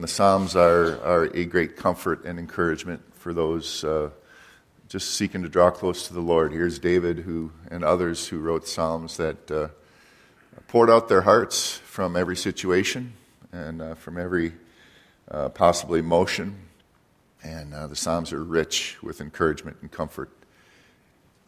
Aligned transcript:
The 0.00 0.08
Psalms 0.08 0.56
are, 0.56 0.98
are 1.02 1.24
a 1.34 1.44
great 1.44 1.76
comfort 1.76 2.24
and 2.24 2.38
encouragement 2.38 3.02
for 3.16 3.34
those 3.34 3.84
uh, 3.84 4.08
just 4.88 5.10
seeking 5.10 5.42
to 5.42 5.48
draw 5.50 5.70
close 5.70 6.08
to 6.08 6.14
the 6.14 6.22
Lord. 6.22 6.52
Here's 6.52 6.78
David 6.78 7.18
who, 7.18 7.52
and 7.70 7.84
others 7.84 8.26
who 8.26 8.38
wrote 8.38 8.66
Psalms 8.66 9.18
that 9.18 9.50
uh, 9.50 9.68
poured 10.68 10.88
out 10.88 11.10
their 11.10 11.20
hearts 11.20 11.76
from 11.76 12.16
every 12.16 12.34
situation 12.34 13.12
and 13.52 13.82
uh, 13.82 13.94
from 13.94 14.16
every 14.16 14.54
uh, 15.30 15.50
possible 15.50 15.96
emotion. 15.96 16.56
And 17.42 17.74
uh, 17.74 17.86
the 17.86 17.96
Psalms 17.96 18.32
are 18.32 18.42
rich 18.42 18.96
with 19.02 19.20
encouragement 19.20 19.76
and 19.82 19.90
comfort. 19.90 20.30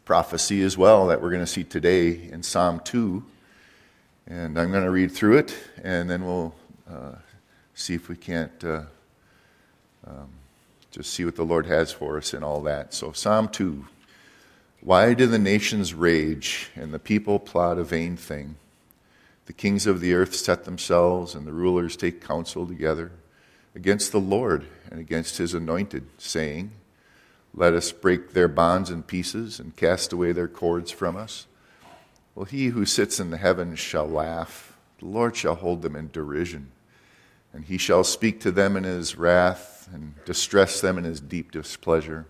Prophecy 0.05 0.61
as 0.61 0.77
well 0.77 1.07
that 1.07 1.23
we're 1.23 1.31
going 1.31 1.41
to 1.41 1.47
see 1.47 1.65
today 1.65 2.29
in 2.31 2.43
Psalm 2.43 2.83
2. 2.85 3.25
And 4.27 4.59
I'm 4.59 4.71
going 4.71 4.85
to 4.85 4.91
read 4.91 5.11
through 5.11 5.39
it, 5.39 5.57
and 5.83 6.11
then 6.11 6.27
we'll 6.27 6.55
uh, 6.87 7.13
see 7.75 7.95
if 7.95 8.09
we 8.09 8.17
can't 8.17 8.65
uh, 8.65 8.83
um, 10.07 10.29
just 10.91 11.13
see 11.13 11.25
what 11.25 11.37
the 11.37 11.45
Lord 11.45 11.67
has 11.67 11.93
for 11.93 12.17
us 12.17 12.35
and 12.35 12.45
all 12.45 12.61
that. 12.63 12.93
So, 12.95 13.13
Psalm 13.13 13.49
2 13.49 13.87
Why 14.81 15.15
do 15.15 15.27
the 15.27 15.39
nations 15.39 15.95
rage 15.95 16.71
and 16.75 16.93
the 16.93 16.99
people 16.99 17.39
plot 17.39 17.79
a 17.79 17.85
vain 17.85 18.17
thing? 18.17 18.57
The 19.47 19.53
kings 19.53 19.87
of 19.87 20.01
the 20.01 20.15
earth 20.15 20.35
set 20.35 20.65
themselves, 20.65 21.35
and 21.35 21.47
the 21.47 21.53
rulers 21.53 21.97
take 21.97 22.25
counsel 22.25 22.67
together 22.67 23.11
against 23.75 24.13
the 24.13 24.21
Lord 24.21 24.67
and 24.91 25.01
against 25.01 25.39
his 25.39 25.53
anointed, 25.53 26.07
saying, 26.19 26.73
Let 27.55 27.75
us 27.75 27.91
break 27.91 28.33
their 28.33 28.49
bonds 28.49 28.91
in 28.91 29.03
pieces 29.03 29.59
and 29.59 29.75
cast 29.75 30.13
away 30.13 30.33
their 30.33 30.49
cords 30.49 30.91
from 30.91 31.17
us. 31.17 31.47
Well, 32.35 32.45
he 32.45 32.67
who 32.67 32.87
sits 32.87 33.19
in 33.19 33.31
the 33.31 33.37
heavens 33.37 33.79
shall 33.79 34.07
laugh, 34.07 34.77
the 35.01 35.07
Lord 35.07 35.37
shall 35.37 35.57
hold 35.57 35.83
them 35.83 35.97
in 35.97 36.11
derision. 36.11 36.71
And 37.53 37.65
he 37.65 37.77
shall 37.77 38.05
speak 38.05 38.41
to 38.41 38.51
them 38.51 38.77
in 38.77 38.85
his 38.85 39.17
wrath 39.17 39.89
and 39.93 40.15
distress 40.25 40.81
them 40.81 40.97
in 40.99 41.05
his 41.05 41.21
deep 41.21 41.53
displeasure. 41.53 42.27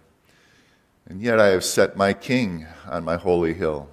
And 1.09 1.20
yet 1.20 1.39
I 1.39 1.48
have 1.48 1.65
set 1.65 1.97
my 1.97 2.12
king 2.12 2.67
on 2.89 3.05
my 3.05 3.17
holy 3.17 3.55
hill 3.55 3.89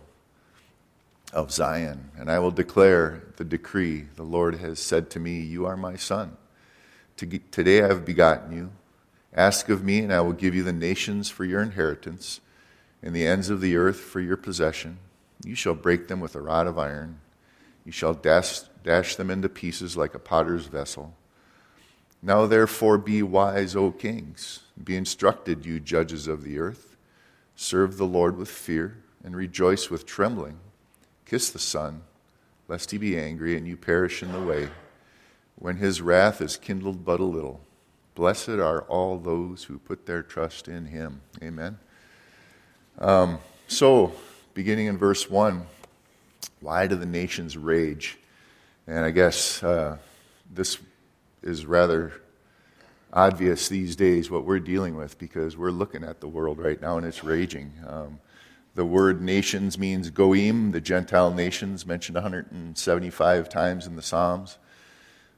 of 1.34 1.52
Zion, 1.52 2.12
and 2.18 2.32
I 2.32 2.40
will 2.40 2.52
declare 2.52 3.24
the 3.38 3.44
decree. 3.44 4.08
The 4.16 4.24
Lord 4.24 4.56
has 4.56 4.80
said 4.80 5.10
to 5.12 5.20
me, 5.20 5.40
You 5.40 5.66
are 5.66 5.78
my 5.78 5.96
son. 5.96 6.38
Today 7.16 7.84
I 7.84 7.88
have 7.88 8.06
begotten 8.06 8.52
you. 8.56 8.72
Ask 9.34 9.70
of 9.70 9.84
me, 9.84 10.00
and 10.00 10.14
I 10.14 10.22
will 10.22 10.34
give 10.34 10.56
you 10.56 10.64
the 10.64 10.74
nations 10.74 11.30
for 11.30 11.46
your 11.46 11.62
inheritance, 11.62 12.40
and 13.04 13.16
the 13.16 13.28
ends 13.28 13.50
of 13.50 13.62
the 13.62 13.76
earth 13.76 14.00
for 14.00 14.20
your 14.20 14.38
possession. 14.38 14.98
You 15.46 15.56
shall 15.56 15.76
break 15.76 16.08
them 16.08 16.20
with 16.20 16.36
a 16.36 16.42
rod 16.42 16.68
of 16.68 16.80
iron. 16.80 17.20
You 17.86 17.92
shall 17.92 18.14
dash, 18.14 18.62
dash 18.84 19.16
them 19.16 19.30
into 19.30 19.50
pieces 19.50 19.96
like 19.96 20.16
a 20.16 20.20
potter's 20.20 20.66
vessel. 20.66 21.14
Now 22.22 22.46
therefore 22.46 22.98
be 22.98 23.24
wise, 23.24 23.76
O 23.76 23.92
kings. 23.92 24.62
Be 24.82 24.96
instructed, 24.96 25.66
you 25.66 25.80
judges 25.80 26.28
of 26.28 26.44
the 26.44 26.60
earth. 26.60 26.98
Serve 27.56 27.98
the 27.98 28.06
Lord 28.06 28.38
with 28.38 28.50
fear 28.50 28.98
and 29.24 29.36
rejoice 29.36 29.90
with 29.90 30.06
trembling. 30.06 30.60
Kiss 31.26 31.50
the 31.50 31.60
Son, 31.60 32.02
lest 32.68 32.92
he 32.92 32.98
be 32.98 33.18
angry 33.18 33.56
and 33.56 33.68
you 33.68 33.78
perish 33.78 34.24
in 34.24 34.32
the 34.32 34.42
way, 34.42 34.70
when 35.56 35.78
his 35.78 36.02
wrath 36.02 36.42
is 36.42 36.58
kindled 36.58 37.06
but 37.06 37.20
a 37.20 37.26
little. 37.26 37.62
Blessed 38.16 38.50
are 38.50 38.82
all 38.84 39.18
those 39.18 39.66
who 39.66 39.78
put 39.78 40.06
their 40.06 40.24
trust 40.24 40.68
in 40.68 40.86
him. 40.86 41.22
Amen. 41.42 41.78
Um, 42.98 43.40
so, 43.68 44.14
beginning 44.54 44.88
in 44.88 44.98
verse 44.98 45.30
1, 45.30 45.66
why 46.60 46.88
do 46.88 46.96
the 46.96 47.06
nations 47.06 47.56
rage? 47.56 48.18
And 48.88 49.06
I 49.06 49.12
guess 49.12 49.64
uh, 49.64 49.98
this 50.52 50.80
is 51.42 51.66
rather 51.66 52.14
obvious 53.12 53.70
these 53.70 53.96
days 53.96 54.30
what 54.30 54.46
we're 54.46 54.60
dealing 54.60 54.96
with 54.96 55.18
because 55.18 55.58
we're 55.58 55.72
looking 55.72 56.04
at 56.04 56.20
the 56.20 56.28
world 56.28 56.60
right 56.60 56.82
now 56.82 56.98
and 56.98 57.06
it's 57.06 57.24
raging. 57.24 57.74
Um, 57.88 58.20
the 58.76 58.86
word 58.86 59.22
nations 59.22 59.78
means 59.78 60.12
goim, 60.12 60.72
the 60.72 60.82
Gentile 60.82 61.34
nations, 61.34 61.86
mentioned 61.86 62.16
175 62.16 63.50
times 63.50 63.88
in 63.88 63.96
the 63.96 64.02
Psalms. 64.02 64.58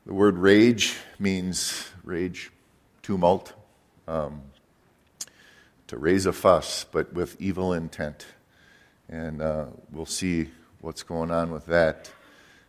The 0.06 0.14
word 0.14 0.38
rage 0.38 0.96
means 1.18 1.90
rage, 2.04 2.52
tumult, 3.02 3.54
um, 4.08 4.42
to 5.88 5.98
raise 5.98 6.26
a 6.26 6.34
fuss, 6.34 6.86
but 6.92 7.14
with 7.14 7.40
evil 7.40 7.74
intent. 7.74 8.26
And 9.10 9.42
uh, 9.42 9.66
we'll 9.92 10.06
see 10.06 10.50
what's 10.82 11.04
going 11.04 11.32
on 11.32 11.52
with 11.52 11.66
that. 11.68 12.12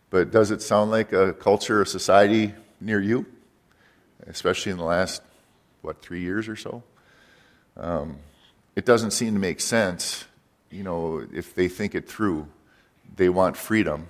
But 0.09 0.31
does 0.31 0.51
it 0.51 0.61
sound 0.61 0.91
like 0.91 1.11
a 1.11 1.33
culture 1.33 1.81
or 1.81 1.85
society 1.85 2.53
near 2.83 3.01
you, 3.01 3.25
especially 4.27 4.71
in 4.71 4.77
the 4.77 4.83
last, 4.83 5.21
what, 5.81 6.01
three 6.01 6.21
years 6.21 6.47
or 6.47 6.55
so. 6.55 6.83
Um, 7.77 8.17
it 8.75 8.85
doesn't 8.85 9.11
seem 9.11 9.33
to 9.33 9.39
make 9.39 9.59
sense, 9.59 10.25
you 10.69 10.83
know, 10.83 11.25
if 11.33 11.55
they 11.55 11.67
think 11.67 11.95
it 11.95 12.07
through. 12.07 12.47
They 13.15 13.29
want 13.29 13.55
freedom, 13.57 14.07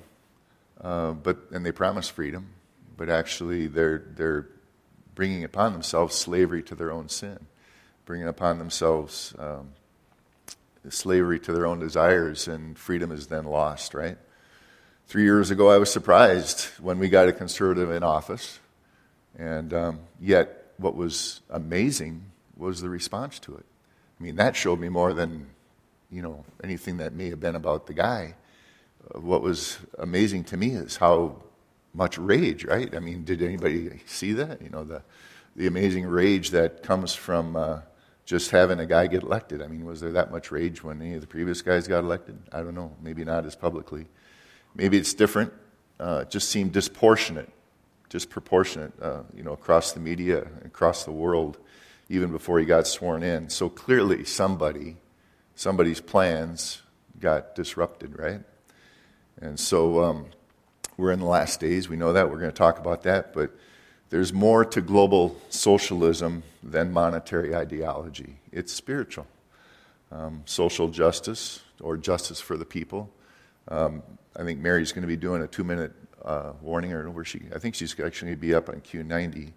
uh, 0.81 1.11
but 1.11 1.37
and 1.51 1.65
they 1.65 1.73
promise 1.73 2.07
freedom, 2.07 2.49
but 2.95 3.09
actually 3.09 3.67
they're 3.67 4.03
they're 4.15 4.47
bringing 5.13 5.43
upon 5.43 5.73
themselves 5.73 6.15
slavery 6.15 6.63
to 6.63 6.75
their 6.75 6.91
own 6.91 7.09
sin, 7.09 7.37
bringing 8.05 8.27
upon 8.27 8.59
themselves 8.59 9.33
um, 9.37 9.71
slavery 10.89 11.39
to 11.41 11.51
their 11.51 11.65
own 11.65 11.79
desires, 11.79 12.47
and 12.47 12.77
freedom 12.77 13.11
is 13.11 13.27
then 13.27 13.43
lost. 13.43 13.93
Right. 13.93 14.17
Three 15.07 15.23
years 15.23 15.51
ago, 15.51 15.69
I 15.69 15.77
was 15.77 15.91
surprised 15.91 16.61
when 16.79 16.97
we 16.97 17.09
got 17.09 17.27
a 17.27 17.33
conservative 17.33 17.91
in 17.91 18.03
office 18.03 18.59
and 19.37 19.73
um, 19.73 19.99
yet, 20.19 20.73
what 20.77 20.95
was 20.95 21.41
amazing 21.49 22.25
was 22.57 22.81
the 22.81 22.89
response 22.89 23.39
to 23.39 23.55
it. 23.55 23.65
I 24.19 24.23
mean, 24.23 24.35
that 24.35 24.55
showed 24.55 24.79
me 24.79 24.89
more 24.89 25.13
than, 25.13 25.47
you 26.11 26.21
know, 26.21 26.45
anything 26.63 26.97
that 26.97 27.13
may 27.13 27.29
have 27.29 27.39
been 27.39 27.55
about 27.55 27.87
the 27.87 27.93
guy. 27.93 28.35
Uh, 29.13 29.19
what 29.19 29.41
was 29.41 29.79
amazing 29.97 30.43
to 30.45 30.57
me 30.57 30.71
is 30.71 30.97
how 30.97 31.41
much 31.93 32.17
rage, 32.17 32.63
right? 32.65 32.93
I 32.95 32.99
mean, 32.99 33.23
did 33.23 33.41
anybody 33.41 34.01
see 34.05 34.33
that? 34.33 34.61
You 34.61 34.69
know, 34.69 34.83
the, 34.83 35.01
the 35.55 35.67
amazing 35.67 36.05
rage 36.05 36.51
that 36.51 36.83
comes 36.83 37.13
from 37.13 37.55
uh, 37.55 37.81
just 38.25 38.51
having 38.51 38.79
a 38.79 38.85
guy 38.85 39.07
get 39.07 39.23
elected. 39.23 39.61
I 39.61 39.67
mean, 39.67 39.85
was 39.85 39.99
there 39.99 40.11
that 40.11 40.31
much 40.31 40.51
rage 40.51 40.83
when 40.83 41.01
any 41.01 41.15
of 41.15 41.21
the 41.21 41.27
previous 41.27 41.61
guys 41.61 41.87
got 41.87 42.03
elected? 42.03 42.37
I 42.51 42.61
don't 42.61 42.75
know. 42.75 42.95
Maybe 43.01 43.23
not 43.23 43.45
as 43.45 43.55
publicly. 43.55 44.05
Maybe 44.75 44.97
it's 44.97 45.13
different. 45.13 45.53
Uh, 45.99 46.19
it 46.21 46.29
just 46.29 46.49
seemed 46.49 46.71
disproportionate 46.71 47.49
disproportionate, 48.13 48.93
uh, 49.01 49.23
you 49.35 49.41
know, 49.41 49.53
across 49.53 49.93
the 49.93 49.99
media, 49.99 50.45
across 50.63 51.03
the 51.03 51.11
world, 51.11 51.57
even 52.09 52.31
before 52.31 52.59
he 52.59 52.65
got 52.65 52.85
sworn 52.85 53.23
in. 53.23 53.49
So 53.49 53.69
clearly, 53.69 54.23
somebody, 54.23 54.97
somebody's 55.55 55.99
plans 55.99 56.83
got 57.19 57.55
disrupted, 57.55 58.19
right? 58.19 58.41
And 59.41 59.59
so 59.59 60.03
um, 60.03 60.27
we're 60.95 61.11
in 61.11 61.21
the 61.21 61.25
last 61.25 61.59
days. 61.59 61.89
We 61.89 61.95
know 61.95 62.13
that. 62.13 62.29
We're 62.29 62.37
going 62.37 62.51
to 62.51 62.55
talk 62.55 62.77
about 62.77 63.01
that. 63.01 63.33
But 63.33 63.49
there's 64.11 64.31
more 64.31 64.63
to 64.63 64.79
global 64.79 65.41
socialism 65.49 66.43
than 66.61 66.93
monetary 66.93 67.55
ideology. 67.55 68.37
It's 68.51 68.71
spiritual. 68.71 69.25
Um, 70.11 70.43
social 70.45 70.87
justice 70.89 71.61
or 71.81 71.97
justice 71.97 72.39
for 72.39 72.57
the 72.57 72.65
people. 72.65 73.09
Um, 73.69 74.03
I 74.35 74.43
think 74.43 74.59
Mary's 74.59 74.91
going 74.91 75.01
to 75.01 75.07
be 75.07 75.17
doing 75.17 75.41
a 75.41 75.47
two 75.47 75.63
minute 75.63 75.93
uh, 76.23 76.53
warning 76.61 76.91
her 76.91 77.09
where 77.09 77.25
she, 77.25 77.41
I 77.53 77.59
think 77.59 77.75
she's 77.75 77.91
actually 77.99 78.27
going 78.27 78.37
to 78.37 78.41
be 78.41 78.53
up 78.53 78.69
on 78.69 78.81
Q90, 78.81 79.51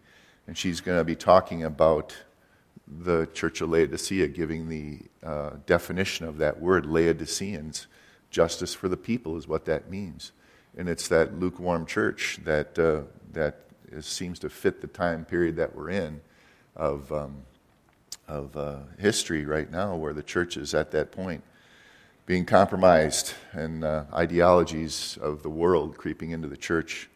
and 0.47 0.57
she's 0.57 0.81
going 0.81 0.99
to 0.99 1.05
be 1.05 1.17
talking 1.17 1.65
about 1.65 2.17
the 2.87 3.27
Church 3.35 3.61
of 3.61 3.71
Laodicea, 3.71 4.29
giving 4.29 4.69
the 4.69 5.01
uh, 5.23 5.51
definition 5.67 6.27
of 6.27 6.39
that 6.39 6.61
word, 6.61 6.87
Laodiceans. 6.87 7.87
Justice 8.31 8.75
for 8.75 8.89
the 8.89 8.97
people 8.97 9.37
is 9.37 9.49
what 9.49 9.65
that 9.65 9.91
means. 9.91 10.33
And 10.77 10.89
it's 10.89 11.09
that 11.09 11.39
lukewarm 11.39 11.87
church 11.87 12.39
that, 12.45 12.79
uh, 12.79 13.03
that 13.33 13.61
is, 13.91 14.07
seems 14.07 14.39
to 14.41 14.51
fit 14.51 14.81
the 14.81 14.89
time 14.89 15.25
period 15.25 15.57
that 15.57 15.75
we're 15.75 15.91
in 15.91 16.21
of, 16.75 17.11
um, 17.13 17.37
of 18.29 18.57
uh, 18.57 18.79
history 18.99 19.47
right 19.47 19.71
now, 19.71 19.97
where 19.97 20.13
the 20.13 20.23
church 20.23 20.57
is 20.57 20.75
at 20.75 20.91
that 20.91 21.13
point 21.13 21.43
being 22.27 22.45
compromised 22.45 23.35
and 23.53 23.85
uh, 23.85 24.05
ideologies 24.13 25.17
of 25.23 25.43
the 25.43 25.49
world 25.49 25.97
creeping 25.97 26.33
into 26.33 26.49
the 26.49 26.57
church. 26.57 27.09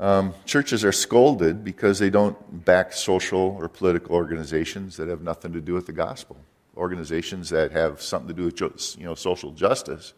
Um, 0.00 0.34
churches 0.46 0.82
are 0.84 0.92
scolded 0.92 1.62
because 1.62 1.98
they 1.98 2.10
don't 2.10 2.64
back 2.64 2.94
social 2.94 3.56
or 3.60 3.68
political 3.68 4.16
organizations 4.16 4.96
that 4.96 5.08
have 5.08 5.20
nothing 5.20 5.52
to 5.52 5.60
do 5.60 5.74
with 5.74 5.86
the 5.86 5.92
gospel. 5.92 6.38
Organizations 6.76 7.50
that 7.50 7.70
have 7.72 8.00
something 8.02 8.28
to 8.28 8.34
do 8.34 8.44
with 8.44 8.96
you 8.98 9.04
know, 9.04 9.14
social 9.14 9.52
justice. 9.52 10.14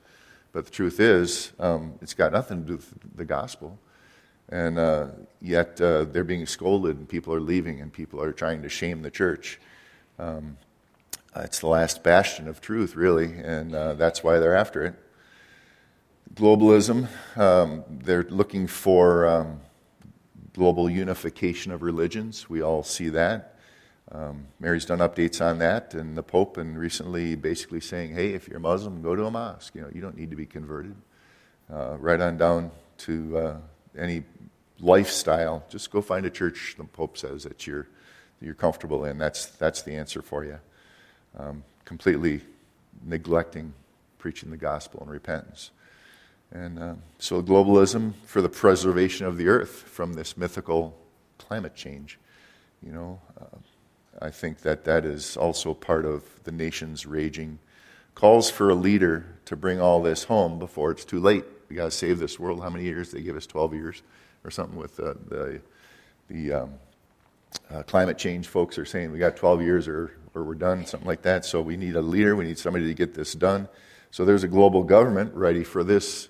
But 0.52 0.64
the 0.64 0.70
truth 0.70 1.00
is, 1.00 1.52
um, 1.59 1.94
it's 2.00 2.14
got 2.14 2.32
nothing 2.32 2.62
to 2.62 2.67
do 2.67 2.76
with 2.76 3.17
the 3.17 3.25
gospel. 3.25 3.79
And 4.49 4.79
uh, 4.79 5.09
yet 5.43 5.81
uh, 5.81 6.05
they're 6.05 6.25
being 6.25 6.47
scolded, 6.47 6.97
and 6.97 7.09
people 7.09 7.35
are 7.35 7.41
leaving, 7.41 7.81
and 7.81 7.93
people 7.93 8.23
are 8.23 8.32
trying 8.32 8.62
to 8.62 8.69
shame 8.69 9.02
the 9.02 9.11
church. 9.11 9.61
Um, 10.19 10.56
it's 11.44 11.61
the 11.61 11.69
last 11.69 12.03
bastion 12.03 12.49
of 12.49 12.61
truth, 12.61 12.97
really, 12.97 13.38
and 13.38 13.75
uh, 13.75 13.94
that's 13.94 14.23
why 14.23 14.38
they're 14.38 14.56
after 14.56 14.83
it. 14.85 14.94
Globalism, 16.35 17.09
um, 17.37 17.85
they're 17.88 18.25
looking 18.25 18.67
for 18.67 19.27
um, 19.27 19.61
global 20.55 20.88
unification 20.88 21.73
of 21.73 21.83
religions. 21.83 22.49
We 22.49 22.62
all 22.62 22.83
see 22.83 23.09
that. 23.11 23.59
Um, 24.12 24.47
Mary's 24.61 24.85
done 24.85 24.99
updates 24.99 25.44
on 25.44 25.59
that, 25.59 25.94
and 25.94 26.17
the 26.17 26.23
Pope, 26.23 26.56
and 26.56 26.79
recently 26.79 27.35
basically 27.35 27.81
saying, 27.81 28.15
hey, 28.15 28.35
if 28.35 28.49
you're 28.49 28.61
Muslim, 28.61 29.03
go 29.03 29.17
to 29.17 29.25
a 29.25 29.31
mosque. 29.31 29.75
You 29.75 29.83
know, 29.83 29.91
you 29.93 30.00
don't 30.00 30.17
need 30.17 30.31
to 30.31 30.37
be 30.37 30.47
converted. 30.47 30.94
Uh, 31.73 31.97
right 31.99 32.21
on 32.21 32.37
down 32.37 32.71
to 32.99 33.38
uh, 33.38 33.56
any 33.99 34.23
lifestyle, 34.79 35.65
just 35.69 35.91
go 35.91 36.00
find 36.00 36.25
a 36.25 36.31
church. 36.31 36.77
The 36.79 36.85
Pope 36.85 37.19
says 37.19 37.43
that 37.43 37.67
you're 37.67 37.88
you're 38.41 38.55
comfortable 38.55 39.05
in. 39.05 39.19
That's 39.19 39.47
that's 39.47 39.83
the 39.83 39.97
answer 39.97 40.23
for 40.23 40.44
you. 40.44 40.61
Um, 41.37 41.65
completely 41.85 42.41
neglecting 43.05 43.75
preaching 44.19 44.50
the 44.50 44.56
gospel 44.56 45.00
and 45.03 45.11
repentance. 45.11 45.71
And 46.50 46.79
uh, 46.79 46.94
so, 47.19 47.43
globalism 47.43 48.15
for 48.25 48.43
the 48.43 48.49
preservation 48.49 49.27
of 49.27 49.37
the 49.37 49.47
earth 49.47 49.71
from 49.71 50.15
this 50.15 50.37
mythical 50.37 50.97
climate 51.38 51.75
change. 51.75 52.19
You 52.83 52.93
know, 52.93 53.21
uh, 53.41 53.56
I 54.21 54.31
think 54.31 54.62
that 54.62 54.85
that 54.85 55.05
is 55.05 55.37
also 55.37 55.75
part 55.75 56.05
of 56.05 56.25
the 56.44 56.53
nation's 56.53 57.06
raging 57.06 57.59
calls 58.15 58.50
for 58.50 58.71
a 58.71 58.75
leader 58.75 59.27
to 59.44 59.55
bring 59.56 59.81
all 59.81 60.03
this 60.03 60.25
home 60.25 60.59
before 60.59 60.91
it's 60.91 61.05
too 61.05 61.21
late. 61.21 61.44
We 61.69 61.77
got 61.77 61.85
to 61.85 61.91
save 61.91 62.19
this 62.19 62.38
world. 62.38 62.62
How 62.62 62.71
many 62.71 62.85
years? 62.85 63.11
They 63.11 63.23
give 63.23 63.37
us 63.37 63.47
12 63.47 63.75
years 63.75 64.03
or 64.44 64.50
something 64.50 64.77
with 64.77 64.99
uh, 64.99 65.15
the 65.29 65.61
the 66.29 66.53
um, 66.53 66.75
uh, 67.71 67.83
climate 67.83 68.19
change 68.19 68.47
folks 68.49 68.79
are 68.79 68.85
saying 68.85 69.13
we 69.13 69.19
got 69.19 69.37
12 69.37 69.63
years 69.63 69.89
or 69.89 70.13
or 70.37 70.45
we're 70.45 70.55
done, 70.55 70.85
something 70.85 71.07
like 71.07 71.23
that. 71.23 71.47
So 71.47 71.63
we 71.63 71.79
need 71.79 71.97
a 71.97 72.03
leader. 72.03 72.37
We 72.37 72.45
need 72.45 72.59
somebody 72.59 72.87
to 72.87 72.95
get 72.95 73.15
this 73.15 73.33
done. 73.33 73.69
So 74.11 74.25
there's 74.25 74.45
a 74.45 74.49
global 74.49 74.85
government 74.85 75.35
ready 75.35 75.65
for 75.65 75.83
this 75.83 76.29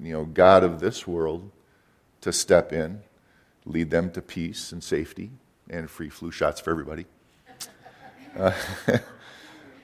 you 0.00 0.12
know, 0.12 0.24
God 0.24 0.64
of 0.64 0.80
this 0.80 1.06
world 1.06 1.50
to 2.20 2.32
step 2.32 2.72
in, 2.72 3.02
lead 3.64 3.90
them 3.90 4.10
to 4.10 4.20
peace 4.20 4.72
and 4.72 4.82
safety 4.82 5.30
and 5.70 5.88
free 5.88 6.08
flu 6.08 6.32
shots 6.32 6.60
for 6.60 6.70
everybody. 6.70 7.06
Uh, 8.36 8.52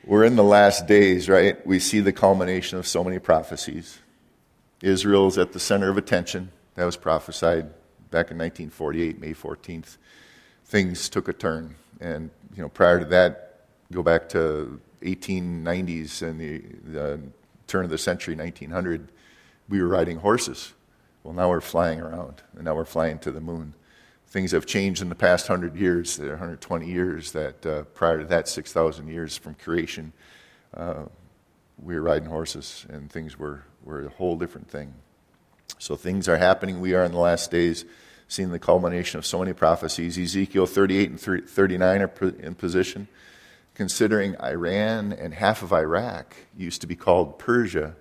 we're 0.05 0.25
in 0.25 0.35
the 0.35 0.43
last 0.43 0.89
days, 0.89 1.29
right? 1.29 1.65
We 1.65 1.79
see 1.79 2.01
the 2.01 2.13
culmination 2.13 2.79
of 2.79 2.87
so 2.89 3.05
many 3.05 3.21
prophecies. 3.21 4.01
Israel 4.83 5.29
is 5.29 5.39
at 5.39 5.53
the 5.53 5.61
center 5.61 5.89
of 5.89 5.97
attention. 5.97 6.51
That 6.75 6.85
was 6.85 6.97
prophesied 6.97 7.67
back 8.11 8.33
in 8.33 8.39
1948, 8.39 9.21
May 9.21 9.35
14th. 9.35 9.99
Things 10.71 11.09
took 11.09 11.29
a 11.29 11.33
turn. 11.35 11.75
And, 12.01 12.31
you 12.57 12.63
know, 12.63 12.69
prior 12.71 12.99
to 12.99 13.05
that, 13.07 13.67
go 13.93 14.03
back 14.03 14.29
to 14.31 14.81
1890s 15.03 16.23
and 16.23 16.41
the, 16.41 16.59
the 16.91 17.21
turn 17.67 17.85
of 17.85 17.91
the 17.91 17.99
century, 17.99 18.35
1900 18.35 19.11
we 19.71 19.81
were 19.81 19.89
riding 19.89 20.19
horses. 20.19 20.75
Well, 21.23 21.33
now 21.33 21.49
we're 21.49 21.61
flying 21.61 22.01
around, 22.01 22.43
and 22.55 22.65
now 22.65 22.75
we're 22.75 22.85
flying 22.85 23.19
to 23.21 23.31
the 23.31 23.41
moon. 23.41 23.75
Things 24.27 24.53
have 24.53 24.67
changed 24.67 25.01
in 25.01 25.09
the 25.09 25.15
past 25.15 25.49
100 25.49 25.77
years, 25.77 26.19
120 26.19 26.87
years, 26.87 27.33
that 27.33 27.65
uh, 27.65 27.83
prior 27.95 28.19
to 28.19 28.25
that, 28.27 28.49
6,000 28.49 29.09
years 29.09 29.37
from 29.37 29.55
creation, 29.55 30.13
uh, 30.75 31.05
we 31.83 31.95
were 31.95 32.03
riding 32.03 32.29
horses, 32.29 32.85
and 32.89 33.11
things 33.11 33.39
were, 33.39 33.65
were 33.85 34.07
a 34.07 34.11
whole 34.11 34.37
different 34.37 34.69
thing. 34.69 34.93
So 35.79 35.97
things 35.97 36.29
are 36.29 36.37
happening. 36.37 36.81
We 36.81 36.95
are 36.95 37.05
in 37.05 37.13
the 37.13 37.19
last 37.19 37.51
days, 37.51 37.85
seeing 38.31 38.53
the 38.53 38.61
culmination 38.61 39.19
of 39.19 39.27
so 39.27 39.41
many 39.41 39.53
prophecies. 39.53 40.17
Ezekiel 40.17 40.65
38 40.65 41.11
and 41.11 41.21
39 41.21 42.01
are 42.01 42.29
in 42.39 42.55
position. 42.55 43.09
Considering 43.75 44.37
Iran 44.41 45.13
and 45.13 45.35
half 45.35 45.63
of 45.63 45.73
Iraq 45.73 46.37
used 46.57 46.81
to 46.83 46.87
be 46.87 46.95
called 46.95 47.41
Persia, 47.41 47.97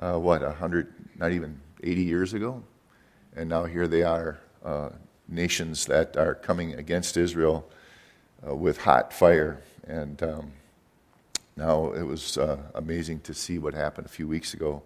uh, 0.00 0.18
what, 0.18 0.42
100, 0.42 0.92
not 1.16 1.30
even 1.30 1.60
80 1.80 2.02
years 2.02 2.34
ago? 2.34 2.64
And 3.36 3.48
now 3.48 3.64
here 3.64 3.86
they 3.86 4.02
are, 4.02 4.40
uh, 4.64 4.88
nations 5.28 5.86
that 5.86 6.16
are 6.16 6.34
coming 6.34 6.74
against 6.74 7.16
Israel 7.16 7.70
uh, 8.44 8.56
with 8.56 8.78
hot 8.78 9.12
fire. 9.12 9.62
And 9.86 10.20
um, 10.24 10.52
now 11.56 11.92
it 11.92 12.02
was 12.02 12.36
uh, 12.36 12.58
amazing 12.74 13.20
to 13.20 13.34
see 13.34 13.60
what 13.60 13.74
happened 13.74 14.08
a 14.08 14.10
few 14.10 14.26
weeks 14.26 14.54
ago 14.54 14.82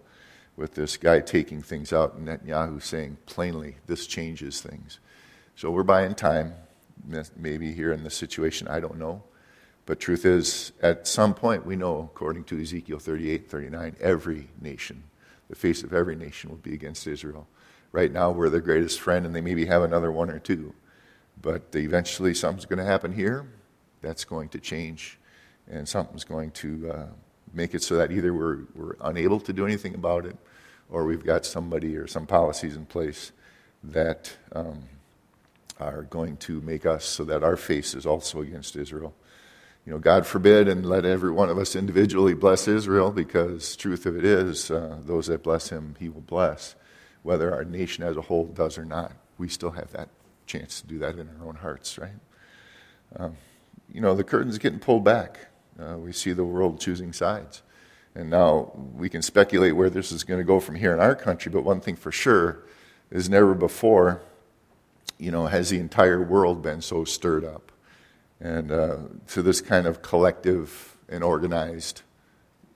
with 0.57 0.73
this 0.73 0.97
guy 0.97 1.19
taking 1.19 1.61
things 1.61 1.93
out, 1.93 2.15
and 2.15 2.27
Netanyahu 2.27 2.81
saying 2.81 3.17
plainly, 3.27 3.77
this 3.85 4.07
changes 4.07 4.59
things. 4.59 4.99
So 5.55 5.71
we're 5.71 5.83
buying 5.83 6.15
time, 6.15 6.55
maybe 7.37 7.71
here 7.71 7.93
in 7.93 8.03
this 8.03 8.15
situation, 8.15 8.67
I 8.67 8.79
don't 8.79 8.97
know. 8.97 9.23
But 9.85 9.99
truth 9.99 10.25
is, 10.25 10.73
at 10.81 11.07
some 11.07 11.33
point, 11.33 11.65
we 11.65 11.77
know, 11.77 12.09
according 12.13 12.43
to 12.45 12.61
Ezekiel 12.61 12.99
38 12.99 13.49
39, 13.49 13.95
every 14.01 14.49
nation, 14.59 15.03
the 15.47 15.55
face 15.55 15.83
of 15.83 15.93
every 15.93 16.15
nation 16.15 16.49
will 16.49 16.57
be 16.57 16.73
against 16.73 17.07
Israel. 17.07 17.47
Right 17.93 18.11
now, 18.11 18.31
we're 18.31 18.49
their 18.49 18.59
greatest 18.59 18.99
friend, 18.99 19.25
and 19.25 19.33
they 19.33 19.41
maybe 19.41 19.65
have 19.67 19.83
another 19.83 20.11
one 20.11 20.29
or 20.29 20.39
two. 20.39 20.73
But 21.41 21.67
eventually, 21.73 22.33
something's 22.33 22.65
going 22.65 22.79
to 22.79 22.85
happen 22.85 23.13
here. 23.13 23.47
That's 24.01 24.25
going 24.25 24.49
to 24.49 24.59
change, 24.59 25.19
and 25.69 25.87
something's 25.87 26.25
going 26.25 26.51
to 26.51 26.91
uh, 26.91 27.05
make 27.57 27.73
it 27.73 27.83
so 27.83 27.97
that 27.97 28.11
either 28.11 28.33
we're, 28.33 28.59
we're 28.75 28.95
unable 29.01 29.39
to 29.41 29.51
do 29.51 29.65
anything 29.65 29.95
about 29.95 30.25
it, 30.25 30.37
or 30.89 31.05
we've 31.05 31.25
got 31.25 31.45
somebody 31.45 31.97
or 31.97 32.07
some 32.07 32.25
policies 32.25 32.75
in 32.75 32.85
place 32.85 33.33
that 33.83 34.37
um, 34.53 34.83
are 35.79 36.03
going 36.03 36.37
to 36.37 36.61
make 36.61 36.85
us 36.85 37.03
so 37.03 37.25
that 37.25 37.43
our 37.43 37.57
face 37.57 37.93
is 37.93 38.05
also 38.05 38.41
against 38.41 38.75
Israel 38.75 39.13
you 39.87 39.93
know, 39.93 39.99
God 39.99 40.27
forbid, 40.27 40.67
and 40.67 40.85
let 40.85 41.05
every 41.05 41.31
one 41.31 41.49
of 41.49 41.57
us 41.57 41.73
individually 41.73 42.33
bless 42.33 42.67
Israel, 42.67 43.09
because 43.09 43.73
truth 43.77 44.05
of 44.05 44.17
it 44.17 44.25
is, 44.25 44.69
uh, 44.69 44.97
those 45.05 45.27
that 45.27 45.43
bless 45.43 45.69
him, 45.69 45.95
he 45.97 46.09
will 46.09 46.19
bless, 46.19 46.75
whether 47.23 47.55
our 47.55 47.63
nation 47.63 48.03
as 48.03 48.17
a 48.17 48.21
whole 48.21 48.47
does 48.47 48.77
or 48.77 48.83
not. 48.83 49.13
We 49.37 49.47
still 49.47 49.71
have 49.71 49.91
that 49.93 50.09
chance 50.45 50.81
to 50.81 50.87
do 50.87 50.99
that 50.99 51.17
in 51.17 51.29
our 51.29 51.47
own 51.47 51.55
hearts, 51.55 51.97
right? 51.97 52.19
Um, 53.15 53.37
you 53.89 54.01
know, 54.01 54.13
the 54.13 54.25
curtain's 54.25 54.57
getting 54.57 54.79
pulled 54.79 55.05
back. 55.05 55.47
Uh, 55.79 55.97
we 55.97 56.11
see 56.11 56.33
the 56.33 56.43
world 56.43 56.79
choosing 56.79 57.13
sides. 57.13 57.61
And 58.15 58.29
now 58.29 58.71
we 58.95 59.09
can 59.09 59.21
speculate 59.21 59.75
where 59.75 59.89
this 59.89 60.11
is 60.11 60.23
going 60.23 60.39
to 60.39 60.43
go 60.43 60.59
from 60.59 60.75
here 60.75 60.93
in 60.93 60.99
our 60.99 61.15
country, 61.15 61.51
but 61.51 61.63
one 61.63 61.81
thing 61.81 61.95
for 61.95 62.11
sure 62.11 62.63
is 63.11 63.29
never 63.29 63.53
before, 63.53 64.21
you 65.19 65.31
know, 65.31 65.45
has 65.45 65.69
the 65.69 65.79
entire 65.79 66.21
world 66.21 66.61
been 66.61 66.81
so 66.81 67.03
stirred 67.03 67.45
up 67.45 67.71
and 68.39 68.71
uh, 68.71 68.97
to 69.27 69.41
this 69.41 69.61
kind 69.61 69.87
of 69.87 70.01
collective 70.01 70.97
and 71.09 71.23
organized 71.23 72.01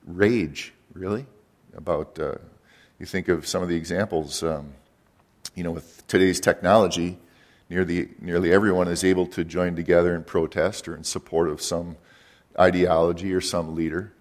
rage, 0.06 0.72
really, 0.92 1.26
about. 1.76 2.18
Uh, 2.18 2.34
you 2.98 3.06
think 3.06 3.26
of 3.26 3.46
some 3.48 3.64
of 3.64 3.68
the 3.68 3.74
examples, 3.74 4.44
um, 4.44 4.74
you 5.56 5.64
know, 5.64 5.72
with 5.72 6.06
today's 6.06 6.38
technology, 6.38 7.18
nearly, 7.68 8.10
nearly 8.20 8.52
everyone 8.52 8.86
is 8.86 9.02
able 9.02 9.26
to 9.26 9.42
join 9.42 9.74
together 9.74 10.14
in 10.14 10.22
protest 10.22 10.86
or 10.86 10.96
in 10.96 11.02
support 11.02 11.48
of 11.48 11.60
some 11.60 11.96
ideology 12.58 13.32
or 13.32 13.40
some 13.40 13.74
leader. 13.74 14.12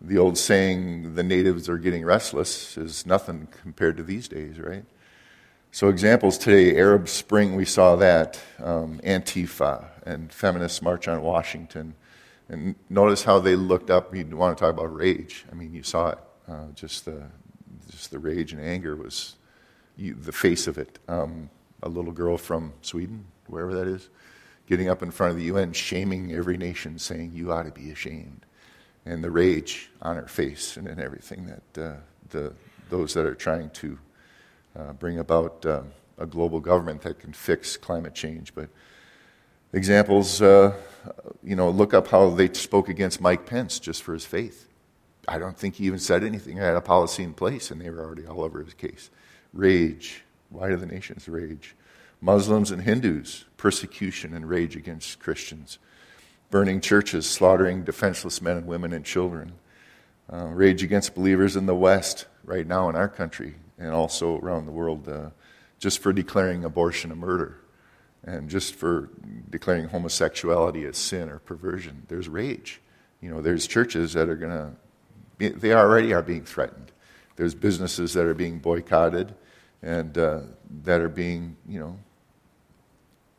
The 0.00 0.18
old 0.18 0.36
saying, 0.36 1.14
the 1.14 1.22
natives 1.22 1.68
are 1.68 1.78
getting 1.78 2.04
restless, 2.04 2.76
is 2.76 3.06
nothing 3.06 3.48
compared 3.62 3.96
to 3.96 4.02
these 4.02 4.28
days, 4.28 4.58
right? 4.58 4.84
So, 5.72 5.88
examples 5.88 6.38
today 6.38 6.76
Arab 6.76 7.08
Spring, 7.08 7.56
we 7.56 7.64
saw 7.64 7.96
that, 7.96 8.38
um, 8.62 9.00
Antifa, 9.02 9.86
and 10.06 10.32
Feminists 10.32 10.82
March 10.82 11.08
on 11.08 11.22
Washington. 11.22 11.94
And 12.48 12.74
notice 12.90 13.24
how 13.24 13.38
they 13.38 13.56
looked 13.56 13.90
up. 13.90 14.14
You 14.14 14.24
want 14.36 14.56
to 14.56 14.62
talk 14.62 14.72
about 14.72 14.94
rage. 14.94 15.44
I 15.50 15.54
mean, 15.54 15.72
you 15.72 15.82
saw 15.82 16.10
it. 16.10 16.18
Uh, 16.46 16.66
just, 16.74 17.06
the, 17.06 17.24
just 17.90 18.10
the 18.10 18.18
rage 18.18 18.52
and 18.52 18.62
anger 18.62 18.94
was 18.94 19.36
you, 19.96 20.14
the 20.14 20.32
face 20.32 20.66
of 20.66 20.78
it. 20.78 20.98
Um, 21.08 21.50
a 21.82 21.88
little 21.88 22.12
girl 22.12 22.36
from 22.36 22.72
Sweden, 22.82 23.24
wherever 23.46 23.74
that 23.74 23.86
is, 23.86 24.08
getting 24.66 24.88
up 24.88 25.02
in 25.02 25.10
front 25.10 25.32
of 25.32 25.36
the 25.36 25.44
UN, 25.44 25.72
shaming 25.72 26.32
every 26.32 26.56
nation, 26.56 26.98
saying, 26.98 27.32
You 27.34 27.52
ought 27.52 27.64
to 27.64 27.70
be 27.70 27.90
ashamed. 27.90 28.46
And 29.06 29.22
the 29.22 29.30
rage 29.30 29.90
on 30.00 30.16
her 30.16 30.26
face 30.26 30.76
and 30.76 30.88
in 30.88 30.98
everything 30.98 31.46
that 31.46 31.82
uh, 31.82 31.96
the, 32.30 32.54
those 32.88 33.14
that 33.14 33.26
are 33.26 33.34
trying 33.34 33.70
to 33.70 33.98
uh, 34.78 34.92
bring 34.94 35.18
about 35.18 35.64
uh, 35.66 35.82
a 36.18 36.26
global 36.26 36.60
government 36.60 37.02
that 37.02 37.18
can 37.18 37.32
fix 37.32 37.76
climate 37.76 38.14
change. 38.14 38.54
But 38.54 38.70
examples, 39.72 40.40
uh, 40.40 40.74
you 41.42 41.56
know, 41.56 41.70
look 41.70 41.92
up 41.92 42.08
how 42.08 42.30
they 42.30 42.52
spoke 42.52 42.88
against 42.88 43.20
Mike 43.20 43.46
Pence 43.46 43.78
just 43.78 44.02
for 44.02 44.14
his 44.14 44.24
faith. 44.24 44.68
I 45.26 45.38
don't 45.38 45.56
think 45.56 45.76
he 45.76 45.84
even 45.84 45.98
said 45.98 46.22
anything. 46.22 46.54
He 46.54 46.62
had 46.62 46.76
a 46.76 46.80
policy 46.80 47.22
in 47.22 47.34
place, 47.34 47.70
and 47.70 47.80
they 47.80 47.90
were 47.90 48.02
already 48.02 48.26
all 48.26 48.42
over 48.42 48.62
his 48.62 48.74
case. 48.74 49.10
Rage. 49.52 50.22
Why 50.50 50.68
do 50.68 50.76
the 50.76 50.86
nations 50.86 51.28
rage? 51.28 51.74
Muslims 52.24 52.70
and 52.70 52.80
Hindus, 52.80 53.44
persecution 53.58 54.32
and 54.32 54.48
rage 54.48 54.76
against 54.76 55.18
Christians. 55.18 55.78
Burning 56.50 56.80
churches, 56.80 57.28
slaughtering 57.28 57.84
defenseless 57.84 58.40
men 58.40 58.56
and 58.56 58.66
women 58.66 58.94
and 58.94 59.04
children. 59.04 59.52
Uh, 60.32 60.46
rage 60.46 60.82
against 60.82 61.14
believers 61.14 61.54
in 61.54 61.66
the 61.66 61.74
West 61.74 62.24
right 62.42 62.66
now 62.66 62.88
in 62.88 62.96
our 62.96 63.10
country 63.10 63.56
and 63.78 63.90
also 63.90 64.38
around 64.38 64.64
the 64.64 64.72
world 64.72 65.06
uh, 65.06 65.28
just 65.78 65.98
for 65.98 66.14
declaring 66.14 66.64
abortion 66.64 67.12
a 67.12 67.14
murder 67.14 67.58
and 68.22 68.48
just 68.48 68.74
for 68.74 69.10
declaring 69.50 69.88
homosexuality 69.88 70.86
as 70.86 70.96
sin 70.96 71.28
or 71.28 71.40
perversion. 71.40 72.06
There's 72.08 72.26
rage. 72.26 72.80
You 73.20 73.28
know, 73.28 73.42
there's 73.42 73.66
churches 73.66 74.14
that 74.14 74.30
are 74.30 74.36
going 74.36 74.74
to, 75.38 75.50
they 75.58 75.74
already 75.74 76.14
are 76.14 76.22
being 76.22 76.46
threatened. 76.46 76.90
There's 77.36 77.54
businesses 77.54 78.14
that 78.14 78.24
are 78.24 78.32
being 78.32 78.60
boycotted 78.60 79.34
and 79.82 80.16
uh, 80.16 80.40
that 80.84 81.02
are 81.02 81.10
being, 81.10 81.58
you 81.68 81.78
know, 81.78 81.98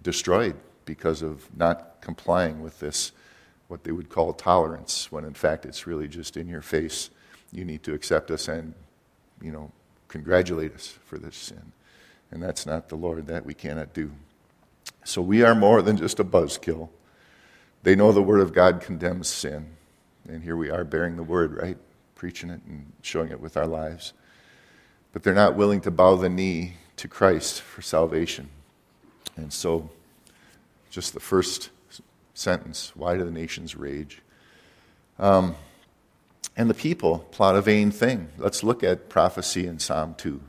destroyed 0.05 0.55
because 0.85 1.23
of 1.23 1.49
not 1.57 1.99
complying 1.99 2.61
with 2.61 2.79
this, 2.79 3.11
what 3.67 3.83
they 3.83 3.91
would 3.91 4.07
call 4.07 4.31
tolerance, 4.31 5.11
when 5.11 5.25
in 5.25 5.33
fact 5.33 5.65
it's 5.65 5.87
really 5.87 6.07
just 6.07 6.37
in 6.37 6.47
your 6.47 6.61
face. 6.61 7.09
You 7.51 7.65
need 7.65 7.81
to 7.83 7.93
accept 7.93 8.29
us 8.29 8.47
and, 8.47 8.75
you 9.41 9.51
know, 9.51 9.71
congratulate 10.07 10.75
us 10.75 10.87
for 11.05 11.17
this 11.17 11.35
sin. 11.35 11.71
And 12.29 12.41
that's 12.41 12.65
not 12.65 12.87
the 12.89 12.95
Lord, 12.95 13.25
that 13.27 13.45
we 13.45 13.55
cannot 13.55 13.93
do. 13.93 14.11
So 15.03 15.21
we 15.21 15.41
are 15.41 15.55
more 15.55 15.81
than 15.81 15.97
just 15.97 16.19
a 16.19 16.23
buzzkill. 16.23 16.89
They 17.81 17.95
know 17.95 18.11
the 18.11 18.21
Word 18.21 18.41
of 18.41 18.53
God 18.53 18.81
condemns 18.81 19.27
sin. 19.27 19.65
And 20.27 20.43
here 20.43 20.55
we 20.55 20.69
are 20.69 20.83
bearing 20.83 21.17
the 21.17 21.23
Word, 21.23 21.55
right? 21.55 21.77
Preaching 22.13 22.51
it 22.51 22.61
and 22.67 22.91
showing 23.01 23.31
it 23.31 23.39
with 23.39 23.57
our 23.57 23.67
lives. 23.67 24.13
But 25.13 25.23
they're 25.23 25.33
not 25.33 25.55
willing 25.55 25.81
to 25.81 25.91
bow 25.91 26.15
the 26.15 26.29
knee 26.29 26.73
to 26.97 27.07
Christ 27.07 27.61
for 27.61 27.81
salvation. 27.81 28.49
And 29.35 29.51
so, 29.51 29.89
just 30.89 31.13
the 31.13 31.19
first 31.19 31.69
sentence 32.33 32.91
why 32.95 33.17
do 33.17 33.23
the 33.23 33.31
nations 33.31 33.75
rage? 33.75 34.21
Um, 35.19 35.55
and 36.57 36.69
the 36.69 36.73
people 36.73 37.19
plot 37.31 37.55
a 37.55 37.61
vain 37.61 37.91
thing. 37.91 38.29
Let's 38.37 38.63
look 38.63 38.83
at 38.83 39.09
prophecy 39.09 39.67
in 39.67 39.79
Psalm 39.79 40.15
2. 40.17 40.41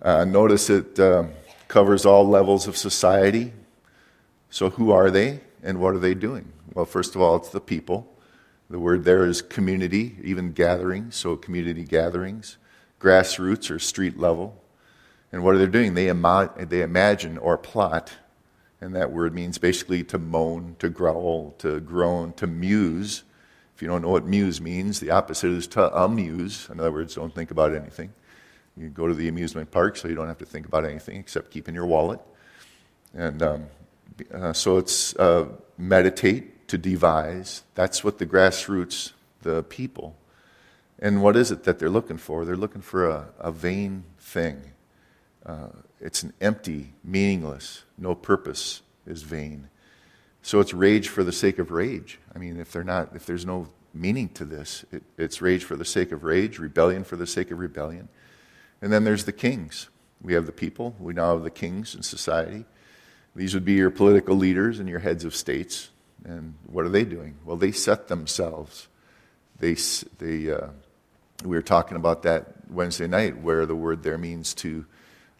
Uh, 0.00 0.24
notice 0.24 0.70
it 0.70 0.98
uh, 0.98 1.24
covers 1.66 2.06
all 2.06 2.26
levels 2.26 2.66
of 2.66 2.76
society. 2.76 3.52
So, 4.50 4.70
who 4.70 4.90
are 4.90 5.10
they 5.10 5.40
and 5.62 5.80
what 5.80 5.94
are 5.94 5.98
they 5.98 6.14
doing? 6.14 6.52
Well, 6.72 6.86
first 6.86 7.14
of 7.14 7.20
all, 7.20 7.36
it's 7.36 7.50
the 7.50 7.60
people. 7.60 8.14
The 8.70 8.78
word 8.78 9.04
there 9.04 9.24
is 9.24 9.42
community, 9.42 10.16
even 10.22 10.52
gathering, 10.52 11.10
so 11.10 11.36
community 11.36 11.84
gatherings, 11.84 12.58
grassroots 13.00 13.70
or 13.70 13.78
street 13.78 14.18
level. 14.18 14.62
And 15.32 15.42
what 15.42 15.54
are 15.54 15.58
they 15.58 15.66
doing? 15.66 15.94
They, 15.94 16.10
they 16.10 16.82
imagine 16.82 17.38
or 17.38 17.58
plot, 17.58 18.12
and 18.80 18.94
that 18.96 19.12
word 19.12 19.34
means 19.34 19.58
basically 19.58 20.04
to 20.04 20.18
moan, 20.18 20.76
to 20.78 20.88
growl, 20.88 21.54
to 21.58 21.80
groan, 21.80 22.32
to 22.34 22.46
muse. 22.46 23.24
If 23.74 23.82
you 23.82 23.88
don't 23.88 24.02
know 24.02 24.08
what 24.08 24.24
muse 24.24 24.60
means, 24.60 25.00
the 25.00 25.10
opposite 25.10 25.50
is 25.50 25.66
to 25.68 25.94
amuse. 25.94 26.68
In 26.70 26.80
other 26.80 26.92
words, 26.92 27.14
don't 27.14 27.34
think 27.34 27.50
about 27.50 27.74
anything. 27.74 28.12
You 28.76 28.88
go 28.88 29.06
to 29.06 29.14
the 29.14 29.28
amusement 29.28 29.70
park, 29.70 29.96
so 29.96 30.08
you 30.08 30.14
don't 30.14 30.28
have 30.28 30.38
to 30.38 30.46
think 30.46 30.66
about 30.66 30.84
anything 30.84 31.16
except 31.16 31.50
keeping 31.50 31.74
your 31.74 31.86
wallet. 31.86 32.20
And 33.12 33.42
um, 33.42 33.66
uh, 34.32 34.52
so 34.52 34.78
it's 34.78 35.14
uh, 35.16 35.48
meditate, 35.76 36.68
to 36.68 36.78
devise. 36.78 37.62
That's 37.74 38.04
what 38.04 38.18
the 38.18 38.26
grassroots, 38.26 39.12
the 39.42 39.62
people. 39.64 40.16
And 40.98 41.22
what 41.22 41.36
is 41.36 41.50
it 41.50 41.64
that 41.64 41.78
they're 41.78 41.90
looking 41.90 42.18
for? 42.18 42.44
They're 42.44 42.56
looking 42.56 42.82
for 42.82 43.08
a, 43.08 43.28
a 43.38 43.50
vain 43.50 44.04
thing. 44.18 44.72
Uh, 45.48 45.68
it's 45.98 46.22
an 46.22 46.34
empty, 46.42 46.92
meaningless, 47.02 47.84
no 47.96 48.14
purpose 48.14 48.82
is 49.06 49.22
vain. 49.22 49.68
So 50.42 50.60
it's 50.60 50.74
rage 50.74 51.08
for 51.08 51.24
the 51.24 51.32
sake 51.32 51.58
of 51.58 51.70
rage. 51.70 52.18
I 52.34 52.38
mean, 52.38 52.60
if 52.60 52.70
they're 52.70 52.84
not, 52.84 53.16
if 53.16 53.24
there's 53.24 53.46
no 53.46 53.68
meaning 53.94 54.28
to 54.30 54.44
this, 54.44 54.84
it, 54.92 55.02
it's 55.16 55.40
rage 55.40 55.64
for 55.64 55.74
the 55.74 55.86
sake 55.86 56.12
of 56.12 56.22
rage, 56.22 56.58
rebellion 56.58 57.02
for 57.02 57.16
the 57.16 57.26
sake 57.26 57.50
of 57.50 57.58
rebellion. 57.58 58.08
And 58.82 58.92
then 58.92 59.04
there's 59.04 59.24
the 59.24 59.32
kings. 59.32 59.88
We 60.20 60.34
have 60.34 60.44
the 60.44 60.52
people. 60.52 60.94
We 60.98 61.14
now 61.14 61.32
have 61.32 61.44
the 61.44 61.50
kings 61.50 61.94
in 61.94 62.02
society. 62.02 62.66
These 63.34 63.54
would 63.54 63.64
be 63.64 63.74
your 63.74 63.90
political 63.90 64.36
leaders 64.36 64.78
and 64.78 64.88
your 64.88 64.98
heads 64.98 65.24
of 65.24 65.34
states. 65.34 65.88
And 66.24 66.54
what 66.66 66.84
are 66.84 66.90
they 66.90 67.04
doing? 67.04 67.36
Well, 67.44 67.56
they 67.56 67.72
set 67.72 68.08
themselves. 68.08 68.88
They, 69.58 69.76
they, 70.18 70.52
uh, 70.52 70.68
we 71.42 71.56
were 71.56 71.62
talking 71.62 71.96
about 71.96 72.22
that 72.24 72.68
Wednesday 72.70 73.06
night, 73.06 73.40
where 73.40 73.64
the 73.64 73.74
word 73.74 74.02
there 74.02 74.18
means 74.18 74.54
to, 74.54 74.84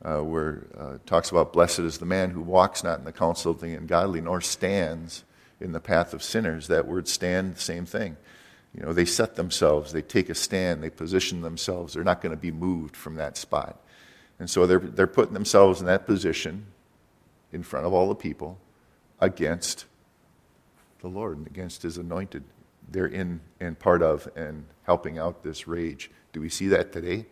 uh, 0.05 0.21
where 0.21 0.67
uh, 0.79 0.99
talks 1.07 1.31
about 1.31 1.53
blessed 1.53 1.81
is 1.81 1.99
the 1.99 2.07
man 2.07 2.31
who 2.31 2.41
walks 2.41 2.85
not 2.85 2.99
in 2.99 3.05
the 3.05 3.13
counsel 3.13 3.51
of 3.51 3.61
the 3.61 3.75
ungodly, 3.75 4.21
nor 4.21 4.41
stands 4.41 5.25
in 5.61 5.73
the 5.73 5.81
path 5.81 6.15
of 6.15 6.23
sinners. 6.23 6.69
That 6.69 6.87
word 6.87 7.09
stand, 7.09 7.59
same 7.59 7.85
thing. 7.85 8.17
You 8.75 8.85
know, 8.85 8.93
they 8.93 9.05
set 9.05 9.35
themselves, 9.35 9.93
they 9.93 10.03
take 10.03 10.29
a 10.29 10.35
stand, 10.35 10.83
they 10.83 10.91
position 10.91 11.41
themselves. 11.41 11.95
They're 11.95 12.05
not 12.05 12.21
going 12.21 12.35
to 12.35 12.41
be 12.41 12.53
moved 12.53 12.97
from 12.97 13.17
that 13.17 13.37
spot. 13.37 13.81
And 14.39 14.49
so 14.49 14.67
they're, 14.67 14.79
they're 14.79 15.07
putting 15.07 15.35
themselves 15.35 15.81
in 15.81 15.87
that 15.87 16.07
position 16.07 16.67
in 17.53 17.63
front 17.63 17.87
of 17.87 17.93
all 17.93 18.09
the 18.09 18.15
people 18.15 18.59
against 19.21 19.87
the 21.01 21.09
Lord 21.09 21.39
and 21.39 21.47
against 21.47 21.83
his 21.83 21.99
anointed. 21.99 22.45
They're 22.89 23.07
in 23.07 23.41
and 23.59 23.79
part 23.79 24.03
of 24.03 24.29
and 24.37 24.65
helping 24.85 25.19
out 25.19 25.43
this 25.43 25.67
rage. 25.67 26.11
Do 26.33 26.41
we 26.41 26.49
see 26.49 26.69
that 26.69 26.93
today? 26.93 27.27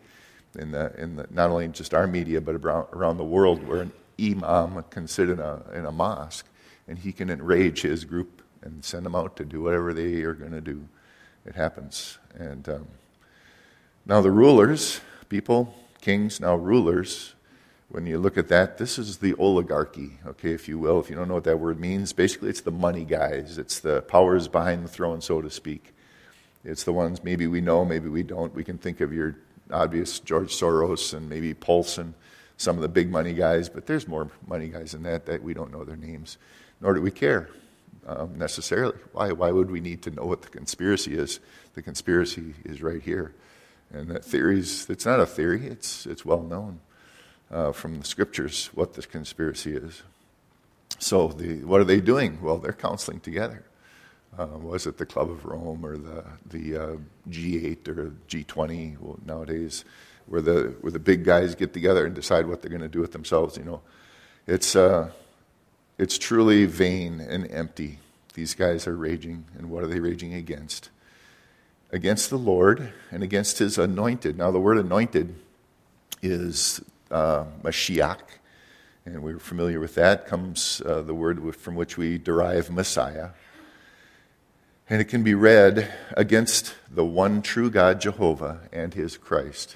In 0.57 0.71
the, 0.71 0.93
in 0.99 1.15
the, 1.15 1.27
not 1.29 1.51
only 1.51 1.67
just 1.67 1.93
our 1.93 2.07
media, 2.07 2.41
but 2.41 2.55
around, 2.55 2.87
around 2.91 3.17
the 3.17 3.23
world, 3.23 3.65
where 3.67 3.81
an 3.81 3.91
imam 4.19 4.83
can 4.89 5.07
sit 5.07 5.29
in 5.29 5.39
a, 5.39 5.61
in 5.73 5.85
a 5.85 5.91
mosque 5.91 6.47
and 6.87 6.97
he 6.97 7.11
can 7.11 7.29
enrage 7.29 7.81
his 7.81 8.05
group 8.05 8.41
and 8.61 8.83
send 8.83 9.05
them 9.05 9.15
out 9.15 9.35
to 9.37 9.45
do 9.45 9.61
whatever 9.61 9.93
they 9.93 10.21
are 10.23 10.33
going 10.33 10.51
to 10.51 10.61
do. 10.61 10.87
It 11.45 11.55
happens. 11.55 12.17
And 12.35 12.67
um, 12.67 12.87
now 14.05 14.21
the 14.21 14.31
rulers, 14.31 14.99
people, 15.29 15.75
kings, 16.01 16.39
now 16.39 16.55
rulers, 16.55 17.35
when 17.89 18.05
you 18.05 18.17
look 18.17 18.37
at 18.37 18.49
that, 18.49 18.77
this 18.77 18.97
is 18.97 19.17
the 19.17 19.33
oligarchy, 19.35 20.17
okay, 20.25 20.51
if 20.51 20.67
you 20.67 20.77
will. 20.77 20.99
If 20.99 21.09
you 21.09 21.15
don't 21.15 21.27
know 21.27 21.35
what 21.35 21.45
that 21.45 21.59
word 21.59 21.79
means, 21.79 22.11
basically 22.13 22.49
it's 22.49 22.61
the 22.61 22.71
money 22.71 23.05
guys, 23.05 23.57
it's 23.57 23.79
the 23.79 24.01
powers 24.01 24.47
behind 24.47 24.83
the 24.83 24.89
throne, 24.89 25.21
so 25.21 25.41
to 25.41 25.49
speak. 25.49 25.93
It's 26.65 26.83
the 26.83 26.91
ones 26.91 27.23
maybe 27.23 27.47
we 27.47 27.61
know, 27.61 27.85
maybe 27.85 28.09
we 28.09 28.23
don't. 28.23 28.53
We 28.53 28.65
can 28.65 28.77
think 28.77 28.99
of 28.99 29.13
your 29.13 29.37
obvious 29.71 30.19
George 30.19 30.53
Soros 30.53 31.13
and 31.13 31.29
maybe 31.29 31.53
Paulson, 31.53 32.13
some 32.57 32.75
of 32.75 32.81
the 32.81 32.87
big 32.87 33.09
money 33.09 33.33
guys, 33.33 33.69
but 33.69 33.85
there's 33.85 34.07
more 34.07 34.29
money 34.47 34.67
guys 34.67 34.91
than 34.91 35.03
that 35.03 35.25
that 35.25 35.43
we 35.43 35.53
don't 35.53 35.71
know 35.71 35.83
their 35.83 35.95
names, 35.95 36.37
nor 36.81 36.93
do 36.93 37.01
we 37.01 37.11
care 37.11 37.49
um, 38.07 38.37
necessarily. 38.37 38.97
Why? 39.11 39.31
Why 39.31 39.51
would 39.51 39.69
we 39.69 39.79
need 39.79 40.01
to 40.03 40.11
know 40.11 40.25
what 40.25 40.41
the 40.41 40.49
conspiracy 40.49 41.17
is? 41.17 41.39
The 41.73 41.81
conspiracy 41.81 42.55
is 42.65 42.81
right 42.81 43.01
here. 43.01 43.33
And 43.91 44.09
that 44.09 44.25
theory's, 44.25 44.89
it's 44.89 45.05
not 45.05 45.19
a 45.19 45.25
theory, 45.25 45.67
it's, 45.67 46.05
it's 46.05 46.25
well 46.25 46.41
known 46.41 46.79
uh, 47.51 47.71
from 47.71 47.99
the 47.99 48.05
scriptures 48.05 48.69
what 48.73 48.93
the 48.93 49.01
conspiracy 49.01 49.75
is. 49.75 50.03
So, 50.99 51.27
the, 51.27 51.63
what 51.63 51.79
are 51.79 51.85
they 51.85 52.01
doing? 52.01 52.41
Well, 52.41 52.57
they're 52.57 52.73
counseling 52.73 53.19
together. 53.19 53.63
Uh, 54.37 54.45
was 54.61 54.85
it 54.85 54.97
the 54.97 55.05
Club 55.05 55.31
of 55.31 55.45
Rome 55.45 55.83
or 55.83 55.97
the, 55.97 56.23
the 56.45 56.77
uh, 56.77 56.97
G8 57.29 57.87
or 57.87 58.13
G20 58.29 58.99
well, 58.99 59.17
nowadays, 59.25 59.83
where 60.27 60.41
the, 60.41 60.75
where 60.81 60.91
the 60.91 60.99
big 60.99 61.23
guys 61.23 61.55
get 61.55 61.73
together 61.73 62.05
and 62.05 62.13
decide 62.13 62.45
what 62.45 62.61
they're 62.61 62.69
going 62.69 62.81
to 62.81 62.87
do 62.87 62.99
with 62.99 63.13
themselves? 63.13 63.57
You 63.57 63.63
know, 63.63 63.81
it's, 64.45 64.75
uh, 64.75 65.09
it's 65.97 66.19
truly 66.19 66.65
vain 66.65 67.19
and 67.19 67.49
empty. 67.49 67.97
These 68.35 68.53
guys 68.53 68.85
are 68.85 68.95
raging, 68.95 69.45
and 69.57 69.71
what 69.71 69.83
are 69.83 69.87
they 69.87 69.99
raging 69.99 70.35
against? 70.35 70.91
Against 71.91 72.29
the 72.29 72.37
Lord 72.37 72.93
and 73.09 73.23
against 73.23 73.57
his 73.57 73.79
anointed. 73.79 74.37
Now, 74.37 74.51
the 74.51 74.59
word 74.59 74.77
anointed 74.77 75.33
is 76.21 76.79
uh, 77.09 77.45
Mashiach, 77.63 78.19
and 79.03 79.23
we're 79.23 79.39
familiar 79.39 79.79
with 79.79 79.95
that, 79.95 80.27
comes 80.27 80.83
uh, 80.85 81.01
the 81.01 81.15
word 81.15 81.55
from 81.55 81.73
which 81.73 81.97
we 81.97 82.19
derive 82.19 82.69
Messiah. 82.69 83.29
And 84.89 85.01
it 85.01 85.05
can 85.05 85.21
be 85.21 85.33
read 85.33 85.93
against 86.15 86.73
the 86.89 87.03
one 87.03 87.41
true 87.41 87.69
God, 87.69 87.99
Jehovah, 87.99 88.61
and 88.71 88.93
his 88.93 89.17
Christ. 89.17 89.75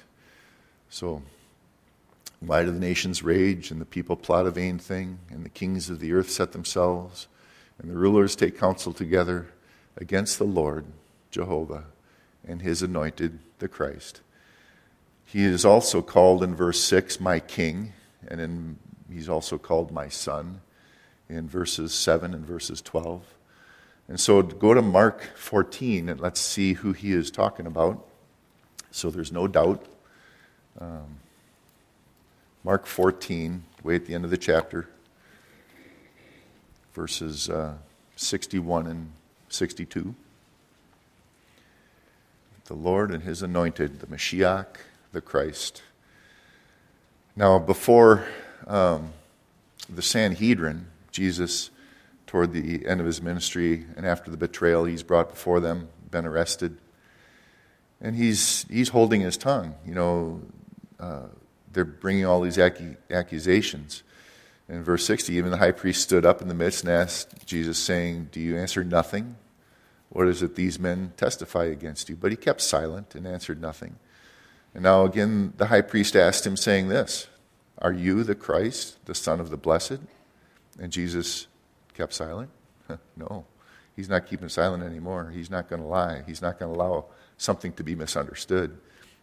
So, 0.88 1.22
why 2.40 2.64
do 2.64 2.70
the 2.70 2.80
nations 2.80 3.22
rage 3.22 3.70
and 3.70 3.80
the 3.80 3.84
people 3.84 4.16
plot 4.16 4.46
a 4.46 4.50
vain 4.50 4.78
thing, 4.78 5.18
and 5.30 5.44
the 5.44 5.50
kings 5.50 5.90
of 5.90 6.00
the 6.00 6.12
earth 6.12 6.30
set 6.30 6.52
themselves, 6.52 7.28
and 7.78 7.90
the 7.90 7.96
rulers 7.96 8.34
take 8.34 8.58
counsel 8.58 8.92
together 8.92 9.48
against 9.96 10.38
the 10.38 10.44
Lord, 10.44 10.86
Jehovah, 11.30 11.84
and 12.46 12.62
his 12.62 12.82
anointed, 12.82 13.38
the 13.58 13.68
Christ? 13.68 14.22
He 15.26 15.44
is 15.44 15.64
also 15.64 16.02
called 16.02 16.42
in 16.42 16.54
verse 16.54 16.80
6 16.80 17.20
my 17.20 17.38
king, 17.38 17.92
and 18.26 18.40
in, 18.40 18.78
he's 19.10 19.28
also 19.28 19.58
called 19.58 19.92
my 19.92 20.08
son 20.08 20.62
in 21.28 21.48
verses 21.48 21.94
7 21.94 22.34
and 22.34 22.46
verses 22.46 22.80
12. 22.80 23.22
And 24.08 24.18
so 24.18 24.42
go 24.42 24.74
to 24.74 24.82
Mark 24.82 25.22
14 25.36 26.08
and 26.08 26.20
let's 26.20 26.40
see 26.40 26.74
who 26.74 26.92
he 26.92 27.12
is 27.12 27.30
talking 27.30 27.66
about. 27.66 28.06
So 28.90 29.10
there's 29.10 29.32
no 29.32 29.46
doubt. 29.48 29.86
Um, 30.78 31.18
Mark 32.64 32.86
14, 32.86 33.64
way 33.82 33.96
at 33.96 34.06
the 34.06 34.14
end 34.14 34.24
of 34.24 34.30
the 34.30 34.36
chapter, 34.36 34.88
verses 36.94 37.50
uh, 37.50 37.74
61 38.16 38.86
and 38.86 39.12
62. 39.48 40.14
The 42.66 42.74
Lord 42.74 43.10
and 43.10 43.22
his 43.22 43.42
anointed, 43.42 44.00
the 44.00 44.06
Mashiach, 44.06 44.76
the 45.12 45.20
Christ. 45.20 45.82
Now, 47.34 47.58
before 47.58 48.26
um, 48.66 49.12
the 49.88 50.02
Sanhedrin, 50.02 50.86
Jesus, 51.10 51.70
toward 52.32 52.54
the 52.54 52.86
end 52.86 52.98
of 52.98 53.04
his 53.04 53.20
ministry 53.20 53.84
and 53.94 54.06
after 54.06 54.30
the 54.30 54.38
betrayal, 54.38 54.86
he's 54.86 55.02
brought 55.02 55.28
before 55.28 55.60
them, 55.60 55.90
been 56.10 56.24
arrested, 56.24 56.78
and 58.00 58.16
he's, 58.16 58.64
he's 58.70 58.88
holding 58.88 59.20
his 59.20 59.36
tongue. 59.36 59.74
You 59.86 59.94
know, 59.94 60.40
uh, 60.98 61.26
they're 61.70 61.84
bringing 61.84 62.24
all 62.24 62.40
these 62.40 62.58
accusations. 62.58 64.02
In 64.66 64.82
verse 64.82 65.04
60, 65.04 65.34
even 65.34 65.50
the 65.50 65.58
high 65.58 65.72
priest 65.72 66.00
stood 66.00 66.24
up 66.24 66.40
in 66.40 66.48
the 66.48 66.54
midst 66.54 66.84
and 66.84 66.90
asked 66.90 67.44
Jesus, 67.44 67.76
saying, 67.76 68.30
Do 68.32 68.40
you 68.40 68.56
answer 68.56 68.82
nothing? 68.82 69.36
What 70.08 70.26
is 70.26 70.42
it 70.42 70.54
these 70.54 70.78
men 70.78 71.12
testify 71.18 71.66
against 71.66 72.08
you? 72.08 72.16
But 72.16 72.30
he 72.30 72.36
kept 72.38 72.62
silent 72.62 73.14
and 73.14 73.26
answered 73.26 73.60
nothing. 73.60 73.96
And 74.72 74.84
now 74.84 75.04
again 75.04 75.52
the 75.58 75.66
high 75.66 75.82
priest 75.82 76.16
asked 76.16 76.46
him, 76.46 76.56
saying 76.56 76.88
this 76.88 77.26
Are 77.76 77.92
you 77.92 78.24
the 78.24 78.34
Christ, 78.34 79.04
the 79.04 79.14
Son 79.14 79.38
of 79.38 79.50
the 79.50 79.58
Blessed? 79.58 80.00
And 80.80 80.90
Jesus 80.90 81.48
kept 81.94 82.12
silent. 82.12 82.50
no, 83.16 83.44
he's 83.96 84.08
not 84.08 84.26
keeping 84.26 84.48
silent 84.48 84.82
anymore. 84.82 85.30
He's 85.34 85.50
not 85.50 85.68
going 85.68 85.82
to 85.82 85.88
lie. 85.88 86.22
He's 86.26 86.42
not 86.42 86.58
going 86.58 86.72
to 86.72 86.78
allow 86.78 87.06
something 87.36 87.72
to 87.74 87.82
be 87.82 87.94
misunderstood. 87.94 88.78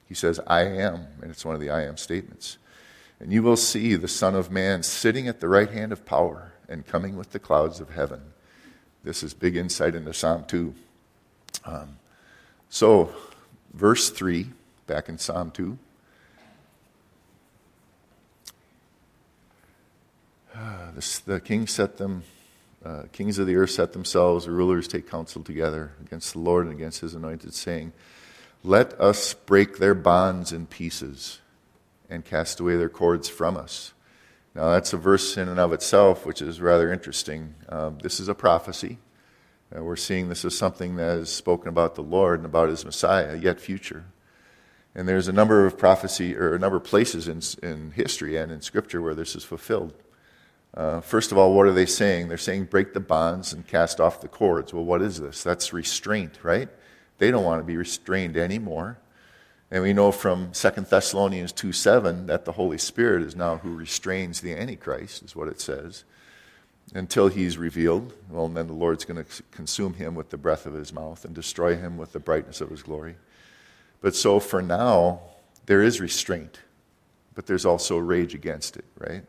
He 0.07 0.15
says, 0.15 0.39
I 0.47 0.61
am, 0.61 1.07
and 1.21 1.29
it's 1.29 1.45
one 1.45 1.55
of 1.55 1.61
the 1.61 1.69
I 1.69 1.83
am 1.83 1.97
statements. 1.97 2.57
And 3.19 3.31
you 3.31 3.43
will 3.43 3.57
see 3.57 3.95
the 3.95 4.07
Son 4.07 4.35
of 4.35 4.49
Man 4.49 4.81
sitting 4.81 5.27
at 5.27 5.39
the 5.39 5.47
right 5.47 5.69
hand 5.69 5.91
of 5.91 6.05
power 6.05 6.53
and 6.67 6.85
coming 6.85 7.17
with 7.17 7.31
the 7.31 7.39
clouds 7.39 7.79
of 7.79 7.91
heaven. 7.91 8.21
This 9.03 9.23
is 9.23 9.33
big 9.33 9.55
insight 9.55 9.95
into 9.95 10.13
Psalm 10.13 10.45
2. 10.45 10.73
Um, 11.65 11.97
so, 12.69 13.13
verse 13.73 14.09
3, 14.09 14.47
back 14.88 15.09
in 15.09 15.17
Psalm 15.17 15.51
2. 15.51 15.77
This, 20.95 21.19
the 21.19 21.39
king 21.39 21.67
set 21.67 21.97
them, 21.97 22.23
uh, 22.83 23.03
kings 23.12 23.39
of 23.39 23.48
the 23.48 23.55
earth 23.55 23.71
set 23.71 23.93
themselves, 23.93 24.45
the 24.45 24.51
rulers 24.51 24.88
take 24.88 25.09
counsel 25.09 25.43
together 25.43 25.91
against 26.01 26.33
the 26.33 26.39
Lord 26.39 26.65
and 26.65 26.75
against 26.75 27.01
his 27.01 27.13
anointed, 27.13 27.53
saying, 27.53 27.91
Let 28.63 29.00
us 29.00 29.33
break 29.33 29.77
their 29.77 29.93
bonds 29.93 30.53
in 30.53 30.65
pieces 30.65 31.39
and 32.09 32.24
cast 32.24 32.59
away 32.59 32.77
their 32.77 32.89
cords 32.89 33.27
from 33.27 33.57
us. 33.57 33.93
Now, 34.55 34.71
that's 34.71 34.93
a 34.93 34.98
verse 34.98 35.38
in 35.38 35.48
and 35.48 35.59
of 35.59 35.74
itself, 35.74 36.25
which 36.25 36.41
is 36.41 36.59
rather 36.59 36.91
interesting. 36.91 37.55
Um, 37.67 37.98
this 38.01 38.19
is 38.19 38.29
a 38.29 38.36
prophecy. 38.36 38.98
Uh, 39.75 39.83
we're 39.83 39.95
seeing 39.95 40.29
this 40.29 40.43
as 40.43 40.57
something 40.57 40.95
that 40.95 41.17
is 41.17 41.29
spoken 41.29 41.67
about 41.67 41.95
the 41.95 42.01
Lord 42.01 42.39
and 42.39 42.45
about 42.45 42.69
his 42.69 42.83
Messiah, 42.83 43.36
yet 43.36 43.59
future. 43.59 44.05
And 44.95 45.07
there's 45.07 45.27
a 45.27 45.33
number 45.33 45.65
of 45.65 45.77
prophecy, 45.77 46.36
or 46.36 46.55
a 46.55 46.59
number 46.59 46.77
of 46.77 46.83
places 46.83 47.27
in, 47.27 47.41
in 47.62 47.91
history 47.91 48.38
and 48.38 48.51
in 48.51 48.62
Scripture 48.62 49.01
where 49.01 49.13
this 49.13 49.36
is 49.36 49.43
fulfilled. 49.43 49.93
Uh, 50.73 51.01
first 51.01 51.31
of 51.31 51.38
all, 51.38 51.53
what 51.53 51.65
are 51.65 51.73
they 51.73 51.85
saying? 51.85 52.27
They're 52.27 52.38
saying 52.38 52.65
break 52.65 52.93
the 52.93 52.99
bonds 52.99 53.53
and 53.53 53.65
cast 53.67 53.99
off 53.99 54.21
the 54.21 54.27
cords. 54.27 54.73
Well, 54.73 54.85
what 54.85 55.01
is 55.01 55.19
this? 55.19 55.43
That's 55.43 55.73
restraint, 55.73 56.39
right? 56.43 56.69
They 57.17 57.31
don't 57.31 57.43
want 57.43 57.59
to 57.59 57.65
be 57.65 57.77
restrained 57.77 58.38
anymore. 58.38 58.99
And 59.71 59.83
we 59.83 59.93
know 59.93 60.11
from 60.11 60.51
2 60.51 60.69
Thessalonians 60.89 61.51
2 61.51 61.71
7 61.71 62.25
that 62.27 62.45
the 62.45 62.53
Holy 62.53 62.77
Spirit 62.77 63.23
is 63.23 63.35
now 63.35 63.57
who 63.57 63.75
restrains 63.75 64.41
the 64.41 64.53
Antichrist, 64.53 65.23
is 65.23 65.35
what 65.35 65.47
it 65.47 65.61
says, 65.61 66.05
until 66.93 67.27
he's 67.27 67.57
revealed. 67.57 68.13
Well, 68.29 68.45
and 68.45 68.57
then 68.57 68.67
the 68.67 68.73
Lord's 68.73 69.05
going 69.05 69.23
to 69.23 69.43
consume 69.51 69.93
him 69.93 70.15
with 70.15 70.29
the 70.29 70.38
breath 70.38 70.65
of 70.65 70.73
his 70.73 70.91
mouth 70.91 71.23
and 71.23 71.35
destroy 71.35 71.75
him 71.75 71.97
with 71.97 72.13
the 72.13 72.19
brightness 72.19 72.61
of 72.61 72.69
his 72.69 72.81
glory. 72.81 73.15
But 74.01 74.15
so 74.15 74.39
for 74.39 74.61
now, 74.61 75.21
there 75.65 75.83
is 75.83 76.01
restraint, 76.01 76.59
but 77.35 77.45
there's 77.45 77.65
also 77.65 77.97
rage 77.97 78.33
against 78.33 78.75
it, 78.75 78.85
right? 78.97 79.23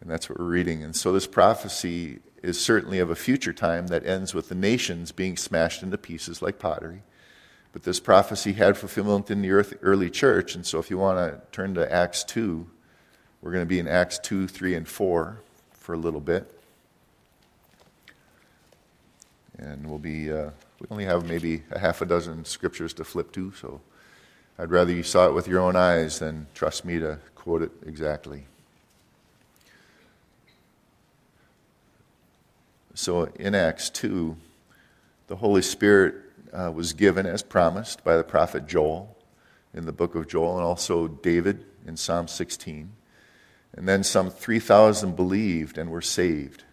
And 0.00 0.10
that's 0.10 0.28
what 0.28 0.38
we're 0.38 0.46
reading. 0.46 0.82
And 0.82 0.96
so 0.96 1.12
this 1.12 1.26
prophecy 1.26 2.20
is 2.42 2.58
certainly 2.58 2.98
of 2.98 3.10
a 3.10 3.14
future 3.14 3.52
time 3.52 3.88
that 3.88 4.06
ends 4.06 4.32
with 4.32 4.48
the 4.48 4.54
nations 4.54 5.12
being 5.12 5.36
smashed 5.36 5.82
into 5.82 5.98
pieces 5.98 6.40
like 6.40 6.58
pottery 6.58 7.02
but 7.72 7.84
this 7.84 8.00
prophecy 8.00 8.52
had 8.52 8.76
fulfillment 8.76 9.30
in 9.30 9.42
the 9.42 9.50
early 9.82 10.10
church. 10.10 10.54
And 10.54 10.66
so 10.66 10.78
if 10.78 10.90
you 10.90 10.98
want 10.98 11.18
to 11.18 11.40
turn 11.52 11.74
to 11.74 11.92
Acts 11.92 12.24
2, 12.24 12.66
we're 13.42 13.52
going 13.52 13.62
to 13.64 13.68
be 13.68 13.78
in 13.78 13.86
Acts 13.88 14.18
2, 14.18 14.48
3, 14.48 14.74
and 14.74 14.88
4 14.88 15.40
for 15.72 15.94
a 15.94 15.98
little 15.98 16.20
bit. 16.20 16.50
And 19.58 19.86
we'll 19.86 19.98
be, 19.98 20.32
uh, 20.32 20.50
we 20.80 20.86
only 20.90 21.04
have 21.04 21.28
maybe 21.28 21.62
a 21.70 21.78
half 21.78 22.00
a 22.00 22.06
dozen 22.06 22.44
scriptures 22.44 22.92
to 22.94 23.04
flip 23.04 23.30
to, 23.32 23.52
so 23.52 23.80
I'd 24.58 24.70
rather 24.70 24.92
you 24.92 25.02
saw 25.02 25.28
it 25.28 25.34
with 25.34 25.46
your 25.46 25.60
own 25.60 25.76
eyes 25.76 26.18
than 26.18 26.46
trust 26.54 26.84
me 26.84 26.98
to 26.98 27.18
quote 27.34 27.62
it 27.62 27.70
exactly. 27.86 28.46
So 33.00 33.24
in 33.36 33.54
Acts 33.54 33.88
2, 33.88 34.36
the 35.28 35.36
Holy 35.36 35.62
Spirit 35.62 36.16
uh, 36.52 36.70
was 36.70 36.92
given 36.92 37.24
as 37.24 37.42
promised 37.42 38.04
by 38.04 38.18
the 38.18 38.22
prophet 38.22 38.66
Joel 38.66 39.16
in 39.72 39.86
the 39.86 39.92
book 39.92 40.14
of 40.14 40.28
Joel, 40.28 40.58
and 40.58 40.66
also 40.66 41.08
David 41.08 41.64
in 41.86 41.96
Psalm 41.96 42.28
16. 42.28 42.92
And 43.72 43.88
then 43.88 44.04
some 44.04 44.28
3,000 44.28 45.16
believed 45.16 45.78
and 45.78 45.90
were 45.90 46.02
saved. 46.02 46.64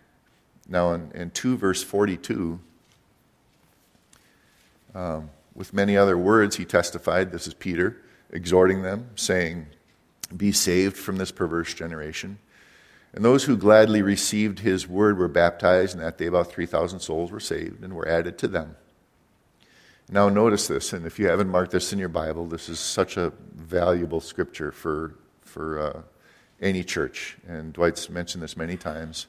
Now, 0.68 0.92
in, 0.92 1.14
in 1.14 1.30
2 1.30 1.56
verse 1.56 1.82
42, 1.82 2.60
um, 4.96 5.30
with 5.56 5.74
many 5.74 5.96
other 5.96 6.18
words, 6.18 6.58
he 6.58 6.66
testified, 6.66 7.32
this 7.32 7.48
is 7.48 7.54
Peter, 7.54 8.02
exhorting 8.32 8.82
them, 8.82 9.12
saying, 9.16 9.68
Be 10.36 10.52
saved 10.52 10.98
from 10.98 11.16
this 11.16 11.32
perverse 11.32 11.74
generation. 11.74 12.40
And 13.18 13.26
those 13.26 13.46
who 13.46 13.58
gladly 13.58 14.04
received 14.04 14.60
his 14.60 14.88
word 14.88 15.18
were 15.18 15.28
baptized, 15.28 15.96
and 15.96 16.04
that 16.04 16.20
day 16.20 16.28
about 16.28 16.52
3,000 16.52 17.00
souls 17.00 17.32
were 17.32 17.40
saved 17.40 17.84
and 17.84 17.96
were 17.96 18.08
added 18.08 18.38
to 18.38 18.48
them. 18.48 18.76
Now, 20.08 20.30
notice 20.30 20.68
this, 20.68 20.94
and 20.94 21.04
if 21.04 21.18
you 21.18 21.28
haven't 21.28 21.50
marked 21.50 21.72
this 21.72 21.92
in 21.92 21.98
your 21.98 22.10
Bible, 22.10 22.46
this 22.46 22.70
is 22.70 22.80
such 22.80 23.18
a 23.18 23.34
valuable 23.56 24.22
scripture 24.22 24.72
for, 24.72 25.16
for 25.42 25.80
uh, 25.80 26.02
any 26.62 26.84
church. 26.84 27.40
And 27.48 27.74
Dwight's 27.74 28.08
mentioned 28.08 28.44
this 28.44 28.56
many 28.56 28.78
times, 28.78 29.26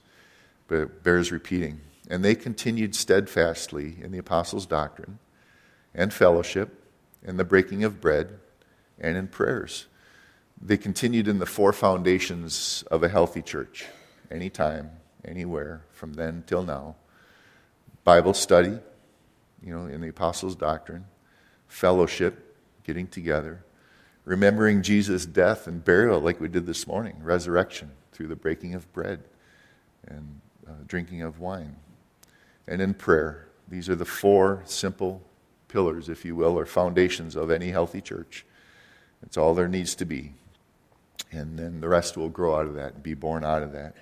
but 0.67 0.81
it 0.81 1.03
bears 1.03 1.33
repeating. 1.33 1.81
And 2.11 2.23
they 2.23 2.35
continued 2.35 2.95
steadfastly 2.95 3.97
in 4.03 4.13
the 4.13 4.19
apostles' 4.19 4.67
doctrine 4.67 5.19
and 5.95 6.13
fellowship, 6.13 6.85
and 7.25 7.39
the 7.39 7.45
breaking 7.45 7.85
of 7.85 8.03
bread, 8.03 8.39
and 8.99 9.17
in 9.17 9.29
prayers. 9.29 9.87
They 10.61 10.77
continued 10.77 11.29
in 11.29 11.39
the 11.39 11.47
four 11.47 11.73
foundations 11.73 12.85
of 12.91 13.03
a 13.03 13.09
healthy 13.09 13.43
church, 13.43 13.87
anytime, 14.31 14.91
anywhere, 15.25 15.83
from 15.93 16.15
then 16.15 16.45
till 16.47 16.63
now 16.63 16.97
Bible 18.09 18.33
study 18.33 18.79
you 19.63 19.71
know, 19.71 19.85
in 19.85 20.01
the 20.01 20.09
apostles' 20.09 20.57
doctrine, 20.57 21.05
fellowship, 21.67 22.57
getting 22.83 23.07
together, 23.07 23.63
remembering 24.25 24.81
Jesus' 24.81 25.27
death 25.27 25.67
and 25.67 25.85
burial 25.85 26.19
like 26.19 26.41
we 26.41 26.49
did 26.49 26.65
this 26.65 26.87
morning, 26.87 27.17
resurrection 27.21 27.91
through 28.13 28.29
the 28.29 28.35
breaking 28.35 28.73
of 28.73 28.91
bread 28.95 29.25
and 30.07 30.41
uh, 30.67 30.71
drinking 30.87 31.21
of 31.21 31.39
wine, 31.39 31.77
and 32.67 32.81
in 32.81 32.95
prayer. 32.95 33.49
These 33.69 33.91
are 33.91 33.95
the 33.95 34.07
four 34.07 34.63
simple 34.65 35.21
pillars, 35.69 36.09
if 36.09 36.25
you 36.25 36.35
will, 36.35 36.59
or 36.59 36.65
foundations 36.65 37.37
of 37.37 37.51
any 37.51 37.69
healthy 37.69 38.01
church. 38.01 38.47
It's 39.23 39.37
all 39.37 39.53
there 39.53 39.69
needs 39.69 39.95
to 39.97 40.07
be. 40.07 40.33
And 41.31 41.59
then 41.59 41.81
the 41.81 41.89
rest 41.89 42.17
will 42.17 42.29
grow 42.29 42.57
out 42.57 42.67
of 42.67 42.75
that 42.75 42.95
and 42.95 43.03
be 43.03 43.15
born 43.15 43.45
out 43.45 43.63
of 43.63 43.73
that. 43.73 43.95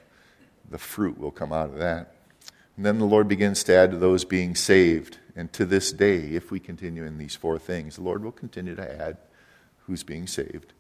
The 0.71 0.79
fruit 0.79 1.19
will 1.19 1.31
come 1.31 1.53
out 1.53 1.71
of 1.71 1.79
that. 1.79 2.15
And 2.77 2.85
then 2.85 2.99
the 2.99 3.05
Lord 3.05 3.29
begins 3.29 3.65
to 3.65 3.75
add 3.75 3.91
to 3.93 3.97
those 3.97 4.25
being 4.25 4.55
saved. 4.55 5.19
And 5.35 5.53
to 5.55 5.65
this 5.65 5.93
day, 5.93 6.19
if 6.35 6.51
we 6.51 6.61
continue 6.61 7.05
in 7.05 7.19
these 7.19 7.35
four 7.35 7.59
things, 7.59 7.97
the 7.97 8.03
Lord 8.03 8.23
will 8.23 8.33
continue 8.33 8.75
to 8.75 9.03
add 9.03 9.17
who's 9.87 10.03
being 10.03 10.27
saved. 10.27 10.73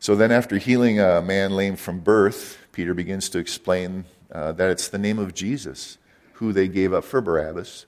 So 0.00 0.14
then, 0.14 0.32
after 0.32 0.58
healing 0.58 1.00
a 1.00 1.22
man 1.22 1.56
lame 1.56 1.76
from 1.76 2.00
birth, 2.00 2.58
Peter 2.72 2.92
begins 2.92 3.28
to 3.30 3.38
explain 3.38 4.04
uh, 4.30 4.52
that 4.52 4.70
it's 4.70 4.88
the 4.88 4.98
name 4.98 5.18
of 5.18 5.34
Jesus 5.34 5.96
who 6.34 6.52
they 6.52 6.68
gave 6.68 6.92
up 6.92 7.04
for 7.04 7.20
Barabbas 7.20 7.86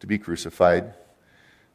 to 0.00 0.06
be 0.06 0.18
crucified, 0.18 0.94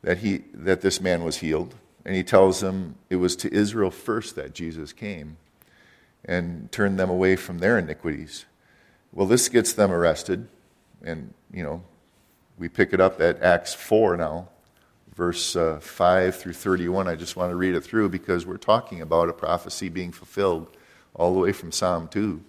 that, 0.02 0.20
he, 0.20 0.46
that 0.54 0.82
this 0.82 1.00
man 1.00 1.24
was 1.24 1.38
healed. 1.38 1.76
And 2.06 2.16
he 2.16 2.24
tells 2.24 2.62
them 2.62 2.96
it 3.10 3.18
was 3.18 3.36
to 3.38 3.54
Israel 3.54 3.92
first 3.92 4.36
that 4.36 4.54
Jesus 4.54 4.94
came 4.94 5.38
and 6.26 6.72
turn 6.72 6.96
them 6.96 7.10
away 7.10 7.36
from 7.36 7.60
their 7.60 7.78
iniquities. 7.78 8.46
Well, 9.12 9.28
this 9.28 9.50
gets 9.50 9.74
them 9.74 9.92
arrested 9.92 10.48
and, 11.04 11.34
you 11.52 11.64
know, 11.64 11.84
we 12.58 12.70
pick 12.70 12.94
it 12.94 13.02
up 13.02 13.20
at 13.20 13.42
Acts 13.42 13.74
4 13.74 14.18
now, 14.18 14.48
verse 15.16 15.56
uh, 15.56 15.80
5 15.82 16.36
through 16.36 16.54
31. 16.54 17.08
I 17.08 17.16
just 17.16 17.36
want 17.36 17.52
to 17.52 17.56
read 17.56 17.76
it 17.76 17.82
through 17.82 18.10
because 18.10 18.46
we're 18.46 18.58
talking 18.58 19.02
about 19.02 19.30
a 19.30 19.34
prophecy 19.34 19.90
being 19.90 20.12
fulfilled 20.12 20.68
all 21.14 21.34
the 21.34 21.40
way 21.40 21.52
from 21.52 21.72
Psalm 21.72 22.08
2. 22.08 22.42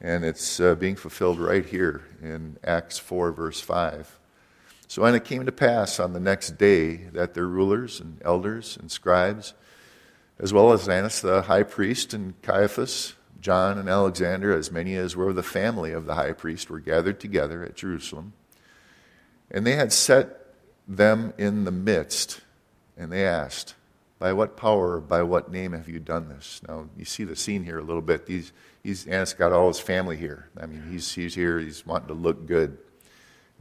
And 0.00 0.24
it's 0.24 0.60
uh, 0.60 0.74
being 0.74 0.96
fulfilled 0.96 1.38
right 1.38 1.64
here 1.64 2.02
in 2.22 2.58
Acts 2.64 2.98
4, 2.98 3.32
verse 3.32 3.60
5. 3.60 4.18
So, 4.88 5.04
and 5.04 5.16
it 5.16 5.24
came 5.24 5.46
to 5.46 5.52
pass 5.52 5.98
on 5.98 6.12
the 6.12 6.20
next 6.20 6.58
day 6.58 6.96
that 7.12 7.34
their 7.34 7.46
rulers 7.46 8.00
and 8.00 8.20
elders 8.22 8.76
and 8.76 8.90
scribes, 8.90 9.54
as 10.38 10.52
well 10.52 10.72
as 10.72 10.88
Annas 10.88 11.20
the 11.20 11.42
high 11.42 11.62
priest 11.62 12.12
and 12.12 12.40
Caiaphas, 12.42 13.14
John 13.40 13.78
and 13.78 13.88
Alexander, 13.88 14.56
as 14.56 14.70
many 14.70 14.96
as 14.96 15.16
were 15.16 15.30
of 15.30 15.36
the 15.36 15.42
family 15.42 15.92
of 15.92 16.06
the 16.06 16.14
high 16.14 16.32
priest, 16.32 16.68
were 16.68 16.80
gathered 16.80 17.20
together 17.20 17.64
at 17.64 17.76
Jerusalem. 17.76 18.32
And 19.50 19.66
they 19.66 19.76
had 19.76 19.92
set 19.92 20.46
them 20.88 21.32
in 21.38 21.64
the 21.64 21.70
midst, 21.70 22.40
and 22.96 23.12
they 23.12 23.24
asked, 23.24 23.74
By 24.18 24.32
what 24.32 24.56
power, 24.56 25.00
by 25.00 25.22
what 25.22 25.50
name 25.50 25.72
have 25.72 25.88
you 25.88 26.00
done 26.00 26.28
this? 26.28 26.60
Now, 26.66 26.88
you 26.96 27.04
see 27.04 27.24
the 27.24 27.36
scene 27.36 27.64
here 27.64 27.78
a 27.78 27.82
little 27.82 28.02
bit. 28.02 28.26
These, 28.26 28.52
he's, 28.82 29.06
Annas 29.06 29.32
got 29.32 29.52
all 29.52 29.68
his 29.68 29.80
family 29.80 30.16
here. 30.16 30.48
I 30.60 30.66
mean, 30.66 30.82
he's, 30.90 31.12
he's 31.12 31.34
here, 31.34 31.58
he's 31.58 31.86
wanting 31.86 32.08
to 32.08 32.14
look 32.14 32.46
good. 32.46 32.78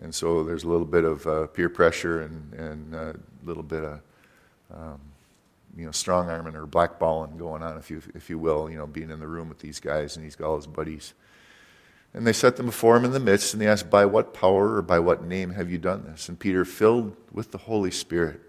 And 0.02 0.14
so 0.14 0.44
there's 0.44 0.64
a 0.64 0.68
little 0.68 0.86
bit 0.86 1.06
of 1.06 1.26
uh, 1.26 1.48
peer 1.48 1.70
pressure 1.70 2.22
and, 2.22 2.54
and 2.54 2.96
uh, 2.96 3.14
a 3.14 3.46
little 3.46 3.64
bit 3.64 3.84
of, 3.84 4.02
um, 4.74 5.00
you 5.76 5.86
know, 5.86 5.92
strong 5.92 6.30
arming 6.30 6.56
or 6.56 6.66
blackballing 6.66 7.38
going 7.38 7.62
on, 7.62 7.78
if 7.78 7.90
you, 7.90 8.02
if 8.14 8.30
you 8.30 8.40
will, 8.40 8.70
you 8.70 8.78
know, 8.78 8.88
being 8.88 9.10
in 9.10 9.20
the 9.20 9.28
room 9.28 9.50
with 9.50 9.60
these 9.60 9.80
guys 9.80 10.16
and 10.16 10.24
he's 10.24 10.36
got 10.36 10.48
all 10.48 10.56
his 10.56 10.68
buddies. 10.68 11.14
And 12.14 12.26
they 12.26 12.34
set 12.34 12.56
them 12.56 12.68
before 12.68 12.96
him 12.96 13.04
in 13.04 13.12
the 13.12 13.20
midst, 13.20 13.54
and 13.54 13.62
they 13.62 13.68
asked, 13.68 13.90
By 13.90 14.06
what 14.06 14.34
power 14.34 14.76
or 14.76 14.82
by 14.82 15.00
what 15.00 15.26
name 15.26 15.52
have 15.52 15.70
you 15.70 15.78
done 15.78 16.06
this? 16.06 16.30
And 16.30 16.40
Peter, 16.40 16.64
filled 16.64 17.18
with 17.30 17.52
the 17.52 17.58
Holy 17.58 17.92
Spirit, 17.92 18.40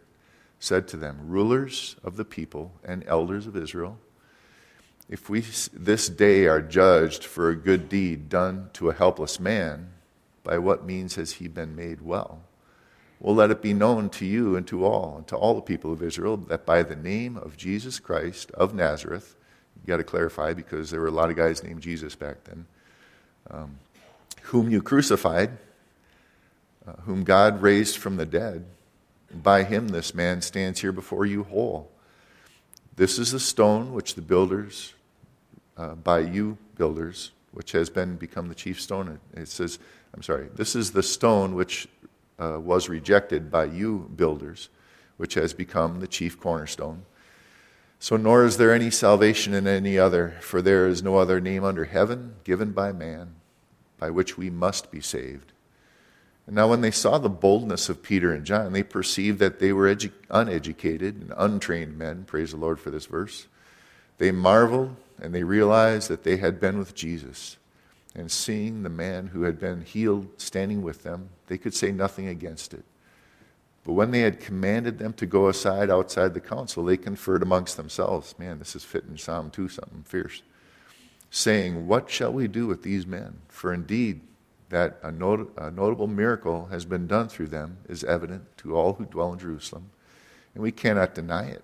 said 0.61 0.87
to 0.89 0.97
them, 0.97 1.19
Rulers 1.23 1.97
of 2.05 2.17
the 2.17 2.25
people 2.25 2.73
and 2.85 3.05
elders 3.09 3.47
of 3.49 3.57
Israel, 3.57 3.99
if 5.09 5.29
we 5.29 5.41
this 5.73 6.09
day 6.09 6.47
are 6.47 6.63
judged 6.63 7.25
for 7.25 7.51
a 7.51 7.57
good 7.57 7.89
deed 7.89 8.29
done 8.29 8.71
to 8.75 8.89
a 8.89 8.95
helpless 8.95 9.41
man, 9.41 9.91
by 10.45 10.59
what 10.59 10.85
means 10.85 11.17
has 11.17 11.33
he 11.33 11.49
been 11.49 11.75
made 11.75 12.01
well? 12.01 12.43
Well, 13.21 13.35
let 13.35 13.51
it 13.51 13.63
be 13.63 13.73
known 13.73 14.11
to 14.11 14.27
you 14.27 14.57
and 14.57 14.67
to 14.69 14.85
all, 14.85 15.17
and 15.17 15.27
to 15.29 15.37
all 15.37 15.55
the 15.55 15.63
people 15.63 15.93
of 15.93 16.03
Israel, 16.03 16.37
that 16.37 16.67
by 16.67 16.83
the 16.83 16.97
name 16.97 17.37
of 17.37 17.57
Jesus 17.57 17.99
Christ 17.99 18.51
of 18.53 18.75
Nazareth, 18.75 19.37
you 19.77 19.87
got 19.87 19.97
to 19.97 20.05
clarify 20.05 20.53
because 20.53 20.91
there 20.91 21.01
were 21.01 21.07
a 21.07 21.13
lot 21.13 21.31
of 21.31 21.37
guys 21.37 21.63
named 21.63 21.83
Jesus 21.83 22.15
back 22.15 22.45
then 22.45 22.67
um, 23.51 23.79
whom 24.43 24.71
you 24.71 24.83
crucified, 24.83 25.51
uh, 26.87 26.93
whom 27.05 27.25
God 27.25 27.63
raised 27.63 27.97
from 27.97 28.17
the 28.17 28.27
dead. 28.27 28.65
By 29.33 29.65
him, 29.65 29.89
this 29.89 30.15
man 30.15 30.41
stands 30.41 30.81
here 30.81 30.93
before 30.93 31.27
you 31.27 31.45
whole. 31.45 31.91
This 32.95 33.19
is 33.19 33.33
the 33.33 33.41
stone 33.41 33.93
which 33.93 34.15
the 34.15 34.23
builders, 34.23 34.95
uh, 35.77 35.95
by 35.95 36.21
you 36.21 36.57
builders, 36.77 37.33
which 37.53 37.73
has 37.73 37.91
been 37.91 38.17
become 38.17 38.49
the 38.49 38.55
chief 38.55 38.81
stone. 38.81 39.21
It 39.35 39.49
says, 39.49 39.79
I'm 40.15 40.23
sorry, 40.23 40.49
this 40.55 40.75
is 40.75 40.93
the 40.93 41.03
stone 41.03 41.55
which 41.55 41.89
uh, 42.39 42.59
was 42.61 42.89
rejected 42.89 43.51
by 43.51 43.65
you 43.65 44.11
builders, 44.15 44.69
which 45.17 45.35
has 45.35 45.53
become 45.53 46.01
the 46.01 46.07
chief 46.07 46.39
cornerstone. 46.39 47.05
So, 47.99 48.17
nor 48.17 48.45
is 48.45 48.59
there 48.59 48.75
any 48.75 48.91
salvation 48.91 49.55
in 49.55 49.67
any 49.67 49.99
other, 49.99 50.37
for 50.41 50.61
there 50.61 50.87
is 50.87 51.03
no 51.03 51.17
other 51.17 51.41
name 51.41 51.65
under 51.65 51.85
heaven 51.85 52.35
given 52.45 52.73
by 52.73 52.93
man 52.93 53.37
by 53.99 54.11
which 54.11 54.37
we 54.37 54.51
must 54.51 54.91
be 54.91 55.01
saved. 55.01 55.53
And 56.47 56.55
now, 56.55 56.69
when 56.69 56.81
they 56.81 56.91
saw 56.91 57.19
the 57.19 57.29
boldness 57.29 57.89
of 57.89 58.03
Peter 58.03 58.33
and 58.33 58.45
John, 58.45 58.73
they 58.73 58.83
perceived 58.83 59.39
that 59.41 59.59
they 59.59 59.73
were 59.73 59.93
edu- 59.93 60.13
uneducated 60.31 61.17
and 61.21 61.33
untrained 61.37 61.99
men. 61.99 62.25
Praise 62.25 62.53
the 62.53 62.57
Lord 62.59 62.79
for 62.79 62.91
this 62.91 63.07
verse. 63.07 63.47
They 64.19 64.31
marveled 64.31 64.97
and 65.21 65.35
they 65.35 65.43
realized 65.43 66.09
that 66.09 66.23
they 66.23 66.37
had 66.37 66.61
been 66.61 66.79
with 66.79 66.95
Jesus. 66.95 67.57
And 68.17 68.33
seeing 68.33 68.83
the 68.83 68.89
man 68.89 69.27
who 69.29 69.43
had 69.43 69.61
been 69.61 69.83
healed 69.83 70.41
standing 70.41 70.81
with 70.83 71.03
them, 71.03 71.29
they 71.49 71.59
could 71.59 71.75
say 71.75 71.93
nothing 71.93 72.29
against 72.29 72.73
it. 72.73 72.83
But 73.85 73.93
when 73.93 74.11
they 74.11 74.21
had 74.21 74.41
commanded 74.41 74.99
them 74.99 75.13
to 75.13 75.27
go 75.27 75.49
aside 75.49 75.91
outside 75.91 76.33
the 76.33 76.41
council, 76.41 76.85
they 76.85 76.97
conferred 76.97 77.43
amongst 77.43 77.77
themselves. 77.77 78.35
Man, 78.39 78.59
this 78.59 78.75
is 78.75 78.83
fitting 78.83 79.19
Psalm 79.19 79.51
2 79.51 79.69
something 79.69 80.03
fierce. 80.03 80.43
Saying, 81.31 81.87
What 81.87 82.11
shall 82.11 82.33
we 82.33 82.49
do 82.49 82.67
with 82.67 82.83
these 82.83 83.07
men? 83.07 83.41
For 83.49 83.73
indeed, 83.73 84.23
that 84.71 84.99
a, 85.03 85.13
not- 85.13 85.51
a 85.59 85.71
notable 85.71 86.07
miracle 86.07 86.67
has 86.67 86.85
been 86.87 87.07
done 87.07 87.29
through 87.29 87.49
them 87.49 87.77
is 87.87 88.03
evident 88.03 88.45
to 88.59 88.75
all 88.75 88.95
who 88.95 89.05
dwell 89.05 89.35
in 89.35 89.39
Jerusalem, 89.39 89.91
and 90.55 90.63
we 90.63 90.73
cannot 90.73 91.15
deny 91.15 91.45
it. 91.45 91.63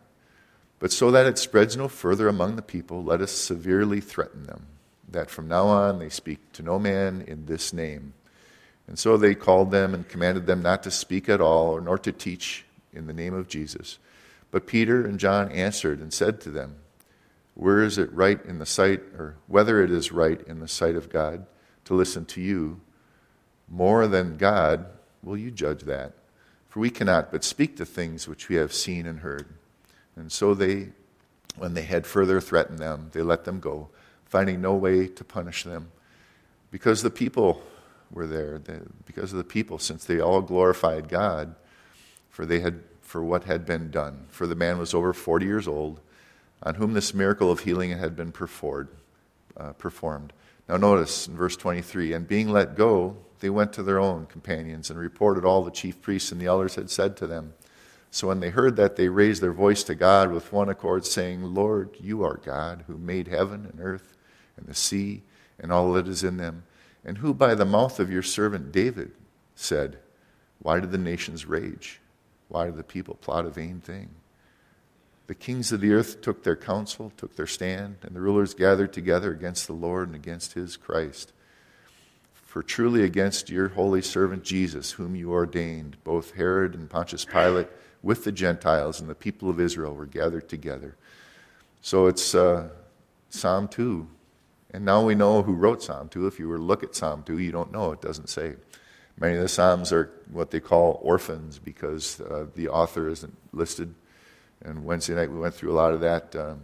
But 0.79 0.93
so 0.93 1.11
that 1.11 1.27
it 1.27 1.38
spreads 1.38 1.77
no 1.77 1.88
further 1.88 2.29
among 2.29 2.57
the 2.57 2.62
people, 2.62 3.03
let 3.03 3.21
us 3.21 3.33
severely 3.33 4.01
threaten 4.01 4.45
them, 4.45 4.67
that 5.12 5.31
from 5.31 5.48
now 5.48 5.66
on 5.66 5.98
they 5.98 6.09
speak 6.09 6.53
to 6.53 6.62
no 6.62 6.79
man 6.79 7.25
in 7.27 7.46
this 7.46 7.72
name. 7.72 8.14
And 8.87 8.98
so 8.98 9.16
they 9.16 9.35
called 9.35 9.70
them 9.70 9.94
and 9.94 10.09
commanded 10.09 10.46
them 10.46 10.62
not 10.62 10.83
to 10.83 10.90
speak 10.90 11.29
at 11.29 11.40
all, 11.40 11.81
nor 11.81 11.98
to 11.98 12.12
teach 12.12 12.64
in 12.92 13.07
the 13.07 13.12
name 13.12 13.35
of 13.35 13.48
Jesus. 13.48 13.98
But 14.51 14.66
Peter 14.66 15.05
and 15.05 15.18
John 15.18 15.51
answered 15.51 16.01
and 16.01 16.12
said 16.12 16.40
to 16.42 16.51
them, 16.51 16.77
Where 17.55 17.83
is 17.83 17.96
it 17.96 18.12
right 18.12 18.44
in 18.44 18.59
the 18.59 18.66
sight, 18.66 19.01
or 19.16 19.37
whether 19.46 19.83
it 19.83 19.90
is 19.90 20.12
right 20.12 20.40
in 20.46 20.61
the 20.61 20.68
sight 20.68 20.94
of 20.96 21.11
God 21.11 21.46
to 21.87 21.94
listen 21.94 22.25
to 22.27 22.40
you? 22.40 22.81
More 23.68 24.07
than 24.07 24.37
God 24.37 24.87
will 25.22 25.37
you 25.37 25.51
judge 25.51 25.83
that. 25.85 26.12
For 26.68 26.81
we 26.81 26.90
cannot 26.90 27.31
but 27.31 27.44
speak 27.44 27.77
the 27.77 27.87
things 27.87 28.29
which 28.29 28.48
we 28.48 28.57
have 28.57 28.72
seen 28.72 29.07
and 29.07 29.20
heard. 29.20 29.46
And 30.16 30.31
so 30.31 30.55
they, 30.55 30.88
when 31.57 31.75
they 31.75 31.83
had 31.83 32.07
further 32.07 32.40
threatened 32.40 32.79
them, 32.79 33.11
they 33.12 33.22
let 33.22 33.44
them 33.44 33.61
go, 33.61 33.88
finding 34.33 34.62
no 34.62 34.75
way 34.75 35.07
to 35.07 35.23
punish 35.23 35.62
them. 35.62 35.92
Because 36.71 37.03
the 37.03 37.11
people 37.11 37.62
were 38.11 38.27
there 38.27 38.59
because 39.05 39.31
of 39.33 39.37
the 39.37 39.45
people, 39.45 39.79
since 39.79 40.07
they 40.07 40.21
all 40.21 40.40
glorified 40.40 41.09
God 41.11 41.55
for 42.31 42.47
they 42.47 42.61
had 42.61 42.81
for 43.03 43.23
what 43.23 43.45
had 43.45 43.66
been 43.66 43.90
done. 43.90 44.25
For 44.31 44.47
the 44.47 44.55
man 44.55 44.79
was 44.79 44.95
over 44.95 45.12
forty 45.12 45.45
years 45.45 45.68
old, 45.68 46.01
on 46.62 46.77
whom 46.77 46.95
this 46.95 47.12
miracle 47.12 47.51
of 47.51 47.61
healing 47.61 47.90
had 47.90 48.16
been 48.16 48.33
performed. 48.33 48.88
Uh, 49.55 49.73
performed. 49.75 50.33
Now 50.66 50.79
notice 50.79 51.29
in 51.29 51.37
verse 51.37 51.57
23, 51.59 52.14
and 52.14 52.27
being 52.27 52.49
let 52.49 52.75
go, 52.75 53.18
they 53.40 53.51
went 53.51 53.75
to 53.75 53.83
their 53.83 53.99
own 53.99 54.25
companions 54.25 54.88
and 54.88 54.99
reported 54.99 55.45
all 55.45 55.62
the 55.62 55.71
chief 55.71 56.01
priests 56.01 56.33
and 56.33 56.40
the 56.40 56.47
elders 56.47 56.77
had 56.77 56.88
said 56.88 57.18
to 57.18 57.27
them. 57.27 57.53
So 58.11 58.29
when 58.29 58.40
they 58.40 58.49
heard 58.49 58.77
that, 58.77 58.97
they 58.97 59.09
raised 59.09 59.42
their 59.42 59.53
voice 59.53 59.83
to 59.85 59.95
God 59.95 60.33
with 60.33 60.55
one 60.55 60.71
accord, 60.71 61.05
saying, 61.05 61.42
Lord, 61.42 61.97
you 62.01 62.25
are 62.25 62.40
God 62.42 62.85
who 62.87 62.97
made 62.97 63.29
heaven 63.29 63.66
and 63.71 63.79
earth 63.79 64.12
and 64.57 64.67
the 64.67 64.75
sea 64.75 65.23
and 65.59 65.73
all 65.73 65.93
that 65.93 66.09
is 66.09 66.25
in 66.25 66.37
them 66.37 66.65
and 67.05 67.19
who 67.19 67.35
by 67.35 67.55
the 67.55 67.65
mouth 67.65 67.99
of 67.99 68.11
your 68.11 68.23
servant 68.23 68.73
David 68.73 69.12
said, 69.55 69.99
Why 70.61 70.81
do 70.81 70.87
the 70.87 70.99
nations 70.99 71.47
rage? 71.47 72.01
Why 72.49 72.67
do 72.67 72.73
the 72.73 72.85
people 72.85 73.15
plot 73.15 73.47
a 73.47 73.51
vain 73.51 73.81
thing? 73.81 74.11
The 75.27 75.35
kings 75.35 75.73
of 75.73 75.81
the 75.81 75.93
earth 75.93 76.21
took 76.21 76.43
their 76.43 76.57
counsel, 76.57 77.12
took 77.17 77.37
their 77.37 77.47
stand, 77.47 77.97
and 78.03 78.15
the 78.15 78.21
rulers 78.21 78.55
gathered 78.55 78.93
together 78.93 79.33
against 79.33 79.67
the 79.67 79.73
Lord 79.73 80.09
and 80.09 80.17
against 80.17 80.53
his 80.53 80.77
Christ. 80.77 81.33
For 82.33 82.62
truly 82.62 83.03
against 83.03 83.49
your 83.49 83.69
holy 83.69 84.03
servant 84.03 84.45
Jesus, 84.45 84.93
whom 84.93 85.17
you 85.17 85.33
ordained, 85.33 85.97
both 86.05 86.35
Herod 86.35 86.75
and 86.75 86.91
Pontius 86.91 87.25
Pilate, 87.25 87.69
with 88.03 88.25
the 88.25 88.33
Gentiles 88.33 89.01
and 89.01 89.09
the 89.09 89.15
people 89.15 89.49
of 89.49 89.61
Israel, 89.61 89.95
were 89.95 90.07
gathered 90.07 90.49
together. 90.49 90.97
So 91.81 92.09
it's 92.09 92.35
uh, 92.35 92.69
Psalm 93.31 93.69
2 93.69 94.07
and 94.73 94.85
now 94.85 95.05
we 95.05 95.15
know 95.15 95.43
who 95.43 95.53
wrote 95.53 95.83
Psalm 95.83 96.09
2. 96.09 96.27
If 96.27 96.39
you 96.39 96.49
were 96.49 96.57
to 96.57 96.63
look 96.63 96.83
at 96.83 96.95
Psalm 96.95 97.23
2, 97.25 97.39
you 97.39 97.53
don't 97.53 97.73
know. 97.73 97.93
It 97.93 98.01
doesn't 98.01 98.29
say. 98.29 98.55
Many 99.19 99.37
of 99.37 99.43
the 99.43 99.49
Psalms 99.49 99.93
are 99.93 100.11
what 100.31 100.51
they 100.51 100.61
call 100.61 100.99
orphans 101.03 101.59
because 101.59 102.21
uh, 102.23 102.47
the 102.55 102.69
author 102.69 103.09
isn't 103.09 103.37
listed. 103.53 103.95
And 104.65 104.85
Wednesday 104.85 105.15
night 105.15 105.31
we 105.31 105.39
went 105.39 105.55
through 105.55 105.73
a 105.73 105.75
lot 105.75 105.93
of 105.93 106.01
that. 106.01 106.35
Um, 106.35 106.63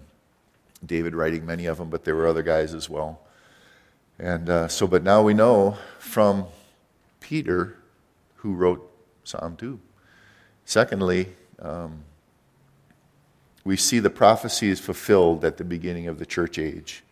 David 0.84 1.14
writing 1.14 1.44
many 1.44 1.66
of 1.66 1.78
them, 1.78 1.90
but 1.90 2.04
there 2.04 2.14
were 2.14 2.26
other 2.26 2.42
guys 2.42 2.72
as 2.72 2.88
well. 2.88 3.20
And 4.18 4.48
uh, 4.48 4.68
so, 4.68 4.86
but 4.86 5.02
now 5.02 5.22
we 5.22 5.34
know 5.34 5.76
from 5.98 6.46
Peter 7.20 7.76
who 8.36 8.54
wrote 8.54 8.90
Psalm 9.24 9.56
2. 9.56 9.78
Secondly, 10.64 11.28
um, 11.60 12.04
we 13.64 13.76
see 13.76 13.98
the 13.98 14.10
prophecies 14.10 14.80
fulfilled 14.80 15.44
at 15.44 15.58
the 15.58 15.64
beginning 15.64 16.06
of 16.06 16.18
the 16.18 16.26
church 16.26 16.58
age. 16.58 17.02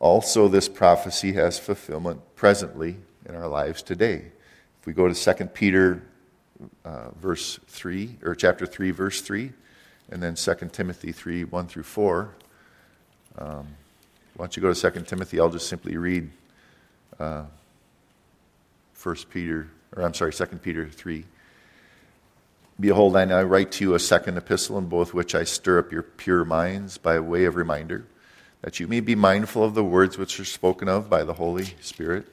Also, 0.00 0.48
this 0.48 0.66
prophecy 0.68 1.34
has 1.34 1.58
fulfillment 1.58 2.20
presently 2.34 2.96
in 3.28 3.34
our 3.36 3.46
lives 3.46 3.82
today. 3.82 4.32
If 4.80 4.86
we 4.86 4.94
go 4.94 5.06
to 5.06 5.34
2 5.34 5.44
Peter 5.46 6.02
uh, 6.84 7.10
verse 7.20 7.60
3, 7.68 8.16
or 8.24 8.34
chapter 8.34 8.64
3, 8.66 8.90
verse 8.90 9.20
3, 9.20 9.52
and 10.10 10.22
then 10.22 10.34
2 10.34 10.54
Timothy 10.72 11.12
3, 11.12 11.44
1 11.44 11.66
through 11.66 11.82
4. 11.82 12.34
Um, 13.38 13.66
why 14.34 14.44
don't 14.44 14.56
you 14.56 14.62
go 14.62 14.72
to 14.72 14.90
2 14.90 15.02
Timothy? 15.02 15.38
I'll 15.38 15.50
just 15.50 15.68
simply 15.68 15.98
read 15.98 16.30
uh, 17.18 17.44
1 19.02 19.16
Peter, 19.30 19.68
or 19.94 20.02
I'm 20.02 20.14
sorry, 20.14 20.32
2 20.32 20.46
Peter 20.62 20.88
3. 20.88 21.24
Behold, 22.78 23.16
I 23.16 23.26
now 23.26 23.42
write 23.42 23.72
to 23.72 23.84
you 23.84 23.94
a 23.94 23.98
second 23.98 24.38
epistle, 24.38 24.78
in 24.78 24.86
both 24.86 25.12
which 25.12 25.34
I 25.34 25.44
stir 25.44 25.78
up 25.78 25.92
your 25.92 26.02
pure 26.02 26.46
minds 26.46 26.96
by 26.96 27.20
way 27.20 27.44
of 27.44 27.56
reminder 27.56 28.06
that 28.62 28.78
you 28.78 28.86
may 28.86 29.00
be 29.00 29.14
mindful 29.14 29.64
of 29.64 29.74
the 29.74 29.84
words 29.84 30.18
which 30.18 30.38
are 30.38 30.44
spoken 30.44 30.88
of 30.88 31.08
by 31.08 31.24
the 31.24 31.34
Holy 31.34 31.64
Spirit, 31.80 32.26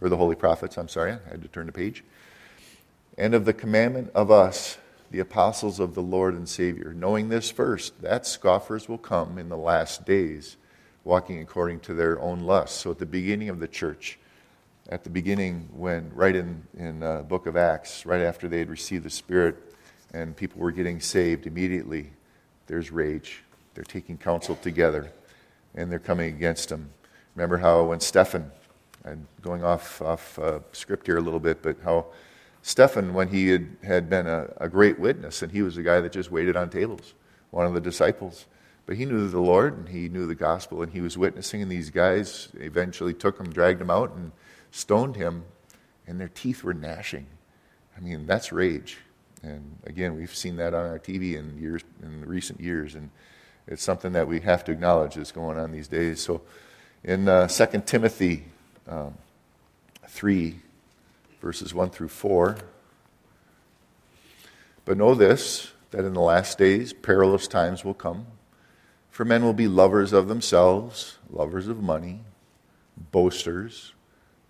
or 0.00 0.08
the 0.08 0.16
holy 0.16 0.34
prophets, 0.34 0.76
I'm 0.76 0.88
sorry, 0.88 1.12
I 1.12 1.30
had 1.30 1.42
to 1.42 1.48
turn 1.48 1.66
the 1.66 1.72
page, 1.72 2.04
and 3.16 3.34
of 3.34 3.44
the 3.44 3.52
commandment 3.52 4.10
of 4.14 4.30
us, 4.30 4.78
the 5.10 5.20
apostles 5.20 5.80
of 5.80 5.94
the 5.94 6.02
Lord 6.02 6.34
and 6.34 6.48
Savior, 6.48 6.92
knowing 6.92 7.28
this 7.28 7.50
first, 7.50 8.00
that 8.02 8.26
scoffers 8.26 8.88
will 8.88 8.98
come 8.98 9.38
in 9.38 9.48
the 9.48 9.56
last 9.56 10.04
days, 10.04 10.56
walking 11.04 11.40
according 11.40 11.80
to 11.80 11.94
their 11.94 12.20
own 12.20 12.40
lusts. 12.40 12.80
So 12.80 12.90
at 12.90 12.98
the 12.98 13.06
beginning 13.06 13.48
of 13.48 13.60
the 13.60 13.68
church, 13.68 14.18
at 14.90 15.04
the 15.04 15.10
beginning, 15.10 15.68
when 15.72 16.10
right 16.14 16.34
in 16.34 16.62
in 16.78 17.02
uh, 17.02 17.22
book 17.22 17.46
of 17.46 17.56
Acts, 17.56 18.06
right 18.06 18.22
after 18.22 18.48
they 18.48 18.58
had 18.58 18.70
received 18.70 19.04
the 19.04 19.10
Spirit, 19.10 19.56
and 20.12 20.36
people 20.36 20.60
were 20.60 20.72
getting 20.72 21.00
saved 21.00 21.46
immediately, 21.46 22.10
there's 22.66 22.90
rage. 22.90 23.42
They're 23.74 23.84
taking 23.84 24.18
counsel 24.18 24.56
together 24.56 25.12
and 25.74 25.90
they're 25.90 25.98
coming 25.98 26.34
against 26.34 26.70
him. 26.70 26.90
Remember 27.34 27.58
how 27.58 27.84
when 27.84 28.00
Stephen, 28.00 28.50
and 29.04 29.26
going 29.42 29.64
off, 29.64 30.02
off 30.02 30.38
uh, 30.38 30.60
script 30.72 31.06
here 31.06 31.18
a 31.18 31.20
little 31.20 31.40
bit, 31.40 31.62
but 31.62 31.76
how 31.84 32.06
Stephen, 32.62 33.14
when 33.14 33.28
he 33.28 33.48
had, 33.48 33.76
had 33.82 34.10
been 34.10 34.26
a, 34.26 34.52
a 34.58 34.68
great 34.68 34.98
witness, 34.98 35.42
and 35.42 35.52
he 35.52 35.62
was 35.62 35.76
a 35.76 35.82
guy 35.82 36.00
that 36.00 36.12
just 36.12 36.30
waited 36.30 36.56
on 36.56 36.68
tables, 36.68 37.14
one 37.50 37.66
of 37.66 37.74
the 37.74 37.80
disciples. 37.80 38.46
But 38.86 38.96
he 38.96 39.04
knew 39.04 39.28
the 39.28 39.40
Lord 39.40 39.76
and 39.76 39.88
he 39.88 40.08
knew 40.08 40.26
the 40.26 40.34
gospel 40.34 40.82
and 40.82 40.90
he 40.90 41.02
was 41.02 41.18
witnessing, 41.18 41.60
and 41.60 41.70
these 41.70 41.90
guys 41.90 42.48
eventually 42.54 43.12
took 43.12 43.38
him, 43.38 43.50
dragged 43.52 43.80
him 43.80 43.90
out, 43.90 44.12
and 44.14 44.32
stoned 44.70 45.16
him, 45.16 45.44
and 46.06 46.18
their 46.18 46.28
teeth 46.28 46.64
were 46.64 46.74
gnashing. 46.74 47.26
I 47.96 48.00
mean, 48.00 48.26
that's 48.26 48.50
rage. 48.50 48.98
And 49.42 49.78
again, 49.84 50.16
we've 50.16 50.34
seen 50.34 50.56
that 50.56 50.74
on 50.74 50.86
our 50.86 50.98
TV 50.98 51.36
in 51.36 51.58
years 51.58 51.82
in 52.02 52.24
recent 52.24 52.60
years, 52.60 52.94
and 52.94 53.10
it's 53.68 53.82
something 53.82 54.12
that 54.12 54.26
we 54.26 54.40
have 54.40 54.64
to 54.64 54.72
acknowledge 54.72 55.16
is 55.16 55.30
going 55.30 55.58
on 55.58 55.70
these 55.70 55.86
days. 55.86 56.20
So, 56.20 56.40
in 57.04 57.28
uh, 57.28 57.46
2 57.46 57.82
Timothy 57.86 58.46
um, 58.88 59.14
3, 60.08 60.56
verses 61.40 61.72
1 61.72 61.90
through 61.90 62.08
4, 62.08 62.56
but 64.84 64.96
know 64.96 65.14
this, 65.14 65.72
that 65.90 66.04
in 66.04 66.14
the 66.14 66.20
last 66.20 66.58
days 66.58 66.92
perilous 66.92 67.46
times 67.46 67.84
will 67.84 67.94
come. 67.94 68.26
For 69.10 69.24
men 69.24 69.44
will 69.44 69.52
be 69.52 69.68
lovers 69.68 70.12
of 70.12 70.26
themselves, 70.26 71.18
lovers 71.30 71.68
of 71.68 71.80
money, 71.80 72.20
boasters, 73.12 73.92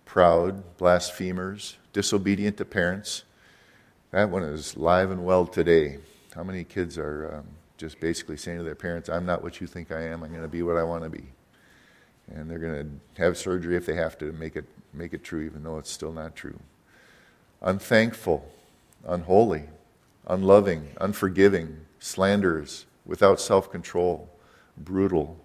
proud, 0.05 0.77
blasphemers, 0.77 1.77
disobedient 1.93 2.57
to 2.57 2.65
parents 2.65 3.23
that 4.11 4.31
one 4.31 4.41
is 4.41 4.75
live 4.75 5.11
and 5.11 5.23
well 5.23 5.45
today. 5.45 5.99
How 6.33 6.43
many 6.43 6.63
kids 6.63 6.97
are 6.97 7.35
um, 7.35 7.47
just 7.79 7.99
basically 7.99 8.37
saying 8.37 8.59
to 8.59 8.63
their 8.63 8.75
parents, 8.75 9.09
I'm 9.09 9.25
not 9.25 9.41
what 9.41 9.59
you 9.59 9.65
think 9.65 9.91
I 9.91 10.01
am, 10.03 10.23
I'm 10.23 10.29
going 10.29 10.43
to 10.43 10.47
be 10.47 10.61
what 10.61 10.77
I 10.77 10.83
want 10.83 11.03
to 11.03 11.09
be. 11.09 11.23
And 12.31 12.49
they're 12.49 12.59
going 12.59 13.01
to 13.15 13.21
have 13.21 13.37
surgery 13.37 13.75
if 13.75 13.85
they 13.85 13.95
have 13.95 14.17
to 14.19 14.31
to 14.31 14.37
make 14.37 14.55
it, 14.55 14.65
make 14.93 15.13
it 15.13 15.23
true, 15.23 15.41
even 15.41 15.63
though 15.63 15.79
it's 15.79 15.89
still 15.89 16.11
not 16.11 16.35
true. 16.35 16.59
Unthankful, 17.61 18.47
unholy, 19.07 19.63
unloving, 20.27 20.89
unforgiving, 21.01 21.77
slanderers, 21.99 22.85
without 23.05 23.39
self 23.39 23.71
control, 23.71 24.29
brutal, 24.77 25.37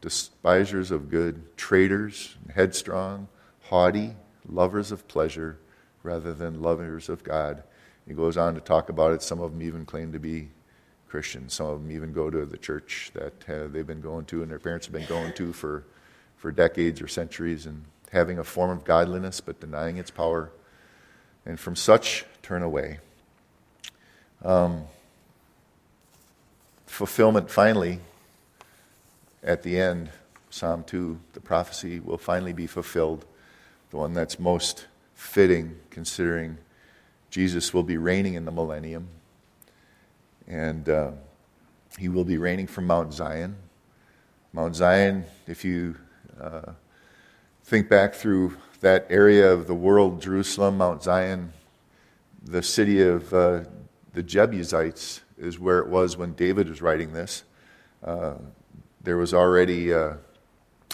despisers 0.00 0.90
of 0.90 1.10
good, 1.10 1.56
traitors, 1.56 2.36
headstrong, 2.54 3.28
haughty, 3.64 4.16
lovers 4.48 4.90
of 4.90 5.06
pleasure 5.06 5.58
rather 6.02 6.32
than 6.32 6.62
lovers 6.62 7.08
of 7.08 7.22
God 7.22 7.62
he 8.06 8.14
goes 8.14 8.36
on 8.36 8.54
to 8.54 8.60
talk 8.60 8.88
about 8.88 9.12
it. 9.12 9.22
Some 9.22 9.40
of 9.40 9.52
them 9.52 9.62
even 9.62 9.84
claim 9.84 10.12
to 10.12 10.18
be 10.18 10.48
Christians. 11.12 11.52
Some 11.52 11.66
of 11.66 11.82
them 11.82 11.92
even 11.92 12.14
go 12.14 12.30
to 12.30 12.46
the 12.46 12.56
church 12.56 13.10
that 13.12 13.34
uh, 13.46 13.68
they've 13.68 13.86
been 13.86 14.00
going 14.00 14.24
to 14.24 14.40
and 14.40 14.50
their 14.50 14.58
parents 14.58 14.86
have 14.86 14.94
been 14.94 15.04
going 15.04 15.34
to 15.34 15.52
for, 15.52 15.84
for 16.38 16.50
decades 16.50 17.02
or 17.02 17.06
centuries 17.06 17.66
and 17.66 17.84
having 18.12 18.38
a 18.38 18.44
form 18.44 18.70
of 18.70 18.82
godliness 18.82 19.38
but 19.38 19.60
denying 19.60 19.98
its 19.98 20.10
power. 20.10 20.50
And 21.44 21.60
from 21.60 21.76
such, 21.76 22.24
turn 22.40 22.62
away. 22.62 23.00
Um, 24.42 24.84
fulfillment 26.86 27.50
finally, 27.50 28.00
at 29.42 29.62
the 29.62 29.78
end, 29.78 30.08
Psalm 30.48 30.82
2, 30.82 31.18
the 31.34 31.40
prophecy 31.40 32.00
will 32.00 32.16
finally 32.16 32.54
be 32.54 32.66
fulfilled, 32.66 33.26
the 33.90 33.98
one 33.98 34.14
that's 34.14 34.38
most 34.38 34.86
fitting 35.14 35.76
considering 35.90 36.56
Jesus 37.28 37.74
will 37.74 37.82
be 37.82 37.98
reigning 37.98 38.32
in 38.32 38.46
the 38.46 38.50
millennium, 38.50 39.08
and 40.46 40.88
uh, 40.88 41.10
he 41.98 42.08
will 42.08 42.24
be 42.24 42.38
reigning 42.38 42.66
from 42.66 42.86
Mount 42.86 43.12
Zion. 43.12 43.56
Mount 44.52 44.76
Zion, 44.76 45.24
if 45.46 45.64
you 45.64 45.96
uh, 46.40 46.72
think 47.64 47.88
back 47.88 48.14
through 48.14 48.56
that 48.80 49.06
area 49.08 49.50
of 49.52 49.66
the 49.66 49.74
world, 49.74 50.20
Jerusalem, 50.20 50.78
Mount 50.78 51.02
Zion, 51.02 51.52
the 52.42 52.62
city 52.62 53.00
of 53.02 53.32
uh, 53.32 53.60
the 54.12 54.22
Jebusites 54.22 55.22
is 55.38 55.58
where 55.58 55.78
it 55.78 55.88
was 55.88 56.16
when 56.16 56.34
David 56.34 56.68
was 56.68 56.82
writing 56.82 57.12
this. 57.12 57.44
Uh, 58.02 58.34
there 59.02 59.16
was 59.16 59.32
already, 59.32 59.92
uh, 59.92 60.14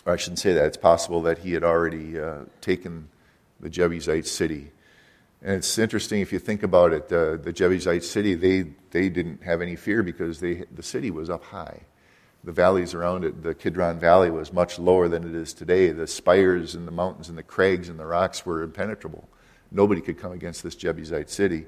I 0.07 0.17
shouldn't 0.17 0.39
say 0.39 0.53
that, 0.53 0.67
it's 0.67 0.77
possible 0.77 1.23
that 1.23 1.39
he 1.39 1.53
had 1.53 1.65
already 1.65 2.19
uh, 2.19 2.41
taken 2.61 3.09
the 3.61 3.69
Jebusite 3.69 4.27
city. 4.27 4.71
And 5.41 5.53
it's 5.53 5.79
interesting 5.79 6.21
if 6.21 6.33
you 6.33 6.39
think 6.39 6.63
about 6.63 6.93
it. 6.93 7.13
Uh, 7.13 7.37
the 7.37 7.53
Jebusite 7.53 8.03
city, 8.03 8.35
they, 8.35 8.73
they 8.91 9.09
didn't 9.09 9.43
have 9.45 9.63
any 9.63 9.77
fear 9.77 10.03
because 10.03 10.41
they, 10.41 10.65
the 10.75 10.83
city 10.83 11.11
was 11.11 11.31
up 11.31 11.45
high. 11.45 11.83
The 12.45 12.53
valleys 12.53 12.95
around 12.95 13.25
it, 13.25 13.43
the 13.43 13.55
Kidron 13.55 13.99
Valley, 13.99 14.31
was 14.31 14.53
much 14.53 14.79
lower 14.79 15.09
than 15.09 15.25
it 15.25 15.35
is 15.35 15.53
today. 15.53 15.91
The 15.91 16.07
spires 16.07 16.75
and 16.75 16.87
the 16.87 16.93
mountains 16.93 17.29
and 17.29 17.39
the 17.39 17.43
crags 17.43 17.89
and 17.89 17.99
the 17.99 18.07
rocks 18.07 18.45
were 18.47 18.63
impenetrable. 18.63 19.29
Nobody 19.71 20.01
could 20.01 20.19
come 20.19 20.33
against 20.33 20.63
this 20.63 20.75
Jebusite 20.75 21.31
city. 21.31 21.67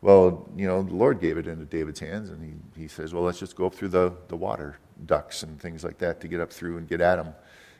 Well, 0.00 0.48
you 0.56 0.66
know, 0.66 0.82
the 0.82 0.94
Lord 0.94 1.20
gave 1.20 1.38
it 1.38 1.46
into 1.46 1.64
David's 1.64 2.00
hands, 2.00 2.30
and 2.30 2.42
he, 2.74 2.82
he 2.82 2.88
says, 2.88 3.12
Well, 3.12 3.24
let's 3.24 3.38
just 3.38 3.56
go 3.56 3.66
up 3.66 3.74
through 3.74 3.88
the, 3.88 4.12
the 4.28 4.36
water 4.36 4.78
ducts 5.06 5.42
and 5.42 5.60
things 5.60 5.82
like 5.82 5.98
that 5.98 6.20
to 6.20 6.28
get 6.28 6.40
up 6.40 6.52
through 6.52 6.76
and 6.76 6.88
get 6.88 7.00
at 7.00 7.16
them 7.16 7.34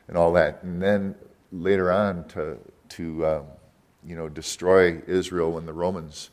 and 0.07 0.17
all 0.17 0.33
that. 0.33 0.63
And 0.63 0.81
then 0.81 1.15
later 1.51 1.91
on, 1.91 2.27
to, 2.29 2.57
to 2.89 3.25
um, 3.25 3.45
you 4.05 4.15
know, 4.15 4.29
destroy 4.29 5.01
Israel 5.07 5.53
when 5.53 5.65
the 5.65 5.73
Romans 5.73 6.29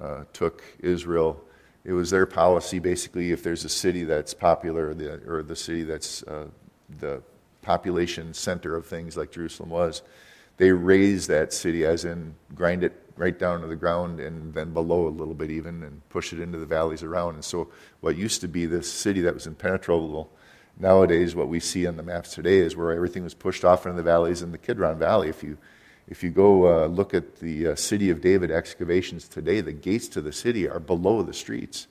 uh, 0.00 0.24
took 0.32 0.62
Israel. 0.80 1.42
It 1.84 1.92
was 1.92 2.10
their 2.10 2.26
policy, 2.26 2.78
basically, 2.78 3.32
if 3.32 3.42
there's 3.42 3.64
a 3.64 3.68
city 3.68 4.04
that's 4.04 4.34
popular 4.34 4.90
or 4.90 4.94
the, 4.94 5.14
or 5.26 5.42
the 5.42 5.56
city 5.56 5.84
that's 5.84 6.22
uh, 6.24 6.48
the 6.98 7.22
population 7.62 8.34
center 8.34 8.76
of 8.76 8.86
things 8.86 9.16
like 9.16 9.30
Jerusalem 9.30 9.70
was, 9.70 10.02
they 10.56 10.72
raze 10.72 11.26
that 11.28 11.52
city, 11.52 11.84
as 11.84 12.04
in 12.04 12.34
grind 12.54 12.84
it 12.84 12.92
right 13.16 13.38
down 13.38 13.60
to 13.60 13.66
the 13.66 13.76
ground 13.76 14.20
and 14.20 14.54
then 14.54 14.72
below 14.72 15.08
a 15.08 15.10
little 15.10 15.34
bit 15.34 15.50
even 15.50 15.82
and 15.82 16.08
push 16.08 16.32
it 16.32 16.40
into 16.40 16.58
the 16.58 16.66
valleys 16.66 17.02
around. 17.02 17.34
And 17.34 17.44
so, 17.44 17.68
what 18.00 18.16
used 18.16 18.40
to 18.42 18.48
be 18.48 18.66
this 18.66 18.90
city 18.90 19.20
that 19.22 19.34
was 19.34 19.46
impenetrable, 19.46 20.30
nowadays, 20.78 21.34
what 21.34 21.48
we 21.48 21.60
see 21.60 21.86
on 21.86 21.96
the 21.96 22.02
maps 22.02 22.34
today 22.34 22.58
is 22.58 22.76
where 22.76 22.92
everything 22.92 23.24
was 23.24 23.34
pushed 23.34 23.64
off 23.64 23.86
into 23.86 23.96
the 23.96 24.02
valleys 24.02 24.42
in 24.42 24.52
the 24.52 24.58
Kidron 24.58 24.98
Valley. 24.98 25.28
If 25.28 25.42
you 25.42 25.58
if 26.10 26.22
you 26.22 26.30
go 26.30 26.84
uh, 26.84 26.86
look 26.86 27.12
at 27.12 27.36
the 27.36 27.68
uh, 27.68 27.74
City 27.74 28.10
of 28.10 28.20
David 28.20 28.50
excavations 28.50 29.28
today, 29.28 29.60
the 29.60 29.72
gates 29.72 30.08
to 30.08 30.20
the 30.20 30.32
city 30.32 30.68
are 30.68 30.80
below 30.80 31.22
the 31.22 31.34
streets, 31.34 31.86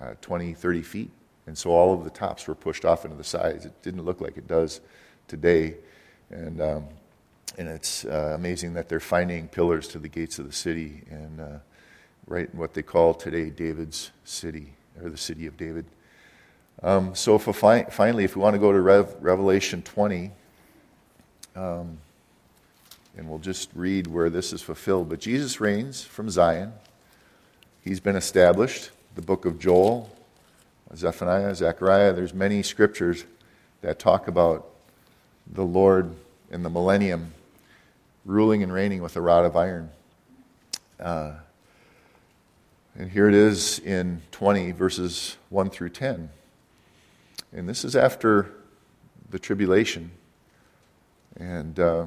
uh, 0.00 0.14
20, 0.20 0.54
30 0.54 0.82
feet. 0.82 1.10
And 1.46 1.56
so 1.56 1.70
all 1.70 1.94
of 1.94 2.04
the 2.04 2.10
tops 2.10 2.46
were 2.46 2.54
pushed 2.54 2.84
off 2.84 3.04
into 3.04 3.16
the 3.16 3.24
sides. 3.24 3.64
It 3.64 3.82
didn't 3.82 4.04
look 4.04 4.20
like 4.20 4.36
it 4.36 4.48
does 4.48 4.80
today. 5.28 5.76
And, 6.30 6.60
um, 6.60 6.84
and 7.56 7.68
it's 7.68 8.04
uh, 8.04 8.32
amazing 8.34 8.74
that 8.74 8.88
they're 8.88 9.00
finding 9.00 9.48
pillars 9.48 9.86
to 9.88 9.98
the 9.98 10.08
gates 10.08 10.38
of 10.38 10.46
the 10.46 10.52
city 10.52 11.02
and 11.10 11.40
uh, 11.40 11.58
right 12.26 12.48
in 12.52 12.58
what 12.58 12.74
they 12.74 12.82
call 12.82 13.14
today 13.14 13.50
David's 13.50 14.10
city, 14.24 14.72
or 15.00 15.08
the 15.08 15.16
city 15.16 15.46
of 15.46 15.56
David. 15.56 15.84
Um, 16.82 17.14
so 17.14 17.36
if 17.36 17.42
fi- 17.42 17.84
finally, 17.84 18.24
if 18.24 18.34
we 18.34 18.42
want 18.42 18.54
to 18.54 18.60
go 18.60 18.72
to 18.72 18.80
Rev- 18.80 19.14
Revelation 19.20 19.82
20, 19.82 20.30
um, 21.54 21.98
and 23.20 23.28
we'll 23.28 23.38
just 23.38 23.68
read 23.74 24.06
where 24.06 24.30
this 24.30 24.50
is 24.50 24.62
fulfilled. 24.62 25.10
But 25.10 25.20
Jesus 25.20 25.60
reigns 25.60 26.02
from 26.02 26.30
Zion. 26.30 26.72
He's 27.84 28.00
been 28.00 28.16
established. 28.16 28.92
The 29.14 29.20
book 29.20 29.44
of 29.44 29.58
Joel, 29.58 30.10
Zephaniah, 30.96 31.54
Zechariah, 31.54 32.14
there's 32.14 32.32
many 32.32 32.62
scriptures 32.62 33.26
that 33.82 33.98
talk 33.98 34.26
about 34.26 34.70
the 35.52 35.66
Lord 35.66 36.14
in 36.50 36.62
the 36.62 36.70
millennium 36.70 37.34
ruling 38.24 38.62
and 38.62 38.72
reigning 38.72 39.02
with 39.02 39.14
a 39.16 39.20
rod 39.20 39.44
of 39.44 39.54
iron. 39.54 39.90
Uh, 40.98 41.32
and 42.94 43.10
here 43.10 43.28
it 43.28 43.34
is 43.34 43.80
in 43.80 44.22
20, 44.32 44.72
verses 44.72 45.36
1 45.50 45.68
through 45.68 45.90
10. 45.90 46.30
And 47.52 47.68
this 47.68 47.84
is 47.84 47.94
after 47.94 48.50
the 49.28 49.38
tribulation. 49.38 50.10
And. 51.36 51.78
Uh, 51.78 52.06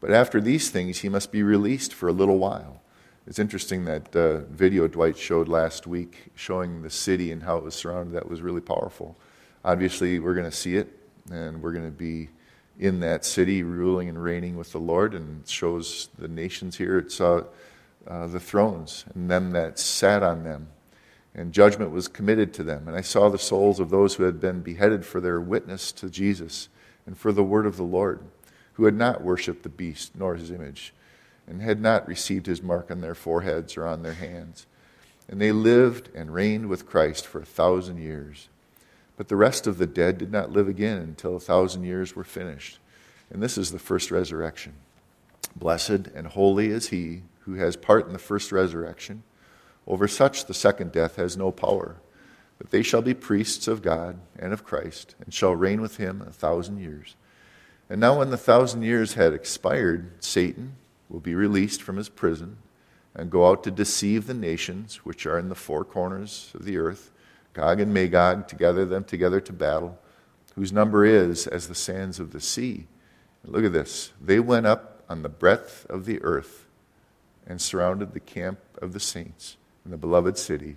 But 0.00 0.10
after 0.12 0.40
these 0.40 0.70
things, 0.70 0.98
he 0.98 1.08
must 1.08 1.32
be 1.32 1.42
released 1.42 1.94
for 1.94 2.08
a 2.08 2.12
little 2.12 2.38
while. 2.38 2.82
It's 3.26 3.38
interesting 3.38 3.86
that 3.86 4.14
uh, 4.14 4.38
video 4.50 4.86
Dwight 4.86 5.16
showed 5.18 5.48
last 5.48 5.86
week 5.86 6.26
showing 6.34 6.82
the 6.82 6.90
city 6.90 7.32
and 7.32 7.42
how 7.42 7.56
it 7.56 7.64
was 7.64 7.74
surrounded. 7.74 8.14
That 8.14 8.28
was 8.28 8.40
really 8.40 8.60
powerful. 8.60 9.16
Obviously, 9.64 10.18
we're 10.20 10.34
going 10.34 10.50
to 10.50 10.56
see 10.56 10.76
it 10.76 10.88
And 11.30 11.62
we're 11.62 11.72
going 11.72 11.84
to 11.84 11.90
be 11.90 12.28
in 12.78 13.00
that 13.00 13.24
city, 13.24 13.62
ruling 13.62 14.08
and 14.08 14.22
reigning 14.22 14.56
with 14.56 14.72
the 14.72 14.78
Lord, 14.78 15.14
and 15.14 15.42
it 15.42 15.48
shows 15.48 16.08
the 16.18 16.28
nations 16.28 16.76
here. 16.76 16.98
It 16.98 17.10
saw 17.10 17.42
uh, 18.06 18.26
the 18.26 18.40
thrones 18.40 19.04
and 19.14 19.30
them 19.30 19.52
that 19.52 19.78
sat 19.78 20.22
on 20.22 20.44
them, 20.44 20.68
and 21.34 21.52
judgment 21.52 21.90
was 21.90 22.06
committed 22.06 22.52
to 22.54 22.62
them. 22.62 22.86
And 22.86 22.96
I 22.96 23.00
saw 23.00 23.28
the 23.28 23.38
souls 23.38 23.80
of 23.80 23.90
those 23.90 24.14
who 24.14 24.24
had 24.24 24.40
been 24.40 24.60
beheaded 24.60 25.04
for 25.04 25.20
their 25.20 25.40
witness 25.40 25.90
to 25.92 26.10
Jesus 26.10 26.68
and 27.06 27.16
for 27.16 27.32
the 27.32 27.42
word 27.42 27.66
of 27.66 27.76
the 27.76 27.82
Lord, 27.82 28.20
who 28.76 28.84
had 28.84 28.94
not 28.94 29.22
worshipped 29.22 29.62
the 29.62 29.68
beast 29.70 30.12
nor 30.14 30.34
his 30.34 30.50
image, 30.50 30.92
and 31.46 31.62
had 31.62 31.80
not 31.80 32.06
received 32.06 32.46
his 32.46 32.62
mark 32.62 32.90
on 32.90 33.00
their 33.00 33.14
foreheads 33.14 33.76
or 33.76 33.86
on 33.86 34.02
their 34.02 34.14
hands. 34.14 34.66
And 35.28 35.40
they 35.40 35.50
lived 35.50 36.10
and 36.14 36.34
reigned 36.34 36.68
with 36.68 36.86
Christ 36.86 37.26
for 37.26 37.40
a 37.40 37.46
thousand 37.46 37.98
years. 37.98 38.48
But 39.16 39.28
the 39.28 39.36
rest 39.36 39.66
of 39.66 39.78
the 39.78 39.86
dead 39.86 40.18
did 40.18 40.30
not 40.30 40.52
live 40.52 40.68
again 40.68 40.98
until 40.98 41.36
a 41.36 41.40
thousand 41.40 41.84
years 41.84 42.14
were 42.14 42.24
finished. 42.24 42.78
And 43.30 43.42
this 43.42 43.56
is 43.56 43.72
the 43.72 43.78
first 43.78 44.10
resurrection. 44.10 44.74
Blessed 45.56 46.08
and 46.14 46.26
holy 46.26 46.68
is 46.68 46.90
he 46.90 47.22
who 47.40 47.54
has 47.54 47.76
part 47.76 48.06
in 48.06 48.12
the 48.12 48.18
first 48.18 48.52
resurrection. 48.52 49.22
Over 49.86 50.06
such 50.06 50.44
the 50.44 50.54
second 50.54 50.92
death 50.92 51.16
has 51.16 51.36
no 51.36 51.50
power. 51.50 51.96
But 52.58 52.70
they 52.70 52.82
shall 52.82 53.02
be 53.02 53.14
priests 53.14 53.68
of 53.68 53.82
God 53.82 54.18
and 54.38 54.52
of 54.52 54.64
Christ, 54.64 55.14
and 55.20 55.32
shall 55.32 55.54
reign 55.54 55.80
with 55.80 55.96
him 55.96 56.22
a 56.22 56.32
thousand 56.32 56.78
years. 56.78 57.16
And 57.88 58.00
now, 58.00 58.18
when 58.18 58.30
the 58.30 58.36
thousand 58.36 58.82
years 58.82 59.14
had 59.14 59.32
expired, 59.32 60.22
Satan 60.22 60.76
will 61.08 61.20
be 61.20 61.34
released 61.34 61.82
from 61.82 61.96
his 61.96 62.08
prison 62.08 62.58
and 63.14 63.30
go 63.30 63.48
out 63.48 63.62
to 63.64 63.70
deceive 63.70 64.26
the 64.26 64.34
nations 64.34 65.04
which 65.04 65.24
are 65.24 65.38
in 65.38 65.48
the 65.48 65.54
four 65.54 65.84
corners 65.84 66.50
of 66.54 66.64
the 66.64 66.78
earth 66.78 67.12
Gog 67.56 67.80
and 67.80 67.94
Magog, 67.94 68.48
to 68.48 68.54
gather 68.54 68.84
them 68.84 69.02
together 69.02 69.40
to 69.40 69.52
battle, 69.52 69.98
whose 70.56 70.74
number 70.74 71.06
is 71.06 71.46
as 71.46 71.68
the 71.68 71.74
sands 71.74 72.20
of 72.20 72.32
the 72.32 72.40
sea. 72.40 72.86
And 73.42 73.50
look 73.50 73.64
at 73.64 73.72
this. 73.72 74.12
They 74.20 74.40
went 74.40 74.66
up 74.66 75.02
on 75.08 75.22
the 75.22 75.30
breadth 75.30 75.86
of 75.88 76.04
the 76.04 76.20
earth 76.22 76.66
and 77.46 77.58
surrounded 77.58 78.12
the 78.12 78.20
camp 78.20 78.58
of 78.82 78.92
the 78.92 79.00
saints 79.00 79.56
in 79.86 79.90
the 79.90 79.96
beloved 79.96 80.36
city. 80.36 80.76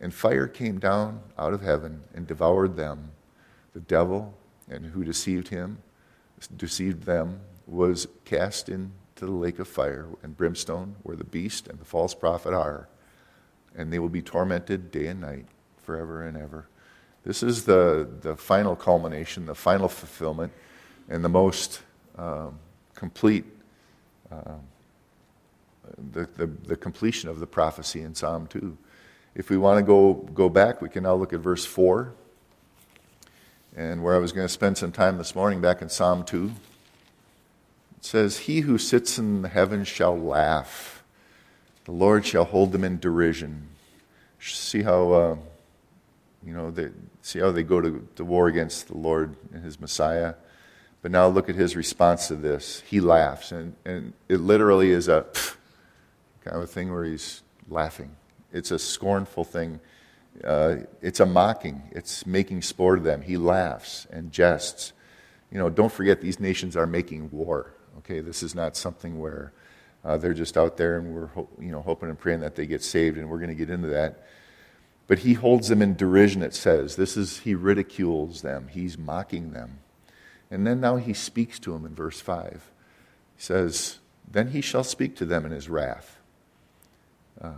And 0.00 0.12
fire 0.12 0.48
came 0.48 0.80
down 0.80 1.20
out 1.38 1.54
of 1.54 1.62
heaven 1.62 2.02
and 2.12 2.26
devoured 2.26 2.74
them. 2.74 3.12
The 3.72 3.78
devil 3.78 4.34
and 4.68 4.86
who 4.86 5.04
deceived 5.04 5.48
him, 5.48 5.78
deceived 6.48 7.04
them, 7.04 7.40
was 7.66 8.08
cast 8.24 8.68
into 8.68 8.90
the 9.20 9.30
lake 9.30 9.58
of 9.58 9.68
fire 9.68 10.06
and 10.22 10.36
brimstone, 10.36 10.96
where 11.02 11.16
the 11.16 11.24
beast 11.24 11.68
and 11.68 11.78
the 11.78 11.84
false 11.84 12.14
prophet 12.14 12.52
are. 12.52 12.88
And 13.76 13.92
they 13.92 13.98
will 13.98 14.08
be 14.08 14.22
tormented 14.22 14.90
day 14.90 15.06
and 15.06 15.20
night 15.20 15.46
forever 15.82 16.26
and 16.26 16.36
ever. 16.36 16.66
This 17.24 17.42
is 17.42 17.64
the, 17.64 18.08
the 18.22 18.34
final 18.36 18.74
culmination, 18.74 19.46
the 19.46 19.54
final 19.54 19.88
fulfillment, 19.88 20.52
and 21.08 21.24
the 21.24 21.28
most 21.28 21.82
um, 22.16 22.58
complete, 22.94 23.44
um, 24.32 24.60
the, 26.12 26.28
the, 26.36 26.46
the 26.46 26.76
completion 26.76 27.28
of 27.28 27.40
the 27.40 27.46
prophecy 27.46 28.00
in 28.00 28.14
Psalm 28.14 28.46
2. 28.46 28.76
If 29.34 29.50
we 29.50 29.58
want 29.58 29.78
to 29.78 29.82
go, 29.82 30.14
go 30.14 30.48
back, 30.48 30.80
we 30.80 30.88
can 30.88 31.02
now 31.02 31.14
look 31.14 31.32
at 31.32 31.40
verse 31.40 31.64
4. 31.64 32.12
And 33.76 34.02
where 34.02 34.14
I 34.14 34.18
was 34.18 34.32
going 34.32 34.46
to 34.46 34.52
spend 34.52 34.78
some 34.78 34.92
time 34.92 35.18
this 35.18 35.34
morning, 35.34 35.60
back 35.60 35.80
in 35.80 35.88
Psalm 35.88 36.24
2, 36.24 36.52
it 37.98 38.04
says, 38.04 38.38
He 38.38 38.60
who 38.60 38.78
sits 38.78 39.18
in 39.18 39.42
the 39.42 39.48
heavens 39.48 39.88
shall 39.88 40.18
laugh, 40.18 41.02
the 41.84 41.92
Lord 41.92 42.26
shall 42.26 42.44
hold 42.44 42.72
them 42.72 42.84
in 42.84 42.98
derision. 42.98 43.68
See 44.40 44.82
how. 44.82 45.12
Uh, 45.12 45.36
you 46.44 46.54
know, 46.54 46.70
they, 46.70 46.88
see 47.22 47.38
how 47.38 47.50
they 47.50 47.62
go 47.62 47.80
to, 47.80 48.06
to 48.16 48.24
war 48.24 48.48
against 48.48 48.88
the 48.88 48.96
Lord 48.96 49.36
and 49.52 49.64
his 49.64 49.80
Messiah. 49.80 50.34
But 51.02 51.10
now 51.10 51.26
look 51.28 51.48
at 51.48 51.54
his 51.54 51.76
response 51.76 52.28
to 52.28 52.36
this. 52.36 52.82
He 52.86 53.00
laughs, 53.00 53.52
and, 53.52 53.74
and 53.84 54.12
it 54.28 54.38
literally 54.38 54.90
is 54.90 55.08
a 55.08 55.26
kind 56.44 56.56
of 56.56 56.62
a 56.62 56.66
thing 56.66 56.92
where 56.92 57.04
he's 57.04 57.42
laughing. 57.68 58.16
It's 58.52 58.70
a 58.70 58.78
scornful 58.78 59.44
thing. 59.44 59.80
Uh, 60.44 60.76
it's 61.02 61.20
a 61.20 61.26
mocking. 61.26 61.82
It's 61.92 62.26
making 62.26 62.62
sport 62.62 62.98
of 62.98 63.04
them. 63.04 63.22
He 63.22 63.36
laughs 63.36 64.06
and 64.10 64.32
jests. 64.32 64.92
You 65.50 65.58
know, 65.58 65.68
don't 65.68 65.92
forget 65.92 66.20
these 66.20 66.40
nations 66.40 66.76
are 66.76 66.86
making 66.86 67.30
war. 67.30 67.74
Okay, 67.98 68.20
this 68.20 68.42
is 68.42 68.54
not 68.54 68.76
something 68.76 69.18
where 69.18 69.52
uh, 70.04 70.16
they're 70.16 70.32
just 70.32 70.56
out 70.56 70.76
there 70.76 70.98
and 70.98 71.14
we're 71.14 71.28
you 71.58 71.70
know 71.70 71.82
hoping 71.82 72.08
and 72.08 72.18
praying 72.18 72.40
that 72.40 72.54
they 72.54 72.66
get 72.66 72.82
saved, 72.82 73.18
and 73.18 73.28
we're 73.28 73.38
going 73.38 73.48
to 73.48 73.54
get 73.54 73.70
into 73.70 73.88
that. 73.88 74.26
But 75.06 75.18
he 75.18 75.32
holds 75.32 75.66
them 75.66 75.82
in 75.82 75.96
derision, 75.96 76.40
it 76.40 76.54
says. 76.54 76.94
This 76.94 77.16
is, 77.16 77.40
he 77.40 77.56
ridicules 77.56 78.42
them, 78.42 78.68
he's 78.68 78.96
mocking 78.96 79.50
them. 79.50 79.80
And 80.52 80.64
then 80.64 80.80
now 80.80 80.96
he 80.96 81.14
speaks 81.14 81.58
to 81.60 81.72
them 81.72 81.84
in 81.84 81.94
verse 81.96 82.20
5. 82.20 82.70
He 83.34 83.42
says, 83.42 83.98
Then 84.30 84.52
he 84.52 84.60
shall 84.60 84.84
speak 84.84 85.16
to 85.16 85.24
them 85.24 85.44
in 85.44 85.50
his 85.50 85.68
wrath 85.68 86.19
uh, 87.42 87.52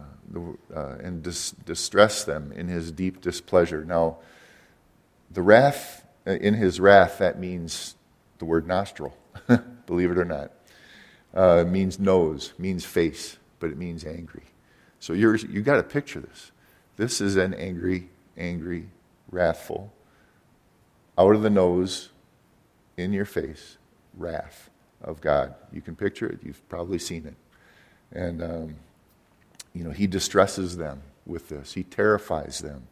uh, 0.74 0.96
and 1.02 1.22
dis- 1.22 1.52
distress 1.52 2.24
them 2.24 2.52
in 2.52 2.68
his 2.68 2.92
deep 2.92 3.20
displeasure. 3.20 3.84
Now, 3.84 4.18
the 5.30 5.42
wrath, 5.42 6.06
uh, 6.26 6.32
in 6.32 6.54
his 6.54 6.80
wrath, 6.80 7.18
that 7.18 7.38
means 7.38 7.96
the 8.38 8.44
word 8.44 8.66
nostril, 8.66 9.16
believe 9.86 10.10
it 10.10 10.18
or 10.18 10.24
not. 10.24 10.52
Uh, 11.34 11.64
means 11.66 11.98
nose, 11.98 12.52
means 12.58 12.84
face, 12.84 13.38
but 13.58 13.70
it 13.70 13.76
means 13.76 14.04
angry. 14.04 14.44
So 15.00 15.14
you've 15.14 15.64
got 15.64 15.76
to 15.76 15.82
picture 15.82 16.20
this. 16.20 16.52
This 16.96 17.20
is 17.20 17.36
an 17.36 17.54
angry, 17.54 18.10
angry, 18.36 18.88
wrathful, 19.30 19.92
out 21.18 21.34
of 21.34 21.42
the 21.42 21.50
nose, 21.50 22.10
in 22.96 23.12
your 23.12 23.24
face, 23.24 23.78
wrath 24.16 24.70
of 25.02 25.20
God. 25.20 25.54
You 25.72 25.80
can 25.80 25.96
picture 25.96 26.26
it, 26.26 26.40
you've 26.42 26.66
probably 26.68 26.98
seen 26.98 27.26
it. 27.26 27.34
And, 28.16 28.42
um, 28.42 28.76
you 29.74 29.84
know, 29.84 29.90
he 29.90 30.06
distresses 30.06 30.76
them 30.76 31.02
with 31.26 31.48
this, 31.48 31.74
he 31.74 31.82
terrifies 31.82 32.60
them. 32.60 32.88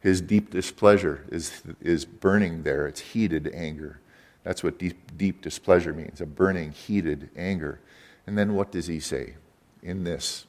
His 0.00 0.20
deep 0.20 0.50
displeasure 0.50 1.24
is, 1.30 1.62
is 1.80 2.04
burning 2.04 2.64
there, 2.64 2.86
it's 2.86 3.00
heated 3.00 3.50
anger. 3.54 4.00
That's 4.42 4.64
what 4.64 4.78
deep, 4.78 5.16
deep 5.16 5.40
displeasure 5.40 5.92
means 5.92 6.20
a 6.20 6.26
burning, 6.26 6.72
heated 6.72 7.30
anger. 7.36 7.80
And 8.26 8.36
then 8.36 8.54
what 8.54 8.72
does 8.72 8.88
he 8.88 8.98
say 8.98 9.34
in 9.82 10.02
this 10.02 10.46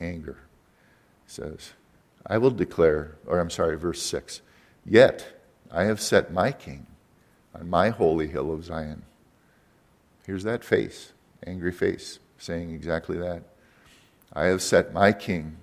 anger? 0.00 0.38
He 1.26 1.32
says, 1.32 1.72
I 2.26 2.38
will 2.38 2.50
declare, 2.50 3.16
or 3.26 3.38
I'm 3.38 3.50
sorry, 3.50 3.76
verse 3.76 4.02
6 4.02 4.42
Yet 4.84 5.40
I 5.70 5.84
have 5.84 6.00
set 6.00 6.32
my 6.32 6.50
king 6.52 6.86
on 7.54 7.70
my 7.70 7.90
holy 7.90 8.28
hill 8.28 8.52
of 8.52 8.64
Zion. 8.64 9.02
Here's 10.26 10.44
that 10.44 10.64
face, 10.64 11.12
angry 11.46 11.72
face, 11.72 12.18
saying 12.38 12.70
exactly 12.70 13.16
that. 13.18 13.42
I 14.32 14.46
have 14.46 14.62
set 14.62 14.92
my 14.92 15.12
king 15.12 15.56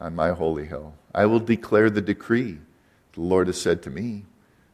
on 0.00 0.14
my 0.14 0.30
holy 0.30 0.66
hill. 0.66 0.94
I 1.14 1.26
will 1.26 1.40
declare 1.40 1.90
the 1.90 2.00
decree. 2.00 2.58
The 3.12 3.20
Lord 3.20 3.48
has 3.48 3.60
said 3.60 3.82
to 3.82 3.90
me, 3.90 4.24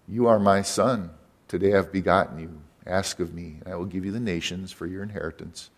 You 0.06 0.26
are 0.26 0.38
my 0.38 0.62
son. 0.62 1.10
Today 1.48 1.72
I 1.72 1.76
have 1.76 1.92
begotten 1.92 2.38
you. 2.38 2.60
Ask 2.87 3.20
of 3.20 3.32
me, 3.32 3.56
and 3.64 3.72
I 3.72 3.76
will 3.76 3.87
give 3.87 4.04
you 4.04 4.12
the 4.12 4.20
nations 4.20 4.70
for 4.70 4.87
your 4.87 5.02
inheritance, 5.02 5.70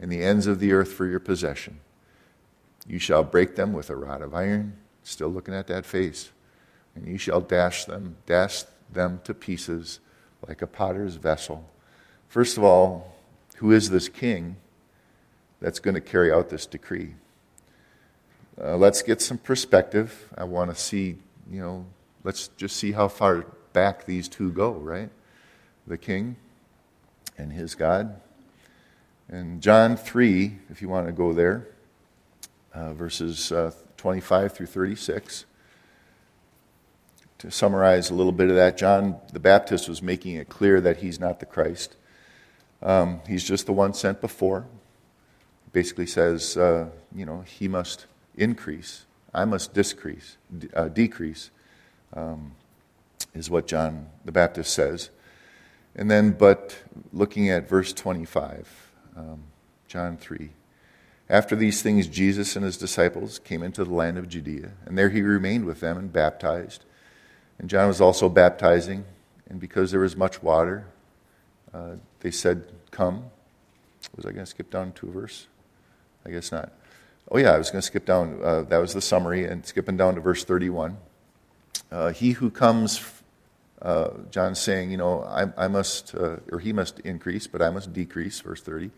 and 0.00 0.10
the 0.10 0.24
ends 0.24 0.48
of 0.48 0.58
the 0.58 0.72
earth 0.72 0.92
for 0.92 1.06
your 1.06 1.20
possession. 1.20 1.78
You 2.86 2.98
shall 2.98 3.22
break 3.22 3.54
them 3.54 3.72
with 3.72 3.90
a 3.90 3.96
rod 3.96 4.22
of 4.22 4.34
iron, 4.34 4.76
still 5.04 5.28
looking 5.28 5.54
at 5.54 5.68
that 5.68 5.86
face, 5.86 6.32
and 6.96 7.06
you 7.06 7.16
shall 7.16 7.40
dash 7.40 7.84
them, 7.84 8.16
dash 8.26 8.64
them 8.92 9.20
to 9.24 9.34
pieces 9.34 10.00
like 10.46 10.62
a 10.62 10.66
potter's 10.66 11.14
vessel. 11.14 11.68
First 12.28 12.56
of 12.56 12.64
all, 12.64 13.14
who 13.56 13.70
is 13.70 13.90
this 13.90 14.08
king 14.08 14.56
that's 15.60 15.78
going 15.78 15.94
to 15.94 16.00
carry 16.00 16.32
out 16.32 16.48
this 16.48 16.66
decree? 16.66 17.14
Uh, 18.60 18.76
let's 18.76 19.02
get 19.02 19.20
some 19.20 19.38
perspective. 19.38 20.28
I 20.36 20.44
want 20.44 20.70
to 20.70 20.76
see, 20.76 21.16
you 21.50 21.60
know, 21.60 21.86
let's 22.24 22.48
just 22.48 22.76
see 22.76 22.92
how 22.92 23.08
far 23.08 23.46
back 23.72 24.04
these 24.04 24.28
two 24.28 24.50
go, 24.50 24.72
right? 24.72 25.10
The 25.86 25.96
king 25.96 26.36
and 27.36 27.52
his 27.52 27.74
God. 27.74 28.20
And 29.28 29.60
John 29.60 29.96
3, 29.96 30.58
if 30.70 30.82
you 30.82 30.88
want 30.88 31.06
to 31.06 31.12
go 31.12 31.32
there, 31.32 31.68
uh, 32.74 32.94
verses 32.94 33.52
uh, 33.52 33.72
25 33.96 34.52
through 34.52 34.66
36. 34.66 35.44
To 37.38 37.50
summarize 37.50 38.10
a 38.10 38.14
little 38.14 38.32
bit 38.32 38.48
of 38.48 38.56
that, 38.56 38.76
John 38.76 39.16
the 39.32 39.38
Baptist 39.38 39.88
was 39.88 40.02
making 40.02 40.34
it 40.34 40.48
clear 40.48 40.80
that 40.80 40.98
he's 40.98 41.20
not 41.20 41.38
the 41.38 41.46
Christ. 41.46 41.94
Um, 42.82 43.20
he's 43.28 43.44
just 43.44 43.66
the 43.66 43.72
one 43.72 43.94
sent 43.94 44.20
before. 44.20 44.66
Basically 45.72 46.06
says, 46.06 46.56
uh, 46.56 46.88
you 47.14 47.26
know, 47.26 47.42
he 47.42 47.68
must 47.68 48.06
increase, 48.36 49.06
I 49.34 49.44
must 49.44 49.74
decrease, 49.74 50.36
uh, 50.74 50.88
decrease, 50.88 51.50
um, 52.14 52.52
is 53.34 53.50
what 53.50 53.66
John 53.66 54.06
the 54.24 54.32
Baptist 54.32 54.72
says. 54.72 55.10
And 55.94 56.10
then, 56.10 56.30
but 56.30 56.76
looking 57.12 57.50
at 57.50 57.68
verse 57.68 57.92
25, 57.92 58.92
um, 59.16 59.42
John 59.88 60.16
3. 60.16 60.50
After 61.28 61.54
these 61.54 61.82
things, 61.82 62.06
Jesus 62.06 62.56
and 62.56 62.64
his 62.64 62.78
disciples 62.78 63.38
came 63.38 63.62
into 63.62 63.84
the 63.84 63.92
land 63.92 64.16
of 64.16 64.28
Judea, 64.28 64.70
and 64.86 64.96
there 64.96 65.10
he 65.10 65.20
remained 65.20 65.66
with 65.66 65.80
them 65.80 65.98
and 65.98 66.12
baptized. 66.12 66.84
And 67.58 67.68
John 67.68 67.88
was 67.88 68.00
also 68.00 68.28
baptizing 68.28 69.04
and 69.48 69.58
because 69.58 69.90
there 69.90 70.00
was 70.00 70.16
much 70.16 70.42
water, 70.42 70.86
uh, 71.72 71.96
they 72.20 72.30
said, 72.30 72.64
Come. 72.90 73.24
Was 74.16 74.24
I 74.24 74.30
going 74.30 74.44
to 74.44 74.46
skip 74.46 74.70
down 74.70 74.92
to 74.92 75.08
a 75.08 75.10
verse? 75.10 75.46
I 76.28 76.30
guess 76.30 76.52
not. 76.52 76.72
Oh, 77.30 77.38
yeah, 77.38 77.52
I 77.52 77.58
was 77.58 77.70
going 77.70 77.80
to 77.80 77.86
skip 77.86 78.04
down. 78.04 78.38
Uh, 78.42 78.62
that 78.62 78.78
was 78.78 78.92
the 78.92 79.00
summary, 79.00 79.44
and 79.44 79.64
skipping 79.64 79.96
down 79.96 80.14
to 80.16 80.20
verse 80.20 80.44
31. 80.44 80.98
Uh, 81.90 82.10
he 82.10 82.32
who 82.32 82.50
comes, 82.50 83.02
uh, 83.80 84.10
John's 84.30 84.58
saying, 84.58 84.90
you 84.90 84.98
know, 84.98 85.22
I, 85.22 85.46
I 85.56 85.68
must, 85.68 86.14
uh, 86.14 86.36
or 86.52 86.58
he 86.58 86.74
must 86.74 87.00
increase, 87.00 87.46
but 87.46 87.62
I 87.62 87.70
must 87.70 87.94
decrease, 87.94 88.40
verse 88.40 88.60
30. 88.60 88.90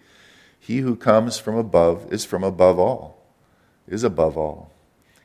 He 0.59 0.79
who 0.79 0.97
comes 0.97 1.39
from 1.39 1.57
above 1.57 2.13
is 2.13 2.25
from 2.25 2.43
above 2.43 2.81
all, 2.81 3.23
is 3.87 4.03
above 4.03 4.37
all. 4.37 4.73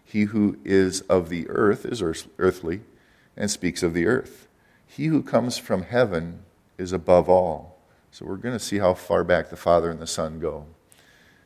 He 0.03 0.23
who 0.25 0.59
is 0.63 1.01
of 1.01 1.29
the 1.29 1.49
earth 1.49 1.85
is 1.85 2.03
earthly 2.37 2.81
and 3.35 3.49
speaks 3.49 3.81
of 3.81 3.95
the 3.95 4.05
earth. 4.05 4.47
He 4.85 5.07
who 5.07 5.23
comes 5.23 5.57
from 5.57 5.83
heaven 5.83 6.43
is 6.77 6.93
above 6.93 7.27
all. 7.27 7.79
So 8.11 8.25
we're 8.25 8.37
going 8.37 8.55
to 8.55 8.63
see 8.63 8.77
how 8.77 8.93
far 8.93 9.23
back 9.23 9.49
the 9.49 9.57
Father 9.57 9.89
and 9.89 9.99
the 9.99 10.07
Son 10.07 10.39
go. 10.39 10.67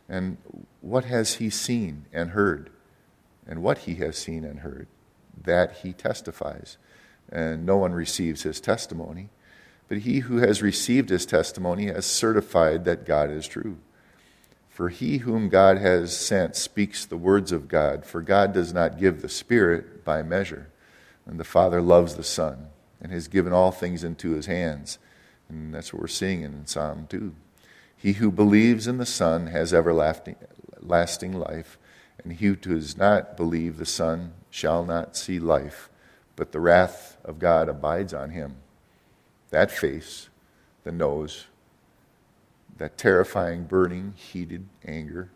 And 0.10 0.38
what 0.82 1.06
has 1.06 1.36
he 1.36 1.50
seen 1.50 2.06
and 2.12 2.32
heard? 2.32 2.72
And 3.48 3.62
what 3.62 3.80
he 3.80 3.96
has 3.96 4.18
seen 4.18 4.44
and 4.44 4.60
heard, 4.60 4.88
that 5.44 5.78
he 5.78 5.94
testifies. 5.94 6.78
And 7.32 7.66
no 7.66 7.78
one 7.78 7.94
receives 7.94 8.44
his 8.44 8.60
testimony. 8.60 9.30
But 9.88 10.00
he 10.00 10.20
who 10.20 10.38
has 10.38 10.62
received 10.62 11.10
his 11.10 11.26
testimony 11.26 11.88
has 11.88 12.06
certified 12.06 12.86
that 12.86 13.06
God 13.06 13.32
is 13.32 13.48
true. 13.48 13.78
For 14.70 14.90
he 14.90 15.18
whom 15.18 15.50
God 15.50 15.78
has 15.78 16.16
sent 16.16 16.56
speaks 16.56 17.06
the 17.06 17.18
words 17.18 17.52
of 17.52 17.68
God, 17.68 18.06
for 18.06 18.22
God 18.22 18.54
does 18.54 18.74
not 18.74 19.00
give 19.00 19.22
the 19.22 19.30
Spirit 19.30 20.06
by 20.06 20.24
measure. 20.24 20.70
And 21.26 21.40
the 21.40 21.44
Father 21.44 21.82
loves 21.82 22.16
the 22.16 22.24
Son 22.24 22.68
and 23.02 23.12
has 23.12 23.28
given 23.28 23.52
all 23.52 23.72
things 23.72 24.04
into 24.04 24.32
his 24.32 24.46
hands. 24.46 24.98
And 25.50 25.74
that's 25.74 25.92
what 25.92 26.02
we're 26.02 26.08
seeing 26.08 26.44
in 26.44 26.66
Psalm 26.66 27.08
2. 27.10 27.34
He 28.02 28.14
who 28.14 28.32
believes 28.32 28.88
in 28.88 28.98
the 28.98 29.06
Son 29.06 29.48
has 29.48 29.74
everlasting 29.74 30.38
life, 31.34 31.78
and 32.24 32.32
he 32.32 32.46
who 32.46 32.56
does 32.56 32.96
not 32.96 33.36
believe 33.36 33.76
the 33.76 33.86
Son 33.86 34.32
shall 34.50 34.86
not 34.86 35.18
see 35.18 35.38
life, 35.38 35.90
but 36.38 36.54
the 36.54 36.62
wrath 36.62 37.18
of 37.26 37.40
God 37.40 37.68
abides 37.68 38.14
on 38.14 38.30
him. 38.30 38.56
That 39.50 39.70
face, 39.70 40.30
the 40.86 40.94
nose, 40.94 41.48
that 42.78 42.98
terrifying, 42.98 43.66
burning, 43.66 44.14
heated 44.16 44.66
anger 44.88 45.30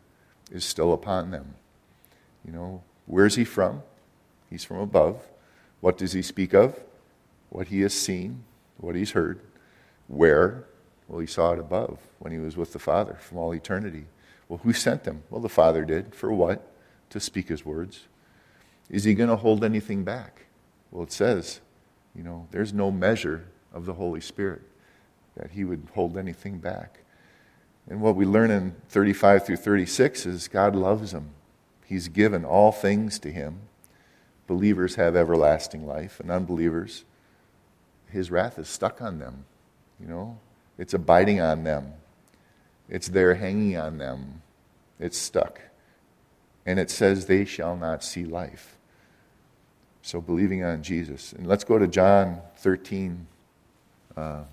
is 0.49 0.63
still 0.63 0.93
upon 0.93 1.31
them. 1.31 1.55
You 2.45 2.53
know, 2.53 2.83
where's 3.07 3.35
he 3.35 3.43
from? 3.43 3.83
He's 4.49 4.63
from 4.63 4.77
above. 4.77 5.21
What 5.81 5.97
does 5.97 6.13
he 6.13 6.21
speak 6.21 6.53
of? 6.53 6.79
What 7.49 7.67
he 7.67 7.81
has 7.81 7.93
seen, 7.93 8.45
what 8.77 8.95
he's 8.95 9.11
heard. 9.11 9.41
Where? 10.07 10.63
Well, 11.07 11.19
he 11.19 11.27
saw 11.27 11.53
it 11.53 11.59
above 11.59 11.99
when 12.19 12.31
he 12.31 12.39
was 12.39 12.57
with 12.57 12.73
the 12.73 12.79
Father 12.79 13.15
from 13.19 13.37
all 13.37 13.53
eternity. 13.53 14.05
Well, 14.47 14.59
who 14.63 14.73
sent 14.73 15.05
him? 15.05 15.23
Well, 15.29 15.41
the 15.41 15.49
Father 15.49 15.85
did. 15.85 16.15
For 16.15 16.31
what? 16.31 16.71
To 17.11 17.19
speak 17.19 17.49
his 17.49 17.65
words. 17.65 18.07
Is 18.89 19.03
he 19.03 19.13
going 19.13 19.29
to 19.29 19.35
hold 19.35 19.63
anything 19.63 20.03
back? 20.03 20.45
Well, 20.91 21.03
it 21.03 21.11
says, 21.11 21.61
you 22.15 22.23
know, 22.23 22.47
there's 22.51 22.73
no 22.73 22.91
measure 22.91 23.45
of 23.73 23.85
the 23.85 23.93
Holy 23.93 24.21
Spirit 24.21 24.61
that 25.35 25.51
he 25.51 25.63
would 25.63 25.87
hold 25.93 26.17
anything 26.17 26.59
back. 26.59 26.99
And 27.89 28.01
what 28.01 28.15
we 28.15 28.25
learn 28.25 28.51
in 28.51 28.75
35 28.89 29.45
through 29.45 29.57
36 29.57 30.25
is 30.25 30.47
God 30.47 30.75
loves 30.75 31.13
him. 31.13 31.31
He's 31.85 32.07
given 32.07 32.45
all 32.45 32.71
things 32.71 33.19
to 33.19 33.31
him. 33.31 33.61
Believers 34.47 34.95
have 34.95 35.15
everlasting 35.15 35.85
life, 35.85 36.19
and 36.19 36.29
unbelievers, 36.29 37.05
his 38.09 38.29
wrath 38.29 38.59
is 38.59 38.67
stuck 38.67 39.01
on 39.01 39.19
them. 39.19 39.45
You 39.99 40.07
know, 40.07 40.37
it's 40.77 40.93
abiding 40.93 41.39
on 41.39 41.63
them, 41.63 41.93
it's 42.89 43.07
there 43.07 43.35
hanging 43.35 43.77
on 43.77 43.97
them, 43.97 44.41
it's 44.99 45.17
stuck. 45.17 45.59
And 46.65 46.79
it 46.79 46.89
says, 46.89 47.25
they 47.25 47.43
shall 47.43 47.75
not 47.75 48.03
see 48.03 48.23
life. 48.23 48.77
So 50.01 50.21
believing 50.21 50.63
on 50.63 50.83
Jesus. 50.83 51.33
And 51.33 51.47
let's 51.47 51.63
go 51.63 51.77
to 51.77 51.87
John 51.87 52.41
13, 52.57 53.27
uh, 54.15 54.43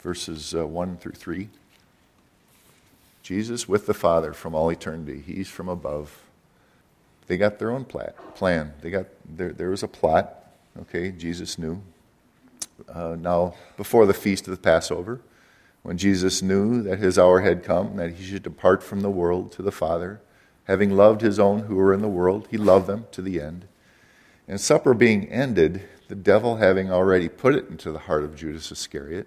verses 0.00 0.54
uh, 0.54 0.66
1 0.66 0.96
through 0.96 1.12
3. 1.12 1.48
Jesus 3.22 3.68
with 3.68 3.86
the 3.86 3.94
Father 3.94 4.32
from 4.32 4.54
all 4.54 4.70
eternity. 4.70 5.22
He's 5.24 5.48
from 5.48 5.68
above. 5.68 6.22
They 7.28 7.36
got 7.36 7.58
their 7.58 7.70
own 7.70 7.84
plan. 7.84 8.72
They 8.80 8.90
got 8.90 9.06
there. 9.24 9.52
There 9.52 9.70
was 9.70 9.82
a 9.82 9.88
plot. 9.88 10.52
Okay, 10.80 11.12
Jesus 11.12 11.58
knew. 11.58 11.80
Uh, 12.88 13.16
now, 13.18 13.54
before 13.76 14.06
the 14.06 14.14
feast 14.14 14.48
of 14.48 14.50
the 14.50 14.60
Passover, 14.60 15.20
when 15.82 15.98
Jesus 15.98 16.42
knew 16.42 16.82
that 16.82 16.98
his 16.98 17.18
hour 17.18 17.40
had 17.40 17.64
come, 17.64 17.96
that 17.96 18.14
he 18.14 18.24
should 18.24 18.42
depart 18.42 18.82
from 18.82 19.00
the 19.00 19.10
world 19.10 19.52
to 19.52 19.62
the 19.62 19.72
Father, 19.72 20.20
having 20.64 20.90
loved 20.90 21.20
his 21.20 21.38
own 21.38 21.60
who 21.64 21.74
were 21.76 21.92
in 21.92 22.02
the 22.02 22.08
world, 22.08 22.46
he 22.50 22.56
loved 22.56 22.86
them 22.86 23.06
to 23.12 23.22
the 23.22 23.40
end. 23.40 23.66
And 24.46 24.60
supper 24.60 24.94
being 24.94 25.28
ended, 25.28 25.88
the 26.08 26.14
devil 26.14 26.56
having 26.56 26.90
already 26.90 27.28
put 27.28 27.54
it 27.54 27.68
into 27.68 27.90
the 27.90 28.00
heart 28.00 28.22
of 28.22 28.36
Judas 28.36 28.70
Iscariot, 28.70 29.26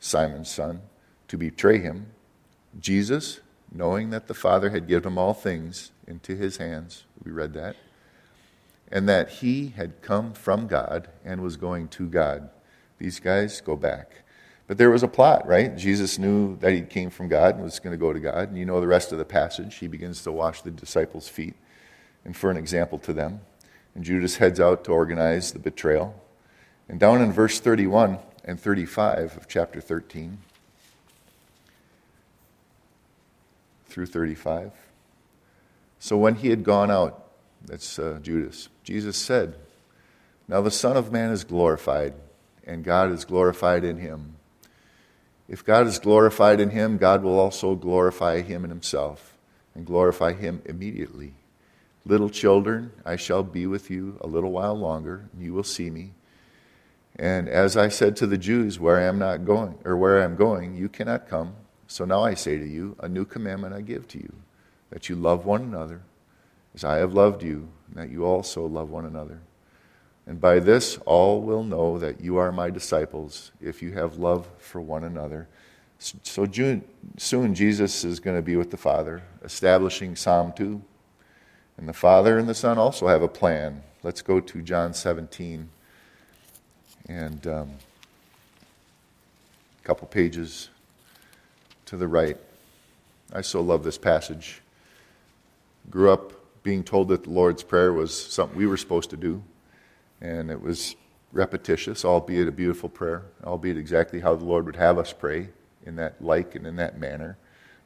Simon's 0.00 0.50
son, 0.50 0.82
to 1.28 1.36
betray 1.36 1.78
him, 1.78 2.06
Jesus, 2.80 3.40
knowing 3.70 4.10
that 4.10 4.26
the 4.26 4.34
Father 4.34 4.70
had 4.70 4.88
given 4.88 5.12
him 5.12 5.18
all 5.18 5.34
things 5.34 5.92
into 6.06 6.34
his 6.34 6.56
hands, 6.56 7.04
we 7.24 7.30
read 7.30 7.54
that, 7.54 7.76
and 8.90 9.08
that 9.08 9.28
he 9.30 9.68
had 9.76 10.02
come 10.02 10.32
from 10.32 10.66
God 10.66 11.08
and 11.24 11.40
was 11.40 11.56
going 11.56 11.88
to 11.88 12.08
God. 12.08 12.50
These 12.98 13.20
guys 13.20 13.60
go 13.60 13.76
back. 13.76 14.23
But 14.66 14.78
there 14.78 14.90
was 14.90 15.02
a 15.02 15.08
plot, 15.08 15.46
right? 15.46 15.76
Jesus 15.76 16.18
knew 16.18 16.56
that 16.58 16.72
he 16.72 16.80
came 16.82 17.10
from 17.10 17.28
God 17.28 17.54
and 17.54 17.64
was 17.64 17.78
going 17.78 17.92
to 17.92 17.98
go 17.98 18.12
to 18.12 18.20
God. 18.20 18.48
And 18.48 18.56
you 18.56 18.64
know 18.64 18.80
the 18.80 18.86
rest 18.86 19.12
of 19.12 19.18
the 19.18 19.24
passage. 19.24 19.76
He 19.76 19.88
begins 19.88 20.22
to 20.22 20.32
wash 20.32 20.62
the 20.62 20.70
disciples' 20.70 21.28
feet 21.28 21.54
and 22.24 22.34
for 22.36 22.50
an 22.50 22.56
example 22.56 22.98
to 23.00 23.12
them. 23.12 23.40
And 23.94 24.02
Judas 24.04 24.36
heads 24.36 24.58
out 24.58 24.84
to 24.84 24.92
organize 24.92 25.52
the 25.52 25.58
betrayal. 25.58 26.20
And 26.88 26.98
down 26.98 27.20
in 27.20 27.32
verse 27.32 27.60
31 27.60 28.18
and 28.44 28.58
35 28.58 29.36
of 29.36 29.48
chapter 29.48 29.80
13, 29.80 30.38
through 33.86 34.06
35. 34.06 34.72
So 36.00 36.16
when 36.16 36.34
he 36.34 36.48
had 36.48 36.64
gone 36.64 36.90
out, 36.90 37.30
that's 37.64 37.98
uh, 37.98 38.18
Judas, 38.20 38.68
Jesus 38.82 39.16
said, 39.16 39.54
Now 40.48 40.60
the 40.60 40.70
Son 40.70 40.96
of 40.96 41.12
Man 41.12 41.30
is 41.30 41.44
glorified, 41.44 42.14
and 42.66 42.82
God 42.82 43.12
is 43.12 43.24
glorified 43.24 43.84
in 43.84 43.98
him. 43.98 44.33
If 45.48 45.64
God 45.64 45.86
is 45.86 45.98
glorified 45.98 46.60
in 46.60 46.70
him, 46.70 46.96
God 46.96 47.22
will 47.22 47.38
also 47.38 47.74
glorify 47.74 48.40
him 48.40 48.64
in 48.64 48.70
himself 48.70 49.36
and 49.74 49.84
glorify 49.84 50.32
him 50.32 50.62
immediately. 50.64 51.34
Little 52.06 52.30
children, 52.30 52.92
I 53.04 53.16
shall 53.16 53.42
be 53.42 53.66
with 53.66 53.90
you 53.90 54.18
a 54.20 54.26
little 54.26 54.52
while 54.52 54.74
longer, 54.74 55.28
and 55.32 55.42
you 55.42 55.52
will 55.52 55.64
see 55.64 55.90
me. 55.90 56.12
And 57.16 57.48
as 57.48 57.76
I 57.76 57.88
said 57.88 58.16
to 58.16 58.26
the 58.26 58.38
Jews, 58.38 58.78
where 58.80 58.98
I 58.98 59.04
am 59.04 59.18
not 59.18 59.44
going, 59.44 59.78
or 59.84 59.96
where 59.96 60.20
I 60.20 60.24
am 60.24 60.36
going, 60.36 60.76
you 60.76 60.88
cannot 60.88 61.28
come. 61.28 61.54
So 61.86 62.04
now 62.04 62.22
I 62.22 62.34
say 62.34 62.58
to 62.58 62.66
you, 62.66 62.96
a 63.00 63.08
new 63.08 63.24
commandment 63.24 63.74
I 63.74 63.82
give 63.82 64.08
to 64.08 64.18
you, 64.18 64.32
that 64.90 65.08
you 65.08 65.16
love 65.16 65.44
one 65.44 65.62
another 65.62 66.02
as 66.74 66.84
I 66.84 66.96
have 66.96 67.14
loved 67.14 67.42
you, 67.42 67.68
and 67.88 67.96
that 67.96 68.10
you 68.10 68.24
also 68.24 68.66
love 68.66 68.90
one 68.90 69.04
another. 69.04 69.40
And 70.26 70.40
by 70.40 70.58
this 70.58 70.98
all 71.04 71.40
will 71.40 71.64
know 71.64 71.98
that 71.98 72.20
you 72.20 72.36
are 72.38 72.50
my 72.50 72.70
disciples, 72.70 73.52
if 73.60 73.82
you 73.82 73.92
have 73.92 74.16
love 74.16 74.48
for 74.58 74.80
one 74.80 75.04
another. 75.04 75.48
So 75.98 76.46
soon 77.18 77.54
Jesus 77.54 78.04
is 78.04 78.20
going 78.20 78.36
to 78.36 78.42
be 78.42 78.56
with 78.56 78.70
the 78.70 78.76
Father, 78.76 79.22
establishing 79.42 80.16
Psalm 80.16 80.52
2. 80.56 80.82
And 81.76 81.88
the 81.88 81.92
Father 81.92 82.38
and 82.38 82.48
the 82.48 82.54
Son 82.54 82.78
also 82.78 83.08
have 83.08 83.22
a 83.22 83.28
plan. 83.28 83.82
Let's 84.02 84.22
go 84.22 84.40
to 84.40 84.62
John 84.62 84.94
17 84.94 85.68
and 87.08 87.46
um, 87.46 87.70
a 89.82 89.86
couple 89.86 90.06
pages 90.08 90.70
to 91.86 91.96
the 91.96 92.08
right. 92.08 92.38
I 93.32 93.40
so 93.40 93.60
love 93.60 93.84
this 93.84 93.98
passage. 93.98 94.62
Grew 95.90 96.10
up 96.10 96.32
being 96.62 96.82
told 96.82 97.08
that 97.08 97.24
the 97.24 97.30
Lord's 97.30 97.62
Prayer 97.62 97.92
was 97.92 98.14
something 98.32 98.56
we 98.56 98.66
were 98.66 98.76
supposed 98.76 99.10
to 99.10 99.16
do, 99.16 99.42
and 100.24 100.50
it 100.50 100.60
was 100.60 100.96
repetitious, 101.32 102.02
albeit 102.02 102.48
a 102.48 102.52
beautiful 102.52 102.88
prayer, 102.88 103.24
albeit 103.44 103.76
exactly 103.76 104.20
how 104.20 104.34
the 104.34 104.44
Lord 104.44 104.64
would 104.64 104.76
have 104.76 104.96
us 104.98 105.12
pray 105.12 105.48
in 105.84 105.96
that 105.96 106.22
like 106.22 106.54
and 106.54 106.66
in 106.66 106.76
that 106.76 106.98
manner, 106.98 107.36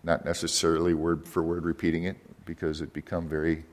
not 0.04 0.24
necessarily 0.24 0.94
word 0.94 1.26
for 1.26 1.42
word 1.42 1.64
repeating 1.64 2.04
it, 2.04 2.16
because 2.44 2.80
it 2.80 2.92
become 2.92 3.28
very 3.28 3.64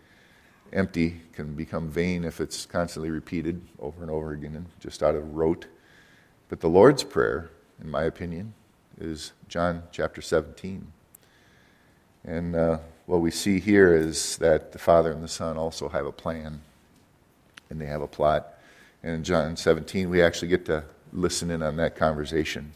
empty, 0.74 1.22
can 1.32 1.54
become 1.54 1.90
vain 1.90 2.24
if 2.24 2.42
it's 2.42 2.66
constantly 2.66 3.12
repeated 3.12 3.62
over 3.80 4.02
and 4.02 4.10
over 4.10 4.32
again 4.32 4.56
and 4.56 4.66
just 4.80 5.04
out 5.04 5.14
of 5.14 5.36
rote. 5.36 5.68
But 6.50 6.60
the 6.60 6.70
Lord's 6.70 7.04
Prayer, 7.04 7.52
in 7.80 7.90
my 7.90 8.04
opinion, 8.04 8.56
is 9.00 9.34
John 9.48 9.84
chapter 9.92 10.24
17. 10.24 10.88
And 12.24 12.56
uh, 12.56 12.80
what 13.06 13.22
we 13.22 13.30
see 13.30 13.60
here 13.60 13.96
is 13.96 14.38
that 14.38 14.72
the 14.72 14.80
Father 14.80 15.12
and 15.12 15.24
the 15.24 15.28
Son 15.28 15.56
also 15.56 15.88
have 15.90 16.08
a 16.08 16.12
plan, 16.12 16.62
and 17.70 17.80
they 17.80 17.86
have 17.86 18.02
a 18.02 18.08
plot. 18.08 18.55
And 19.06 19.14
in 19.14 19.24
John 19.24 19.56
17, 19.56 20.10
we 20.10 20.20
actually 20.20 20.48
get 20.48 20.66
to 20.66 20.84
listen 21.14 21.52
in 21.52 21.62
on 21.62 21.76
that 21.76 21.96
conversation. 21.96 22.74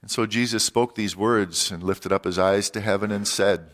And 0.00 0.10
so 0.10 0.24
Jesus 0.24 0.64
spoke 0.64 0.94
these 0.94 1.14
words 1.14 1.70
and 1.70 1.82
lifted 1.82 2.12
up 2.12 2.24
his 2.24 2.38
eyes 2.38 2.70
to 2.70 2.80
heaven 2.80 3.12
and 3.12 3.28
said, 3.28 3.68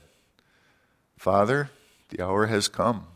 Father, 1.16 1.70
the 2.08 2.20
hour 2.20 2.46
has 2.46 2.66
come. 2.66 3.06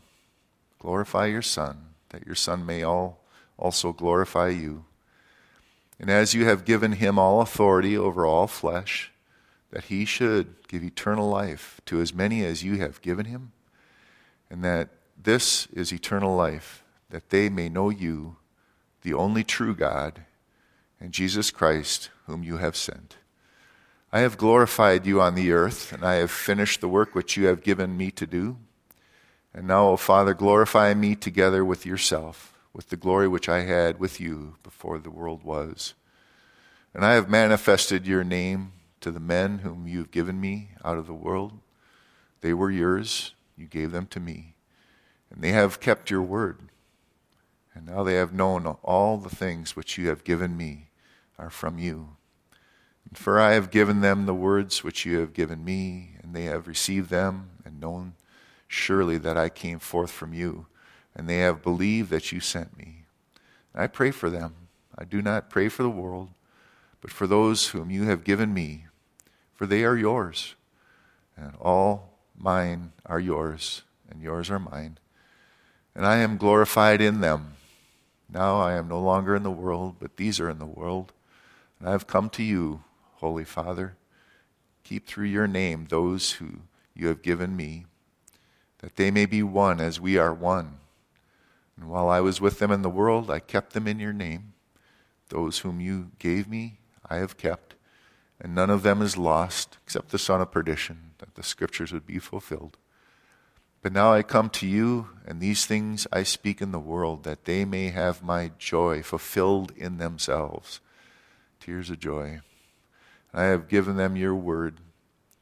Glorify 0.79 1.25
your 1.25 1.41
Son, 1.41 1.87
that 2.09 2.25
your 2.25 2.33
Son 2.33 2.65
may 2.65 2.81
all 2.81 3.19
also 3.59 3.91
glorify 3.91 4.47
you. 4.47 4.85
And 5.99 6.09
as 6.09 6.33
you 6.33 6.45
have 6.45 6.63
given 6.63 6.93
him 6.93 7.19
all 7.19 7.41
authority 7.41 7.97
over 7.97 8.25
all 8.25 8.47
flesh, 8.47 9.11
that 9.71 9.85
he 9.85 10.05
should 10.05 10.65
give 10.69 10.81
eternal 10.81 11.27
life 11.29 11.81
to 11.87 11.99
as 11.99 12.13
many 12.13 12.45
as 12.45 12.63
you 12.63 12.77
have 12.77 13.01
given 13.01 13.25
him, 13.25 13.51
and 14.49 14.63
that 14.63 14.87
this 15.21 15.67
is 15.73 15.91
eternal 15.91 16.37
life, 16.37 16.82
that 17.13 17.29
they 17.29 17.47
may 17.47 17.69
know 17.69 17.91
you, 17.91 18.37
the 19.03 19.13
only 19.13 19.43
true 19.43 19.75
God, 19.75 20.23
and 20.99 21.11
Jesus 21.11 21.51
Christ, 21.51 22.09
whom 22.25 22.41
you 22.41 22.57
have 22.57 22.75
sent. 22.75 23.17
I 24.11 24.21
have 24.21 24.35
glorified 24.35 25.05
you 25.05 25.21
on 25.21 25.35
the 25.35 25.51
earth, 25.51 25.93
and 25.93 26.03
I 26.03 26.15
have 26.15 26.31
finished 26.31 26.81
the 26.81 26.87
work 26.87 27.13
which 27.13 27.37
you 27.37 27.45
have 27.45 27.61
given 27.61 27.95
me 27.95 28.09
to 28.09 28.25
do. 28.25 28.57
And 29.53 29.67
now, 29.67 29.89
O 29.89 29.95
Father, 29.95 30.33
glorify 30.33 30.95
me 30.95 31.13
together 31.13 31.63
with 31.63 31.85
yourself, 31.85 32.57
with 32.73 32.89
the 32.89 32.97
glory 32.97 33.27
which 33.27 33.47
I 33.47 33.59
had 33.59 33.99
with 33.99 34.19
you 34.19 34.55
before 34.63 34.97
the 34.97 35.11
world 35.11 35.43
was. 35.43 35.93
And 36.95 37.05
I 37.05 37.13
have 37.13 37.29
manifested 37.29 38.07
your 38.07 38.23
name 38.23 38.71
to 39.01 39.11
the 39.11 39.19
men 39.19 39.59
whom 39.59 39.85
you 39.87 39.99
have 39.99 40.09
given 40.09 40.41
me 40.41 40.69
out 40.83 40.97
of 40.97 41.05
the 41.05 41.13
world. 41.13 41.59
They 42.41 42.55
were 42.55 42.71
yours, 42.71 43.35
you 43.55 43.67
gave 43.67 43.91
them 43.91 44.07
to 44.07 44.19
me, 44.19 44.55
and 45.29 45.43
they 45.43 45.51
have 45.51 45.79
kept 45.79 46.09
your 46.09 46.23
word. 46.23 46.57
And 47.75 47.85
now 47.87 48.03
they 48.03 48.15
have 48.15 48.33
known 48.33 48.65
all 48.83 49.17
the 49.17 49.35
things 49.35 49.75
which 49.75 49.97
you 49.97 50.09
have 50.09 50.23
given 50.23 50.55
me 50.55 50.89
are 51.37 51.49
from 51.49 51.79
you. 51.79 52.15
And 53.07 53.17
for 53.17 53.39
I 53.39 53.53
have 53.53 53.71
given 53.71 54.01
them 54.01 54.25
the 54.25 54.33
words 54.33 54.83
which 54.83 55.05
you 55.05 55.19
have 55.19 55.33
given 55.33 55.63
me, 55.63 56.17
and 56.21 56.35
they 56.35 56.43
have 56.43 56.67
received 56.67 57.09
them 57.09 57.49
and 57.65 57.79
known 57.79 58.13
surely 58.67 59.17
that 59.19 59.37
I 59.37 59.49
came 59.49 59.79
forth 59.79 60.11
from 60.11 60.33
you, 60.33 60.67
and 61.15 61.29
they 61.29 61.39
have 61.39 61.61
believed 61.61 62.09
that 62.09 62.31
you 62.31 62.39
sent 62.39 62.77
me. 62.77 63.05
I 63.75 63.87
pray 63.87 64.11
for 64.11 64.29
them. 64.29 64.53
I 64.97 65.05
do 65.05 65.21
not 65.21 65.49
pray 65.49 65.69
for 65.69 65.83
the 65.83 65.89
world, 65.89 66.29
but 67.01 67.11
for 67.11 67.27
those 67.27 67.69
whom 67.69 67.89
you 67.89 68.03
have 68.03 68.23
given 68.23 68.53
me, 68.53 68.85
for 69.53 69.65
they 69.65 69.83
are 69.83 69.97
yours, 69.97 70.55
and 71.35 71.53
all 71.59 72.19
mine 72.37 72.93
are 73.05 73.19
yours, 73.19 73.83
and 74.09 74.21
yours 74.21 74.49
are 74.49 74.59
mine. 74.59 74.97
And 75.95 76.05
I 76.05 76.17
am 76.17 76.37
glorified 76.37 77.01
in 77.01 77.21
them. 77.21 77.53
Now 78.33 78.59
I 78.59 78.73
am 78.73 78.87
no 78.87 78.99
longer 78.99 79.35
in 79.35 79.43
the 79.43 79.51
world, 79.51 79.97
but 79.99 80.17
these 80.17 80.39
are 80.39 80.49
in 80.49 80.57
the 80.57 80.65
world. 80.65 81.13
And 81.79 81.87
I 81.87 81.91
have 81.91 82.07
come 82.07 82.31
to 82.31 82.41
you, 82.41 82.83
Holy 83.17 83.43
Father. 83.43 83.95
Keep 84.83 85.05
through 85.05 85.27
your 85.27 85.47
name 85.47 85.85
those 85.87 86.31
who 86.33 86.61
you 86.95 87.07
have 87.07 87.21
given 87.21 87.55
me, 87.55 87.85
that 88.79 88.95
they 88.95 89.11
may 89.11 89.27
be 89.27 89.43
one 89.43 89.79
as 89.79 89.99
we 89.99 90.17
are 90.17 90.33
one. 90.33 90.77
And 91.77 91.89
while 91.89 92.09
I 92.09 92.21
was 92.21 92.41
with 92.41 92.57
them 92.57 92.71
in 92.71 92.81
the 92.81 92.89
world, 92.89 93.29
I 93.29 93.39
kept 93.39 93.73
them 93.73 93.87
in 93.87 93.99
your 93.99 94.13
name. 94.13 94.53
Those 95.29 95.59
whom 95.59 95.79
you 95.79 96.11
gave 96.17 96.47
me, 96.47 96.79
I 97.07 97.17
have 97.17 97.37
kept, 97.37 97.75
and 98.39 98.55
none 98.55 98.71
of 98.71 98.81
them 98.81 99.01
is 99.03 99.15
lost 99.15 99.77
except 99.83 100.09
the 100.09 100.17
son 100.19 100.41
of 100.41 100.51
perdition, 100.51 101.11
that 101.19 101.35
the 101.35 101.43
scriptures 101.43 101.93
would 101.93 102.07
be 102.07 102.19
fulfilled. 102.19 102.77
But 103.83 103.91
now 103.91 104.13
I 104.13 104.23
come 104.23 104.49
to 104.51 104.65
you, 104.65 105.09
and 105.25 105.41
these 105.41 105.65
things 105.65 106.07
I 106.09 106.23
speak 106.23 106.61
in 106.61 106.71
the 106.71 106.79
world, 106.79 107.25
that 107.25 107.43
they 107.43 107.65
may 107.65 107.89
have 107.89 108.23
my 108.23 108.51
joy 108.57 109.03
fulfilled 109.03 109.73
in 109.75 109.97
themselves. 109.97 110.79
Tears 111.59 111.89
of 111.89 111.99
joy. 111.99 112.39
I 113.33 113.43
have 113.43 113.67
given 113.67 113.97
them 113.97 114.15
your 114.15 114.35
word. 114.35 114.77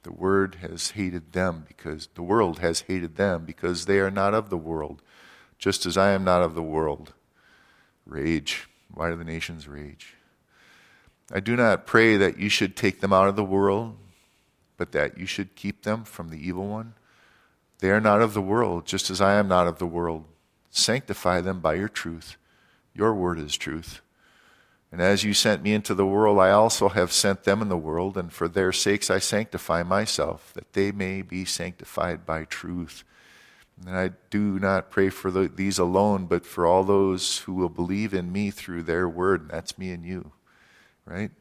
The 0.02 0.12
word 0.12 0.56
has 0.62 0.92
hated 0.92 1.34
them 1.34 1.66
because 1.68 2.10
the 2.16 2.24
world 2.24 2.58
has 2.60 2.82
hated 2.82 3.16
them 3.16 3.46
because 3.46 3.86
they 3.86 4.00
are 4.00 4.10
not 4.10 4.34
of 4.34 4.50
the 4.50 4.58
world, 4.58 5.04
just 5.60 5.86
as 5.86 5.96
I 5.96 6.10
am 6.10 6.24
not 6.24 6.42
of 6.42 6.56
the 6.56 6.64
world. 6.64 7.14
Rage. 8.08 8.68
Why 8.92 9.12
do 9.12 9.16
the 9.16 9.24
nations 9.24 9.68
rage? 9.68 10.16
I 11.32 11.42
do 11.42 11.56
not 11.56 11.86
pray 11.86 12.18
that 12.18 12.40
you 12.40 12.50
should 12.50 12.76
take 12.76 13.02
them 13.02 13.14
out 13.14 13.28
of 13.28 13.36
the 13.36 13.44
world, 13.44 13.98
but 14.78 14.94
that 14.94 15.20
you 15.20 15.28
should 15.28 15.56
keep 15.56 15.84
them 15.84 16.04
from 16.04 16.30
the 16.30 16.40
evil 16.40 16.68
one. 16.68 16.96
They 17.82 17.92
are 17.92 18.00
not 18.00 18.22
of 18.22 18.34
the 18.34 18.42
world, 18.42 18.86
just 18.86 19.10
as 19.10 19.20
I 19.20 19.34
am 19.34 19.50
not 19.50 19.68
of 19.68 19.78
the 19.78 19.86
world. 19.86 20.24
Sanctify 20.70 21.42
them 21.42 21.60
by 21.60 21.74
your 21.74 21.90
truth. 21.90 22.38
Your 22.96 23.14
word 23.14 23.38
is 23.40 23.58
truth. 23.58 24.00
And 24.92 25.02
as 25.02 25.26
you 25.26 25.34
sent 25.34 25.62
me 25.62 25.74
into 25.74 25.94
the 25.94 26.06
world, 26.06 26.40
I 26.40 26.52
also 26.52 26.88
have 26.88 27.12
sent 27.12 27.44
them 27.44 27.62
in 27.62 27.68
the 27.68 27.78
world, 27.78 28.18
and 28.18 28.32
for 28.32 28.48
their 28.48 28.72
sakes 28.72 29.10
I 29.10 29.20
sanctify 29.20 29.84
myself, 29.84 30.54
that 30.54 30.72
they 30.72 30.94
may 30.94 31.22
be 31.22 31.44
sanctified 31.44 32.26
by 32.26 32.46
truth. 32.46 33.04
And 33.86 33.98
I 33.98 34.12
do 34.30 34.60
not 34.60 34.92
pray 34.92 35.10
for 35.10 35.30
the, 35.30 35.50
these 35.54 35.80
alone, 35.80 36.26
but 36.26 36.46
for 36.46 36.66
all 36.66 36.86
those 36.86 37.40
who 37.40 37.54
will 37.54 37.70
believe 37.70 38.14
in 38.14 38.32
me 38.32 38.52
through 38.52 38.84
their 38.84 39.10
word, 39.10 39.42
and 39.42 39.50
that's 39.50 39.78
me 39.78 39.92
and 39.92 40.06
you 40.06 40.32
right? 41.06 41.32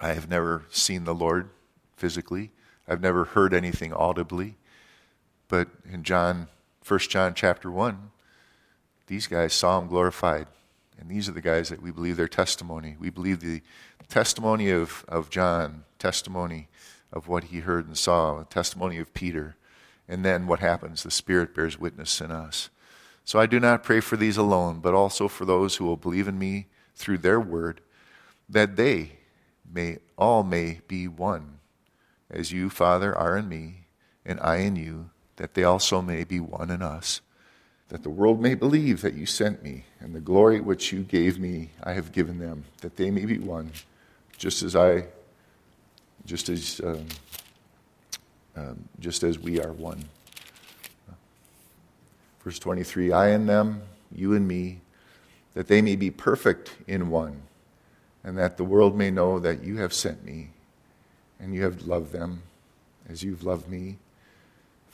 I 0.00 0.12
have 0.12 0.28
never 0.28 0.64
seen 0.70 1.04
the 1.04 1.14
Lord 1.14 1.50
physically. 1.96 2.50
I've 2.86 3.00
never 3.00 3.24
heard 3.24 3.54
anything 3.54 3.92
audibly. 3.92 4.56
But 5.48 5.68
in 5.90 6.02
John, 6.02 6.48
1 6.86 6.98
John 7.00 7.34
chapter 7.34 7.70
1, 7.70 8.10
these 9.06 9.26
guys 9.26 9.52
saw 9.52 9.80
him 9.80 9.88
glorified. 9.88 10.46
And 10.98 11.10
these 11.10 11.28
are 11.28 11.32
the 11.32 11.40
guys 11.40 11.68
that 11.68 11.82
we 11.82 11.90
believe 11.90 12.16
their 12.16 12.28
testimony. 12.28 12.96
We 12.98 13.10
believe 13.10 13.40
the 13.40 13.62
testimony 14.08 14.70
of, 14.70 15.04
of 15.08 15.30
John, 15.30 15.84
testimony 15.98 16.68
of 17.12 17.28
what 17.28 17.44
he 17.44 17.60
heard 17.60 17.86
and 17.86 17.96
saw, 17.96 18.42
testimony 18.44 18.98
of 18.98 19.14
Peter. 19.14 19.56
And 20.08 20.24
then 20.24 20.46
what 20.46 20.60
happens? 20.60 21.02
The 21.02 21.10
Spirit 21.10 21.54
bears 21.54 21.78
witness 21.78 22.20
in 22.20 22.30
us. 22.30 22.70
So 23.24 23.38
I 23.38 23.46
do 23.46 23.58
not 23.58 23.82
pray 23.82 24.00
for 24.00 24.16
these 24.16 24.36
alone, 24.36 24.80
but 24.80 24.94
also 24.94 25.28
for 25.28 25.44
those 25.44 25.76
who 25.76 25.84
will 25.84 25.96
believe 25.96 26.28
in 26.28 26.38
me 26.38 26.66
through 26.94 27.18
their 27.18 27.40
word, 27.40 27.80
that 28.48 28.76
they 28.76 29.18
may 29.70 29.98
all 30.16 30.44
may 30.44 30.80
be 30.86 31.08
one, 31.08 31.58
as 32.30 32.52
you, 32.52 32.70
Father, 32.70 33.14
are 33.16 33.36
in 33.36 33.48
me, 33.48 33.86
and 34.24 34.38
I 34.40 34.58
in 34.58 34.76
you, 34.76 35.10
that 35.36 35.54
they 35.54 35.64
also 35.64 36.02
may 36.02 36.24
be 36.24 36.40
one 36.40 36.70
in 36.70 36.82
us, 36.82 37.20
that 37.88 38.02
the 38.02 38.10
world 38.10 38.40
may 38.40 38.54
believe 38.54 39.02
that 39.02 39.14
you 39.14 39.26
sent 39.26 39.62
me, 39.62 39.84
and 40.00 40.14
the 40.14 40.20
glory 40.20 40.60
which 40.60 40.92
you 40.92 41.02
gave 41.02 41.38
me 41.38 41.70
I 41.82 41.92
have 41.92 42.12
given 42.12 42.38
them, 42.38 42.64
that 42.80 42.96
they 42.96 43.10
may 43.10 43.24
be 43.24 43.38
one, 43.38 43.70
just 44.38 44.62
as 44.62 44.74
I, 44.74 45.06
just 46.24 46.48
as, 46.48 46.80
um, 46.82 47.06
um, 48.56 48.88
just 48.98 49.22
as 49.22 49.38
we 49.38 49.60
are 49.60 49.72
one. 49.72 50.04
Verse 52.42 52.58
23 52.58 53.12
I 53.12 53.28
and 53.28 53.48
them, 53.48 53.82
you 54.14 54.34
and 54.34 54.46
me, 54.46 54.80
that 55.54 55.68
they 55.68 55.82
may 55.82 55.96
be 55.96 56.10
perfect 56.10 56.76
in 56.86 57.10
one 57.10 57.42
and 58.26 58.36
that 58.36 58.56
the 58.56 58.64
world 58.64 58.96
may 58.96 59.08
know 59.08 59.38
that 59.38 59.62
you 59.62 59.76
have 59.76 59.94
sent 59.94 60.24
me 60.24 60.48
and 61.38 61.54
you 61.54 61.62
have 61.62 61.86
loved 61.86 62.12
them 62.12 62.42
as 63.08 63.22
you've 63.22 63.44
loved 63.44 63.68
me. 63.68 63.96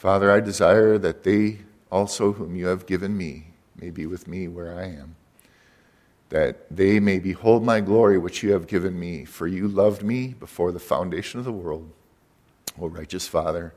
Father, 0.02 0.32
I 0.32 0.40
desire 0.40 0.98
that 0.98 1.22
they 1.22 1.58
also, 1.88 2.32
whom 2.32 2.56
you 2.56 2.66
have 2.66 2.86
given 2.86 3.16
me, 3.16 3.52
may 3.80 3.88
be 3.88 4.04
with 4.04 4.26
me 4.26 4.48
where 4.48 4.76
I 4.76 4.86
am, 4.86 5.14
that 6.28 6.66
they 6.76 6.98
may 6.98 7.20
behold 7.20 7.62
my 7.62 7.78
glory 7.78 8.18
which 8.18 8.42
you 8.42 8.50
have 8.50 8.66
given 8.66 8.98
me, 8.98 9.24
for 9.24 9.46
you 9.46 9.68
loved 9.68 10.02
me 10.02 10.34
before 10.40 10.72
the 10.72 10.80
foundation 10.80 11.38
of 11.38 11.44
the 11.44 11.52
world. 11.52 11.88
O 12.80 12.88
righteous 12.88 13.28
Father, 13.28 13.74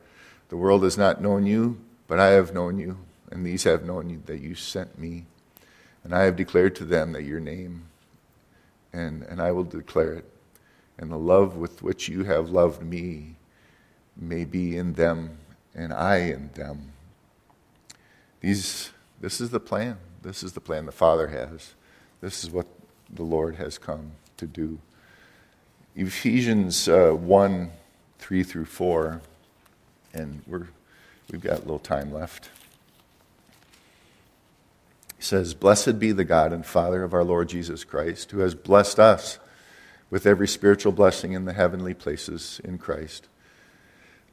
the 0.49 0.57
world 0.57 0.82
has 0.82 0.97
not 0.97 1.21
known 1.21 1.45
you, 1.45 1.80
but 2.07 2.19
I 2.19 2.30
have 2.30 2.55
known 2.55 2.80
you, 2.80 2.97
and 3.30 3.45
these 3.45 3.65
have 3.65 3.86
known 3.86 4.09
you 4.09 4.23
that 4.26 4.41
you 4.41 4.55
sent 4.55 4.97
me. 4.97 5.28
And 6.03 6.11
I 6.11 6.23
have 6.23 6.36
declared 6.36 6.76
to 6.78 6.86
them 6.86 7.11
that 7.11 7.21
your 7.21 7.39
name 7.39 7.84
and, 8.91 9.21
and 9.21 9.39
I 9.39 9.51
will 9.51 9.63
declare 9.63 10.13
it. 10.13 10.26
And 10.97 11.11
the 11.11 11.19
love 11.19 11.55
with 11.55 11.84
which 11.84 12.09
you 12.09 12.23
have 12.23 12.49
loved 12.49 12.82
me 12.82 13.36
may 14.17 14.43
be 14.43 14.76
in 14.76 14.93
them 14.93 15.38
and 15.76 15.93
I 15.93 16.17
in 16.17 16.49
them. 16.53 16.93
These, 18.39 18.91
this 19.19 19.41
is 19.41 19.49
the 19.49 19.59
plan. 19.59 19.97
This 20.21 20.43
is 20.43 20.53
the 20.53 20.61
plan 20.61 20.86
the 20.86 20.91
Father 20.91 21.28
has. 21.28 21.76
This 22.21 22.43
is 22.43 22.49
what 22.49 22.67
the 23.09 23.23
Lord 23.23 23.55
has 23.55 23.78
come 23.78 24.13
to 24.38 24.47
do. 24.47 24.80
Ephesians 25.95 26.88
uh, 26.88 27.11
1 27.11 27.71
3 28.17 28.43
through 28.43 28.65
4, 28.65 29.21
and 30.13 30.41
we're, 30.47 30.67
we've 31.32 31.41
got 31.41 31.59
a 31.59 31.61
little 31.61 31.78
time 31.78 32.11
left 32.11 32.49
He 35.17 35.23
says, 35.23 35.53
Blessed 35.53 35.99
be 35.99 36.11
the 36.11 36.23
God 36.23 36.51
and 36.51 36.65
Father 36.65 37.03
of 37.03 37.13
our 37.13 37.23
Lord 37.23 37.49
Jesus 37.49 37.84
Christ, 37.84 38.32
who 38.32 38.39
has 38.39 38.55
blessed 38.55 38.99
us 38.99 39.39
with 40.09 40.26
every 40.26 40.47
spiritual 40.47 40.91
blessing 40.91 41.34
in 41.34 41.45
the 41.45 41.53
heavenly 41.53 41.93
places 41.93 42.59
in 42.63 42.78
Christ. 42.78 43.28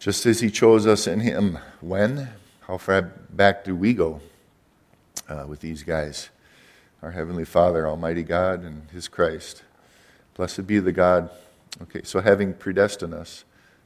Just 0.02 0.26
as 0.26 0.40
he 0.40 0.50
chose 0.50 0.84
us 0.84 1.06
in 1.06 1.20
him. 1.20 1.60
When? 1.80 2.30
How 2.62 2.76
far 2.76 3.02
back 3.02 3.62
do 3.62 3.76
we 3.76 3.94
go 3.94 4.20
uh, 5.28 5.44
with 5.46 5.60
these 5.60 5.84
guys? 5.84 6.28
our 7.02 7.12
Heavenly 7.12 7.44
Father, 7.44 7.86
Almighty 7.86 8.24
God, 8.24 8.64
and 8.64 8.88
His 8.90 9.06
Christ. 9.06 9.62
Blessed 10.34 10.66
be 10.66 10.80
the 10.80 10.90
God. 10.90 11.30
Okay, 11.82 12.02
so 12.02 12.20
having 12.20 12.52
predestined 12.52 13.14
us, 13.14 13.44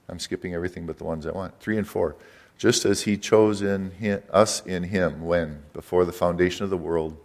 I'm 0.08 0.18
skipping 0.18 0.54
everything 0.54 0.86
but 0.86 0.96
the 0.96 1.04
ones 1.04 1.26
I 1.26 1.32
want. 1.32 1.58
Three 1.60 1.76
and 1.76 1.86
four. 1.86 2.16
Just 2.56 2.86
as 2.86 3.02
He 3.02 3.18
chose 3.18 3.60
in 3.60 3.90
him, 3.90 4.22
us 4.30 4.64
in 4.64 4.84
Him 4.84 5.24
when, 5.24 5.64
before 5.74 6.06
the 6.06 6.12
foundation 6.12 6.64
of 6.64 6.70
the 6.70 6.76
world, 6.78 7.18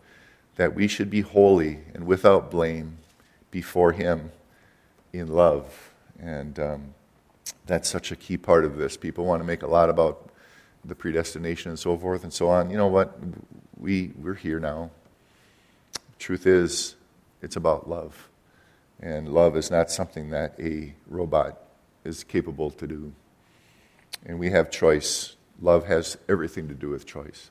that 0.55 0.75
we 0.75 0.89
should 0.89 1.09
be 1.09 1.21
holy 1.21 1.79
and 1.93 2.05
without 2.05 2.51
blame 2.51 2.97
before 3.51 3.93
Him 3.93 4.31
in 5.13 5.27
love. 5.27 5.91
And 6.19 6.59
um, 6.59 6.93
that's 7.65 7.89
such 7.89 8.11
a 8.11 8.15
key 8.15 8.37
part 8.37 8.65
of 8.65 8.77
this. 8.77 8.97
People 8.97 9.25
want 9.25 9.41
to 9.41 9.45
make 9.45 9.63
a 9.63 9.67
lot 9.67 9.89
about 9.89 10.29
the 10.83 10.95
predestination 10.95 11.69
and 11.69 11.79
so 11.79 11.97
forth 11.97 12.23
and 12.23 12.33
so 12.33 12.49
on. 12.49 12.69
You 12.69 12.77
know 12.77 12.87
what? 12.87 13.17
We, 13.77 14.11
we're 14.19 14.33
here 14.35 14.59
now. 14.59 14.91
Truth 16.19 16.45
is, 16.45 16.95
it's 17.41 17.55
about 17.55 17.89
love. 17.89 18.29
And 18.99 19.33
love 19.33 19.57
is 19.57 19.71
not 19.71 19.89
something 19.89 20.29
that 20.29 20.59
a 20.59 20.93
robot 21.07 21.59
is 22.03 22.23
capable 22.23 22.71
to 22.71 22.87
do. 22.87 23.13
And 24.25 24.37
we 24.37 24.51
have 24.51 24.69
choice. 24.69 25.35
Love 25.61 25.87
has 25.87 26.17
everything 26.29 26.67
to 26.67 26.73
do 26.73 26.89
with 26.89 27.05
choice. 27.05 27.49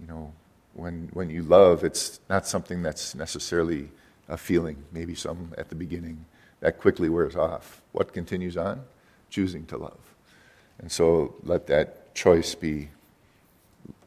You 0.00 0.06
know, 0.06 0.32
when, 0.74 1.08
when 1.12 1.30
you 1.30 1.42
love, 1.42 1.84
it's 1.84 2.20
not 2.28 2.46
something 2.46 2.82
that's 2.82 3.14
necessarily 3.14 3.90
a 4.28 4.36
feeling, 4.36 4.84
maybe 4.92 5.14
some 5.14 5.54
at 5.56 5.70
the 5.70 5.74
beginning, 5.74 6.26
that 6.60 6.78
quickly 6.78 7.08
wears 7.08 7.36
off. 7.36 7.80
What 7.92 8.12
continues 8.12 8.56
on? 8.56 8.82
Choosing 9.36 9.66
to 9.66 9.76
love. 9.76 9.98
And 10.78 10.90
so 10.90 11.34
let 11.42 11.66
that 11.66 12.14
choice 12.14 12.54
be 12.54 12.88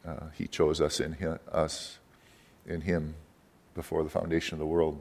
uh, 0.03 0.29
He 0.33 0.47
chose 0.47 0.81
us 0.81 0.99
in 0.99 1.13
him, 1.13 1.37
us 1.51 1.99
in 2.65 2.81
Him 2.81 3.13
before 3.75 4.01
the 4.01 4.09
foundation 4.09 4.55
of 4.55 4.59
the 4.59 4.65
world. 4.65 4.99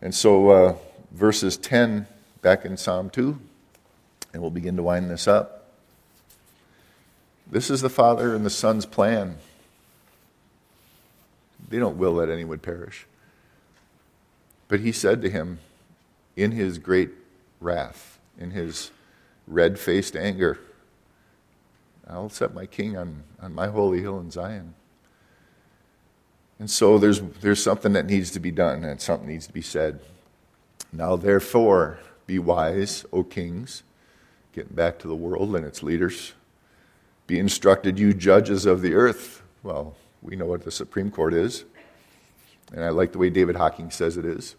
And 0.00 0.12
so, 0.12 0.50
uh, 0.50 0.74
verses 1.12 1.56
10 1.56 2.08
back 2.40 2.64
in 2.64 2.76
Psalm 2.76 3.08
2, 3.08 3.38
and 4.32 4.42
we'll 4.42 4.50
begin 4.50 4.74
to 4.74 4.82
wind 4.82 5.08
this 5.08 5.28
up. 5.28 5.68
This 7.48 7.70
is 7.70 7.82
the 7.82 7.88
Father 7.88 8.34
and 8.34 8.44
the 8.44 8.50
Son's 8.50 8.84
plan. 8.84 9.36
They 11.68 11.78
don't 11.78 11.98
will 11.98 12.16
that 12.16 12.28
any 12.28 12.44
would 12.44 12.62
perish. 12.62 13.06
But 14.66 14.80
he 14.80 14.90
said 14.90 15.22
to 15.22 15.30
him, 15.30 15.60
in 16.34 16.50
his 16.50 16.78
great 16.78 17.10
wrath, 17.60 18.18
in 18.36 18.50
his 18.50 18.90
red 19.46 19.78
faced 19.78 20.16
anger, 20.16 20.58
I'll 22.06 22.28
set 22.28 22.54
my 22.54 22.66
king 22.66 22.96
on, 22.96 23.22
on 23.40 23.54
my 23.54 23.68
holy 23.68 24.00
hill 24.00 24.18
in 24.18 24.30
Zion. 24.30 24.74
And 26.58 26.70
so 26.70 26.98
there's, 26.98 27.20
there's 27.20 27.62
something 27.62 27.92
that 27.94 28.06
needs 28.06 28.30
to 28.32 28.40
be 28.40 28.50
done 28.50 28.84
and 28.84 29.00
something 29.00 29.28
needs 29.28 29.46
to 29.46 29.52
be 29.52 29.62
said. 29.62 30.00
Now, 30.92 31.16
therefore, 31.16 31.98
be 32.26 32.38
wise, 32.38 33.04
O 33.12 33.24
kings, 33.24 33.82
getting 34.52 34.74
back 34.74 34.98
to 35.00 35.08
the 35.08 35.16
world 35.16 35.56
and 35.56 35.66
its 35.66 35.82
leaders. 35.82 36.34
Be 37.26 37.38
instructed, 37.38 37.98
you 37.98 38.12
judges 38.14 38.66
of 38.66 38.80
the 38.80 38.94
earth. 38.94 39.42
Well, 39.62 39.96
we 40.20 40.36
know 40.36 40.46
what 40.46 40.62
the 40.62 40.70
Supreme 40.70 41.10
Court 41.10 41.34
is. 41.34 41.64
And 42.72 42.84
I 42.84 42.90
like 42.90 43.12
the 43.12 43.18
way 43.18 43.30
David 43.30 43.56
Hocking 43.56 43.90
says 43.90 44.16
it 44.16 44.24
is 44.24 44.54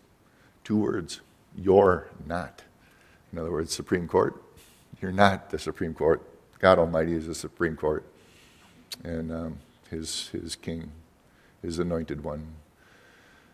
two 0.63 0.77
words 0.77 1.21
you're 1.55 2.07
not. 2.25 2.63
In 3.31 3.39
other 3.39 3.51
words, 3.51 3.73
Supreme 3.73 4.07
Court, 4.07 4.42
you're 5.03 5.11
not 5.11 5.51
the 5.51 5.59
Supreme 5.59 5.93
Court. 5.93 6.23
God 6.57 6.79
Almighty 6.79 7.13
is 7.13 7.27
the 7.27 7.35
Supreme 7.35 7.75
Court, 7.75 8.03
and 9.03 9.31
um, 9.31 9.59
his, 9.91 10.29
his 10.29 10.55
king 10.55 10.89
his 11.63 11.79
anointed 11.79 12.23
one. 12.23 12.45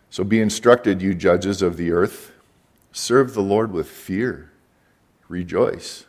So 0.10 0.24
be 0.24 0.42
instructed, 0.42 1.02
you 1.02 1.14
judges 1.14 1.62
of 1.62 1.78
the 1.78 1.92
earth. 1.92 2.32
Serve 2.92 3.34
the 3.34 3.42
Lord 3.42 3.72
with 3.72 3.88
fear. 3.88 4.52
Rejoice 5.30 6.06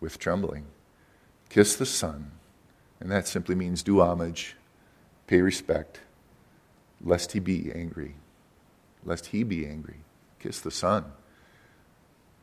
with 0.00 0.18
trembling. 0.18 0.66
Kiss 1.48 1.76
the 1.76 1.86
Son. 1.86 2.32
And 2.98 3.10
that 3.10 3.28
simply 3.28 3.54
means 3.54 3.82
do 3.82 4.00
homage, 4.00 4.56
pay 5.26 5.40
respect, 5.40 6.00
lest 7.00 7.32
he 7.32 7.38
be 7.38 7.70
angry. 7.72 8.16
Lest 9.04 9.26
he 9.26 9.44
be 9.44 9.64
angry. 9.66 10.00
Kiss 10.40 10.60
the 10.60 10.70
Son, 10.70 11.04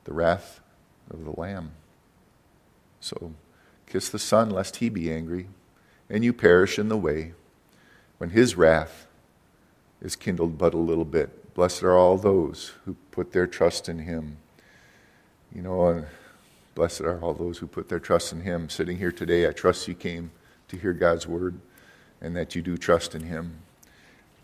the 0.05 0.13
wrath 0.13 0.61
of 1.09 1.25
the 1.25 1.39
Lamb. 1.39 1.71
So 2.99 3.33
kiss 3.87 4.09
the 4.09 4.19
Son, 4.19 4.49
lest 4.49 4.77
he 4.77 4.89
be 4.89 5.11
angry, 5.11 5.47
and 6.09 6.23
you 6.23 6.33
perish 6.33 6.77
in 6.77 6.89
the 6.89 6.97
way 6.97 7.33
when 8.17 8.31
his 8.31 8.55
wrath 8.55 9.07
is 10.01 10.15
kindled 10.15 10.57
but 10.57 10.73
a 10.73 10.77
little 10.77 11.05
bit. 11.05 11.53
Blessed 11.53 11.83
are 11.83 11.97
all 11.97 12.17
those 12.17 12.73
who 12.85 12.95
put 13.11 13.31
their 13.31 13.47
trust 13.47 13.89
in 13.89 13.99
him. 13.99 14.37
You 15.53 15.61
know, 15.61 16.05
blessed 16.75 17.01
are 17.01 17.19
all 17.21 17.33
those 17.33 17.57
who 17.57 17.67
put 17.67 17.89
their 17.89 17.99
trust 17.99 18.31
in 18.31 18.41
him. 18.41 18.69
Sitting 18.69 18.97
here 18.97 19.11
today, 19.11 19.47
I 19.47 19.51
trust 19.51 19.87
you 19.87 19.95
came 19.95 20.31
to 20.67 20.77
hear 20.77 20.93
God's 20.93 21.27
word 21.27 21.59
and 22.21 22.35
that 22.35 22.55
you 22.55 22.61
do 22.61 22.77
trust 22.77 23.15
in 23.15 23.23
him. 23.23 23.57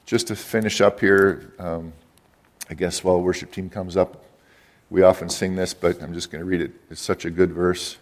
Just 0.06 0.28
to 0.28 0.36
finish 0.36 0.82
up 0.82 1.00
here, 1.00 1.54
um, 1.60 1.94
I 2.70 2.74
guess 2.74 3.04
while 3.04 3.22
worship 3.22 3.52
team 3.52 3.70
comes 3.70 3.96
up, 3.96 4.25
we 4.90 5.02
often 5.02 5.30
sing 5.30 5.56
this, 5.56 5.74
but 5.74 6.02
I'm 6.02 6.14
just 6.14 6.32
going 6.32 6.42
to 6.42 6.46
read 6.46 6.62
it. 6.62 6.72
It's 6.90 7.02
such 7.02 7.26
a 7.26 7.30
good 7.30 7.52
verse 7.52 7.98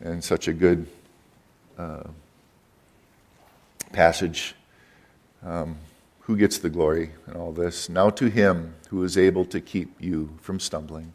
and 0.00 0.22
such 0.22 0.48
a 0.48 0.52
good 0.52 0.86
uh, 1.78 2.04
passage 3.92 4.54
um, 5.44 5.76
who 6.20 6.36
gets 6.36 6.58
the 6.58 6.70
glory 6.70 7.10
in 7.26 7.34
all 7.36 7.52
this? 7.52 7.88
Now 7.88 8.10
to 8.10 8.26
him 8.28 8.74
who 8.88 9.02
is 9.04 9.18
able 9.18 9.44
to 9.46 9.60
keep 9.60 10.00
you 10.00 10.36
from 10.40 10.58
stumbling. 10.58 11.12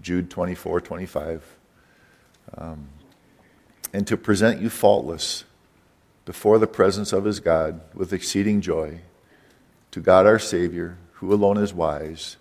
Jude 0.00 0.30
24, 0.30 0.80
25. 0.80 1.56
Um, 2.56 2.88
and 3.92 4.06
to 4.06 4.16
present 4.16 4.60
you 4.60 4.68
faultless 4.68 5.44
before 6.24 6.58
the 6.58 6.66
presence 6.66 7.12
of 7.12 7.24
his 7.24 7.40
God 7.40 7.80
with 7.94 8.12
exceeding 8.12 8.60
joy. 8.60 9.00
To 9.92 10.00
God 10.00 10.26
our 10.26 10.38
Savior, 10.38 10.96
who 11.14 11.32
alone 11.32 11.56
is 11.56 11.72
wise, 11.74 12.36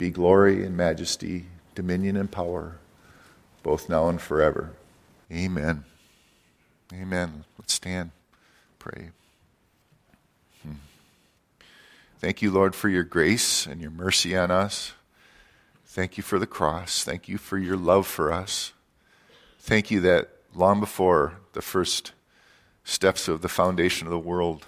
be 0.00 0.08
glory 0.08 0.64
and 0.64 0.74
majesty, 0.74 1.44
dominion 1.74 2.16
and 2.16 2.30
power, 2.30 2.78
both 3.62 3.86
now 3.86 4.08
and 4.08 4.18
forever. 4.18 4.70
Amen. 5.30 5.84
Amen. 6.90 7.44
Let's 7.58 7.74
stand, 7.74 8.10
pray. 8.78 9.10
Hmm. 10.62 10.76
Thank 12.18 12.40
you, 12.40 12.50
Lord, 12.50 12.74
for 12.74 12.88
your 12.88 13.02
grace 13.02 13.66
and 13.66 13.78
your 13.78 13.90
mercy 13.90 14.34
on 14.34 14.50
us. 14.50 14.94
Thank 15.84 16.16
you 16.16 16.22
for 16.22 16.38
the 16.38 16.46
cross. 16.46 17.04
Thank 17.04 17.28
you 17.28 17.36
for 17.36 17.58
your 17.58 17.76
love 17.76 18.06
for 18.06 18.32
us. 18.32 18.72
Thank 19.58 19.90
you 19.90 20.00
that 20.00 20.30
long 20.54 20.80
before 20.80 21.34
the 21.52 21.60
first 21.60 22.12
steps 22.84 23.28
of 23.28 23.42
the 23.42 23.50
foundation 23.50 24.06
of 24.06 24.12
the 24.12 24.18
world, 24.18 24.64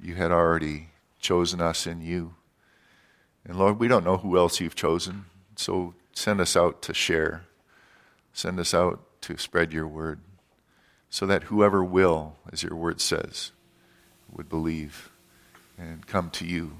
you 0.00 0.14
had 0.14 0.30
already 0.30 0.90
chosen 1.18 1.60
us 1.60 1.88
in 1.88 2.00
you. 2.02 2.36
And 3.46 3.58
Lord, 3.58 3.78
we 3.78 3.88
don't 3.88 4.04
know 4.04 4.16
who 4.16 4.38
else 4.38 4.60
you've 4.60 4.74
chosen, 4.74 5.26
so 5.56 5.94
send 6.12 6.40
us 6.40 6.56
out 6.56 6.80
to 6.82 6.94
share. 6.94 7.42
Send 8.32 8.58
us 8.58 8.74
out 8.74 9.00
to 9.22 9.36
spread 9.38 9.72
your 9.72 9.86
word 9.86 10.18
so 11.10 11.26
that 11.26 11.44
whoever 11.44 11.84
will, 11.84 12.34
as 12.52 12.62
your 12.62 12.74
word 12.74 13.00
says, 13.00 13.52
would 14.32 14.48
believe 14.48 15.10
and 15.78 16.06
come 16.06 16.30
to 16.30 16.44
you. 16.44 16.72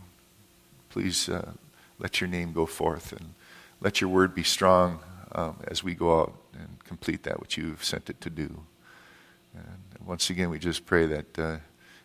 Please 0.88 1.28
uh, 1.28 1.52
let 1.98 2.20
your 2.20 2.28
name 2.28 2.52
go 2.52 2.66
forth 2.66 3.12
and 3.12 3.34
let 3.80 4.00
your 4.00 4.10
word 4.10 4.34
be 4.34 4.42
strong 4.42 4.98
um, 5.32 5.56
as 5.68 5.84
we 5.84 5.94
go 5.94 6.20
out 6.20 6.34
and 6.54 6.82
complete 6.84 7.22
that 7.24 7.40
which 7.40 7.56
you've 7.56 7.84
sent 7.84 8.10
it 8.10 8.20
to 8.20 8.30
do. 8.30 8.64
And 9.54 10.06
once 10.06 10.30
again, 10.30 10.50
we 10.50 10.58
just 10.58 10.84
pray 10.86 11.06
that 11.06 11.38
uh, 11.38 11.56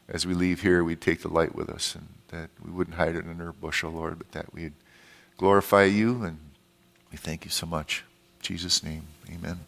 as 0.10 0.28
we 0.28 0.34
leave 0.34 0.62
here, 0.62 0.84
we'd 0.84 1.02
take 1.02 1.22
the 1.22 1.30
light 1.30 1.56
with 1.56 1.70
us 1.70 1.96
and 1.96 2.08
that 2.30 2.50
we 2.64 2.72
wouldn't 2.72 2.98
hide 2.98 3.16
it 3.16 3.26
under 3.26 3.50
a 3.50 3.54
bushel, 3.54 3.92
Lord, 3.92 4.18
but 4.18 4.32
that 4.34 4.54
we'd 4.54 4.74
glorify 5.38 5.86
you. 5.86 6.24
And 6.24 6.40
we 7.12 7.18
thank 7.18 7.46
you 7.46 7.52
so 7.52 7.66
much. 7.66 8.04
In 8.40 8.44
Jesus' 8.44 8.84
name, 8.84 9.04
amen. 9.32 9.62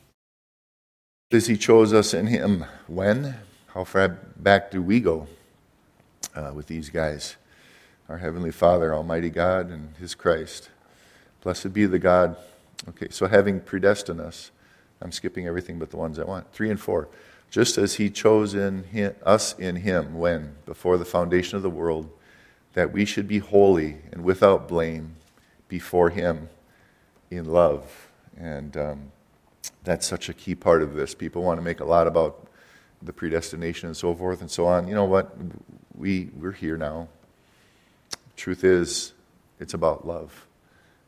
As 1.32 1.48
he 1.48 1.56
chose 1.56 1.94
us 1.94 2.14
in 2.14 2.28
him, 2.28 2.66
when? 2.88 3.36
How 3.68 3.86
far 3.86 4.10
back 4.10 4.70
do 4.70 4.82
we 4.82 5.00
go? 5.00 5.28
uh, 6.36 6.52
with 6.54 6.68
these 6.68 6.90
guys. 6.90 7.36
Our 8.10 8.18
Heavenly 8.18 8.52
Father, 8.52 8.94
Almighty 8.94 9.30
God, 9.30 9.70
and 9.70 9.96
His 9.98 10.16
Christ. 10.16 10.70
Blessed 11.44 11.74
be 11.74 11.86
the 11.86 12.00
God. 12.00 12.36
Okay, 12.90 13.08
so 13.10 13.28
having 13.28 13.60
predestined 13.60 14.20
us, 14.20 14.52
I'm 15.02 15.12
skipping 15.12 15.48
everything 15.48 15.80
but 15.80 15.92
the 15.92 15.98
ones 15.98 16.20
I 16.20 16.24
want. 16.24 16.52
Three 16.54 16.70
and 16.70 16.80
four. 16.80 17.08
Just 17.52 17.78
as 17.78 17.96
He 17.96 18.10
chose 18.10 18.56
in 18.56 18.86
him, 18.86 19.14
us 19.24 19.54
in 19.60 19.76
Him 19.76 20.16
when, 20.18 20.56
before 20.66 20.98
the 20.98 21.06
foundation 21.06 21.58
of 21.58 21.62
the 21.62 21.70
world, 21.70 22.10
that 22.74 22.94
we 22.94 23.04
should 23.04 23.28
be 23.28 23.40
holy 23.40 23.98
and 24.12 24.24
without 24.24 24.70
blame 24.70 25.18
before 25.68 26.10
Him 26.10 26.50
in 27.30 27.46
love. 27.46 28.10
And 28.38 28.76
um, 28.78 29.12
that's 29.84 30.08
such 30.08 30.30
a 30.30 30.34
key 30.34 30.56
part 30.56 30.82
of 30.82 30.94
this. 30.94 31.14
People 31.14 31.44
want 31.44 31.58
to 31.58 31.62
make 31.62 31.82
a 31.82 31.86
lot 31.86 32.08
about 32.08 32.48
the 33.02 33.12
predestination 33.12 33.88
and 33.88 33.98
so 33.98 34.16
forth 34.16 34.40
and 34.40 34.50
so 34.50 34.66
on. 34.66 34.88
You 34.88 34.96
know 34.96 35.06
what? 35.06 35.36
We, 35.94 36.30
we're 36.38 36.54
here 36.54 36.78
now. 36.78 37.10
Truth 38.38 38.64
is, 38.64 39.14
it's 39.60 39.74
about 39.74 40.08
love. 40.08 40.48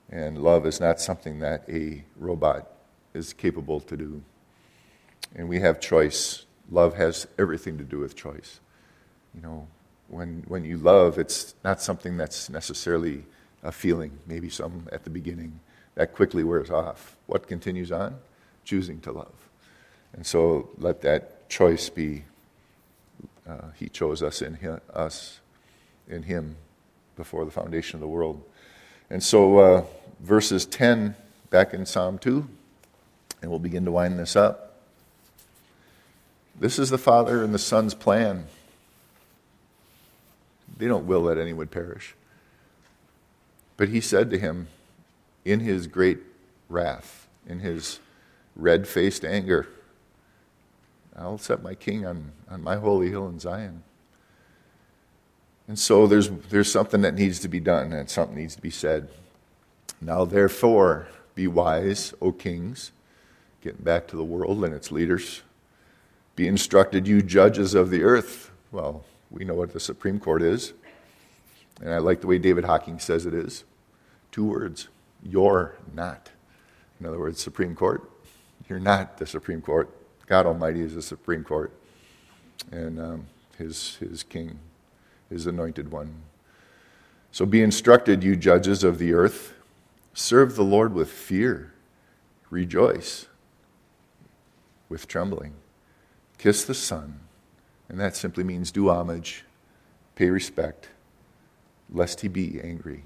And 0.09 0.37
love 0.37 0.65
is 0.65 0.81
not 0.81 0.99
something 0.99 1.39
that 1.39 1.63
a 1.69 2.03
robot 2.17 2.69
is 3.13 3.31
capable 3.31 3.79
to 3.79 3.95
do. 3.95 4.21
And 5.35 5.47
we 5.47 5.59
have 5.59 5.79
choice. 5.79 6.45
Love 6.69 6.95
has 6.95 7.27
everything 7.37 7.77
to 7.77 7.83
do 7.83 7.99
with 7.99 8.15
choice. 8.15 8.59
You 9.33 9.41
know, 9.41 9.67
when, 10.07 10.43
when 10.47 10.63
you 10.63 10.77
love, 10.77 11.17
it's 11.17 11.55
not 11.63 11.81
something 11.81 12.17
that's 12.17 12.49
necessarily 12.49 13.25
a 13.63 13.71
feeling, 13.71 14.19
maybe 14.27 14.49
some 14.49 14.87
at 14.91 15.03
the 15.03 15.09
beginning, 15.09 15.59
that 15.95 16.13
quickly 16.13 16.43
wears 16.43 16.69
off. 16.69 17.15
What 17.27 17.47
continues 17.47 17.91
on? 17.91 18.19
Choosing 18.65 18.99
to 19.01 19.11
love. 19.11 19.33
And 20.13 20.25
so 20.25 20.69
let 20.77 21.01
that 21.01 21.49
choice 21.49 21.89
be. 21.89 22.25
Uh, 23.47 23.71
he 23.75 23.89
chose 23.89 24.23
us 24.23 24.41
in 24.41 24.55
him, 24.55 24.79
us 24.93 25.41
in 26.07 26.23
Him 26.23 26.55
before 27.15 27.45
the 27.45 27.51
foundation 27.51 27.97
of 27.97 28.01
the 28.01 28.07
world. 28.07 28.43
And 29.09 29.21
so, 29.21 29.57
uh, 29.59 29.85
verses 30.19 30.65
10 30.65 31.15
back 31.49 31.73
in 31.73 31.85
Psalm 31.85 32.17
2, 32.17 32.47
and 33.41 33.51
we'll 33.51 33.59
begin 33.59 33.85
to 33.85 33.91
wind 33.91 34.17
this 34.17 34.35
up. 34.35 34.62
This 36.59 36.79
is 36.79 36.89
the 36.89 36.97
Father 36.97 37.43
and 37.43 37.53
the 37.53 37.59
Son's 37.59 37.93
plan. 37.93 38.45
They 40.77 40.87
don't 40.87 41.07
will 41.07 41.23
that 41.25 41.37
any 41.37 41.53
would 41.53 41.71
perish. 41.71 42.15
But 43.77 43.89
he 43.89 44.01
said 44.01 44.29
to 44.31 44.37
him, 44.37 44.67
in 45.45 45.59
his 45.59 45.87
great 45.87 46.19
wrath, 46.69 47.27
in 47.47 47.59
his 47.59 47.99
red 48.55 48.87
faced 48.87 49.25
anger, 49.25 49.67
I'll 51.15 51.37
set 51.37 51.61
my 51.61 51.75
king 51.75 52.05
on, 52.05 52.31
on 52.49 52.63
my 52.63 52.77
holy 52.77 53.09
hill 53.09 53.27
in 53.27 53.39
Zion. 53.39 53.83
And 55.67 55.77
so 55.77 56.07
there's, 56.07 56.29
there's 56.29 56.71
something 56.71 57.01
that 57.01 57.13
needs 57.13 57.39
to 57.39 57.47
be 57.47 57.59
done 57.59 57.93
and 57.93 58.09
something 58.09 58.35
needs 58.35 58.55
to 58.55 58.61
be 58.61 58.69
said. 58.69 59.09
Now, 60.01 60.25
therefore, 60.25 61.07
be 61.35 61.47
wise, 61.47 62.13
O 62.21 62.31
kings, 62.31 62.91
getting 63.61 63.83
back 63.83 64.07
to 64.07 64.17
the 64.17 64.23
world 64.23 64.63
and 64.65 64.73
its 64.73 64.91
leaders. 64.91 65.41
Be 66.35 66.47
instructed, 66.47 67.07
you 67.07 67.21
judges 67.21 67.73
of 67.73 67.89
the 67.89 68.03
earth. 68.03 68.51
Well, 68.71 69.03
we 69.29 69.45
know 69.45 69.53
what 69.53 69.73
the 69.73 69.79
Supreme 69.79 70.19
Court 70.19 70.41
is. 70.41 70.73
And 71.81 71.93
I 71.93 71.97
like 71.97 72.21
the 72.21 72.27
way 72.27 72.37
David 72.37 72.65
Hocking 72.65 72.99
says 72.99 73.25
it 73.25 73.33
is 73.33 73.63
two 74.31 74.45
words 74.45 74.87
you're 75.21 75.75
not. 75.93 76.31
In 76.99 77.05
other 77.05 77.19
words, 77.19 77.41
Supreme 77.41 77.75
Court, 77.75 78.09
you're 78.67 78.79
not 78.79 79.17
the 79.17 79.25
Supreme 79.25 79.61
Court. 79.61 79.89
God 80.27 80.45
Almighty 80.45 80.81
is 80.81 80.95
the 80.95 81.01
Supreme 81.01 81.43
Court, 81.43 81.71
and 82.71 82.99
um, 82.99 83.27
his, 83.57 83.97
his 83.97 84.23
king, 84.23 84.59
his 85.29 85.47
anointed 85.47 85.91
one. 85.91 86.13
So 87.31 87.45
be 87.45 87.61
instructed, 87.61 88.23
you 88.23 88.35
judges 88.35 88.83
of 88.83 88.99
the 88.99 89.13
earth. 89.13 89.53
Serve 90.13 90.55
the 90.55 90.63
Lord 90.63 90.93
with 90.93 91.09
fear. 91.09 91.73
Rejoice 92.49 93.27
with 94.87 95.07
trembling. 95.07 95.53
Kiss 96.43 96.65
the 96.65 96.73
Son. 96.73 97.21
And 97.87 97.97
that 98.01 98.17
simply 98.17 98.43
means 98.43 98.69
do 98.69 98.89
homage, 98.89 99.45
pay 100.15 100.29
respect, 100.29 100.89
lest 101.89 102.19
he 102.19 102.27
be 102.27 102.59
angry. 102.61 103.05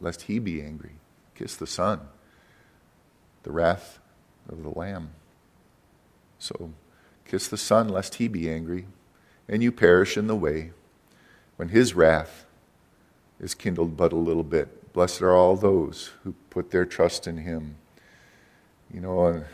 Lest 0.00 0.22
he 0.22 0.40
be 0.40 0.60
angry. 0.60 0.94
Kiss 1.36 1.54
the 1.54 1.68
Son, 1.68 2.00
the 3.44 3.52
wrath 3.52 4.00
of 4.48 4.64
the 4.64 4.68
Lamb. 4.68 5.10
So 6.40 6.72
kiss 7.24 7.46
the 7.46 7.56
Son, 7.56 7.88
lest 7.88 8.16
he 8.16 8.26
be 8.26 8.50
angry, 8.50 8.86
and 9.48 9.62
you 9.62 9.70
perish 9.70 10.16
in 10.16 10.26
the 10.26 10.34
way 10.34 10.72
when 11.54 11.68
his 11.68 11.94
wrath 11.94 12.46
is 13.38 13.54
kindled 13.54 13.96
but 13.96 14.12
a 14.12 14.16
little 14.16 14.42
bit. 14.42 14.92
Blessed 14.92 15.22
are 15.22 15.36
all 15.36 15.54
those 15.54 16.10
who 16.24 16.34
put 16.50 16.72
their 16.72 16.84
trust 16.84 17.28
in 17.28 17.36
him. 17.36 17.76
You 18.92 19.02
know, 19.02 19.44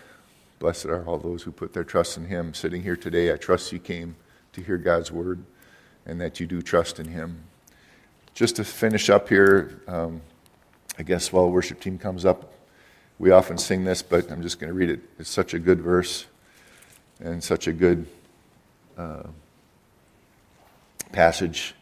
blessed 0.58 0.86
are 0.86 1.04
all 1.04 1.18
those 1.18 1.42
who 1.42 1.52
put 1.52 1.72
their 1.72 1.84
trust 1.84 2.16
in 2.16 2.26
him. 2.26 2.54
Sitting 2.54 2.82
here 2.82 2.96
today, 2.96 3.32
I 3.32 3.36
trust 3.36 3.72
you 3.72 3.78
came 3.78 4.16
to 4.52 4.62
hear 4.62 4.78
God's 4.78 5.12
word 5.12 5.44
and 6.06 6.20
that 6.20 6.40
you 6.40 6.46
do 6.46 6.62
trust 6.62 6.98
in 6.98 7.08
him. 7.08 7.42
Just 8.34 8.56
to 8.56 8.64
finish 8.64 9.10
up 9.10 9.28
here, 9.28 9.80
um, 9.88 10.20
I 10.98 11.02
guess 11.02 11.32
while 11.32 11.44
the 11.44 11.50
worship 11.50 11.80
team 11.80 11.98
comes 11.98 12.24
up, 12.24 12.52
we 13.18 13.30
often 13.30 13.58
sing 13.58 13.84
this, 13.84 14.02
but 14.02 14.30
I'm 14.30 14.42
just 14.42 14.60
going 14.60 14.68
to 14.68 14.74
read 14.74 14.90
it. 14.90 15.00
It's 15.18 15.30
such 15.30 15.54
a 15.54 15.58
good 15.58 15.80
verse 15.80 16.26
and 17.20 17.42
such 17.42 17.66
a 17.66 17.72
good 17.72 18.06
uh, 18.96 19.24
passage. 21.12 21.74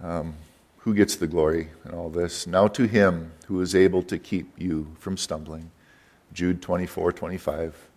Um, 0.00 0.34
who 0.78 0.94
gets 0.94 1.16
the 1.16 1.26
glory 1.26 1.70
in 1.84 1.92
all 1.92 2.10
this? 2.10 2.46
Now 2.46 2.68
to 2.68 2.86
him 2.86 3.32
who 3.46 3.60
is 3.60 3.74
able 3.74 4.02
to 4.04 4.18
keep 4.18 4.52
you 4.58 4.94
from 4.98 5.16
stumbling. 5.16 5.70
Jude 6.34 6.60
24, 6.60 7.12
25. 7.12 7.88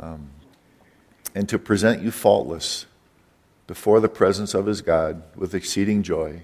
Um, 0.00 0.30
and 1.34 1.48
to 1.48 1.58
present 1.58 2.02
you 2.02 2.10
faultless 2.10 2.86
before 3.66 4.00
the 4.00 4.08
presence 4.08 4.54
of 4.54 4.66
his 4.66 4.80
God 4.80 5.22
with 5.36 5.54
exceeding 5.54 6.02
joy. 6.02 6.42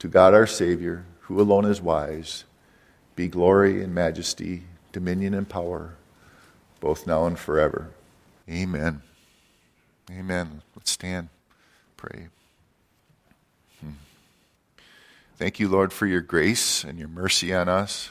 To 0.00 0.08
God 0.08 0.34
our 0.34 0.46
Savior, 0.46 1.04
who 1.22 1.40
alone 1.40 1.64
is 1.64 1.80
wise, 1.80 2.44
be 3.16 3.28
glory 3.28 3.82
and 3.82 3.94
majesty, 3.94 4.64
dominion 4.92 5.34
and 5.34 5.48
power, 5.48 5.94
both 6.80 7.06
now 7.06 7.26
and 7.26 7.38
forever. 7.38 7.90
Amen. 8.48 9.02
Amen. 10.10 10.62
Let's 10.74 10.90
stand, 10.90 11.28
pray. 11.96 12.28
Hmm. 13.80 13.90
Thank 15.36 15.60
you, 15.60 15.68
Lord, 15.68 15.92
for 15.92 16.06
your 16.06 16.20
grace 16.20 16.82
and 16.82 16.98
your 16.98 17.08
mercy 17.08 17.54
on 17.54 17.68
us. 17.68 18.10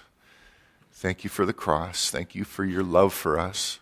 Thank 1.00 1.24
you 1.24 1.30
for 1.30 1.46
the 1.46 1.54
cross. 1.54 2.12
Thank 2.12 2.36
you 2.36 2.44
for 2.44 2.66
your 2.66 2.84
love 2.84 3.14
for 3.14 3.40
us. 3.40 3.80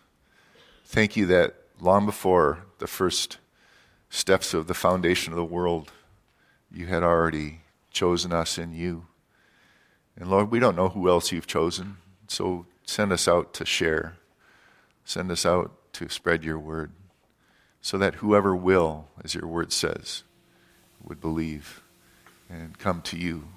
Thank 0.84 1.16
you 1.16 1.26
that 1.26 1.56
long 1.80 2.06
before 2.06 2.60
the 2.78 2.86
first 2.86 3.38
steps 4.08 4.54
of 4.54 4.68
the 4.68 4.72
foundation 4.74 5.32
of 5.32 5.36
the 5.36 5.44
world, 5.44 5.90
you 6.70 6.86
had 6.86 7.02
already 7.02 7.62
chosen 7.90 8.32
us 8.32 8.56
in 8.56 8.72
you. 8.72 9.06
And 10.16 10.30
Lord, 10.30 10.52
we 10.52 10.60
don't 10.60 10.76
know 10.76 10.90
who 10.90 11.08
else 11.08 11.32
you've 11.32 11.48
chosen, 11.48 11.96
so 12.28 12.66
send 12.86 13.10
us 13.10 13.26
out 13.26 13.52
to 13.54 13.66
share. 13.66 14.14
Send 15.04 15.32
us 15.32 15.44
out 15.44 15.72
to 15.94 16.08
spread 16.08 16.44
your 16.44 16.60
word 16.60 16.92
so 17.82 17.98
that 17.98 18.14
whoever 18.14 18.54
will, 18.54 19.08
as 19.24 19.34
your 19.34 19.48
word 19.48 19.72
says, 19.72 20.22
would 21.02 21.20
believe 21.20 21.82
and 22.48 22.78
come 22.78 23.02
to 23.02 23.18
you. 23.18 23.48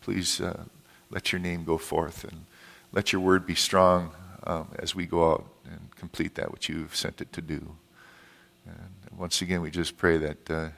Please 0.00 0.40
uh, 0.40 0.66
let 1.10 1.32
your 1.32 1.40
name 1.40 1.64
go 1.64 1.76
forth 1.76 2.22
and 2.22 2.44
let 2.92 3.12
your 3.12 3.20
word 3.20 3.46
be 3.46 3.54
strong 3.54 4.12
um, 4.44 4.68
as 4.78 4.94
we 4.94 5.06
go 5.06 5.32
out 5.32 5.46
and 5.64 5.94
complete 5.96 6.34
that 6.36 6.50
which 6.52 6.68
you've 6.68 6.96
sent 6.96 7.20
it 7.20 7.32
to 7.32 7.42
do. 7.42 7.76
And 8.66 9.18
once 9.18 9.42
again, 9.42 9.60
we 9.60 9.70
just 9.70 9.96
pray 9.96 10.16
that 10.18 10.50
uh, 10.50 10.68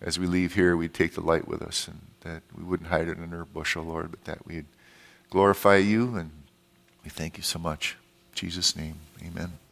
as 0.00 0.18
we 0.18 0.26
leave 0.26 0.54
here, 0.54 0.76
we 0.76 0.88
take 0.88 1.14
the 1.14 1.20
light 1.20 1.48
with 1.48 1.62
us 1.62 1.88
and 1.88 2.00
that 2.20 2.42
we 2.56 2.64
wouldn't 2.64 2.88
hide 2.88 3.08
it 3.08 3.18
under 3.18 3.42
a 3.42 3.46
bushel, 3.46 3.84
Lord, 3.84 4.10
but 4.10 4.24
that 4.24 4.46
we'd 4.46 4.66
glorify 5.30 5.76
you. 5.76 6.16
And 6.16 6.30
we 7.02 7.10
thank 7.10 7.36
you 7.36 7.42
so 7.42 7.58
much. 7.58 7.96
In 8.32 8.36
Jesus' 8.36 8.76
name, 8.76 8.96
amen. 9.22 9.63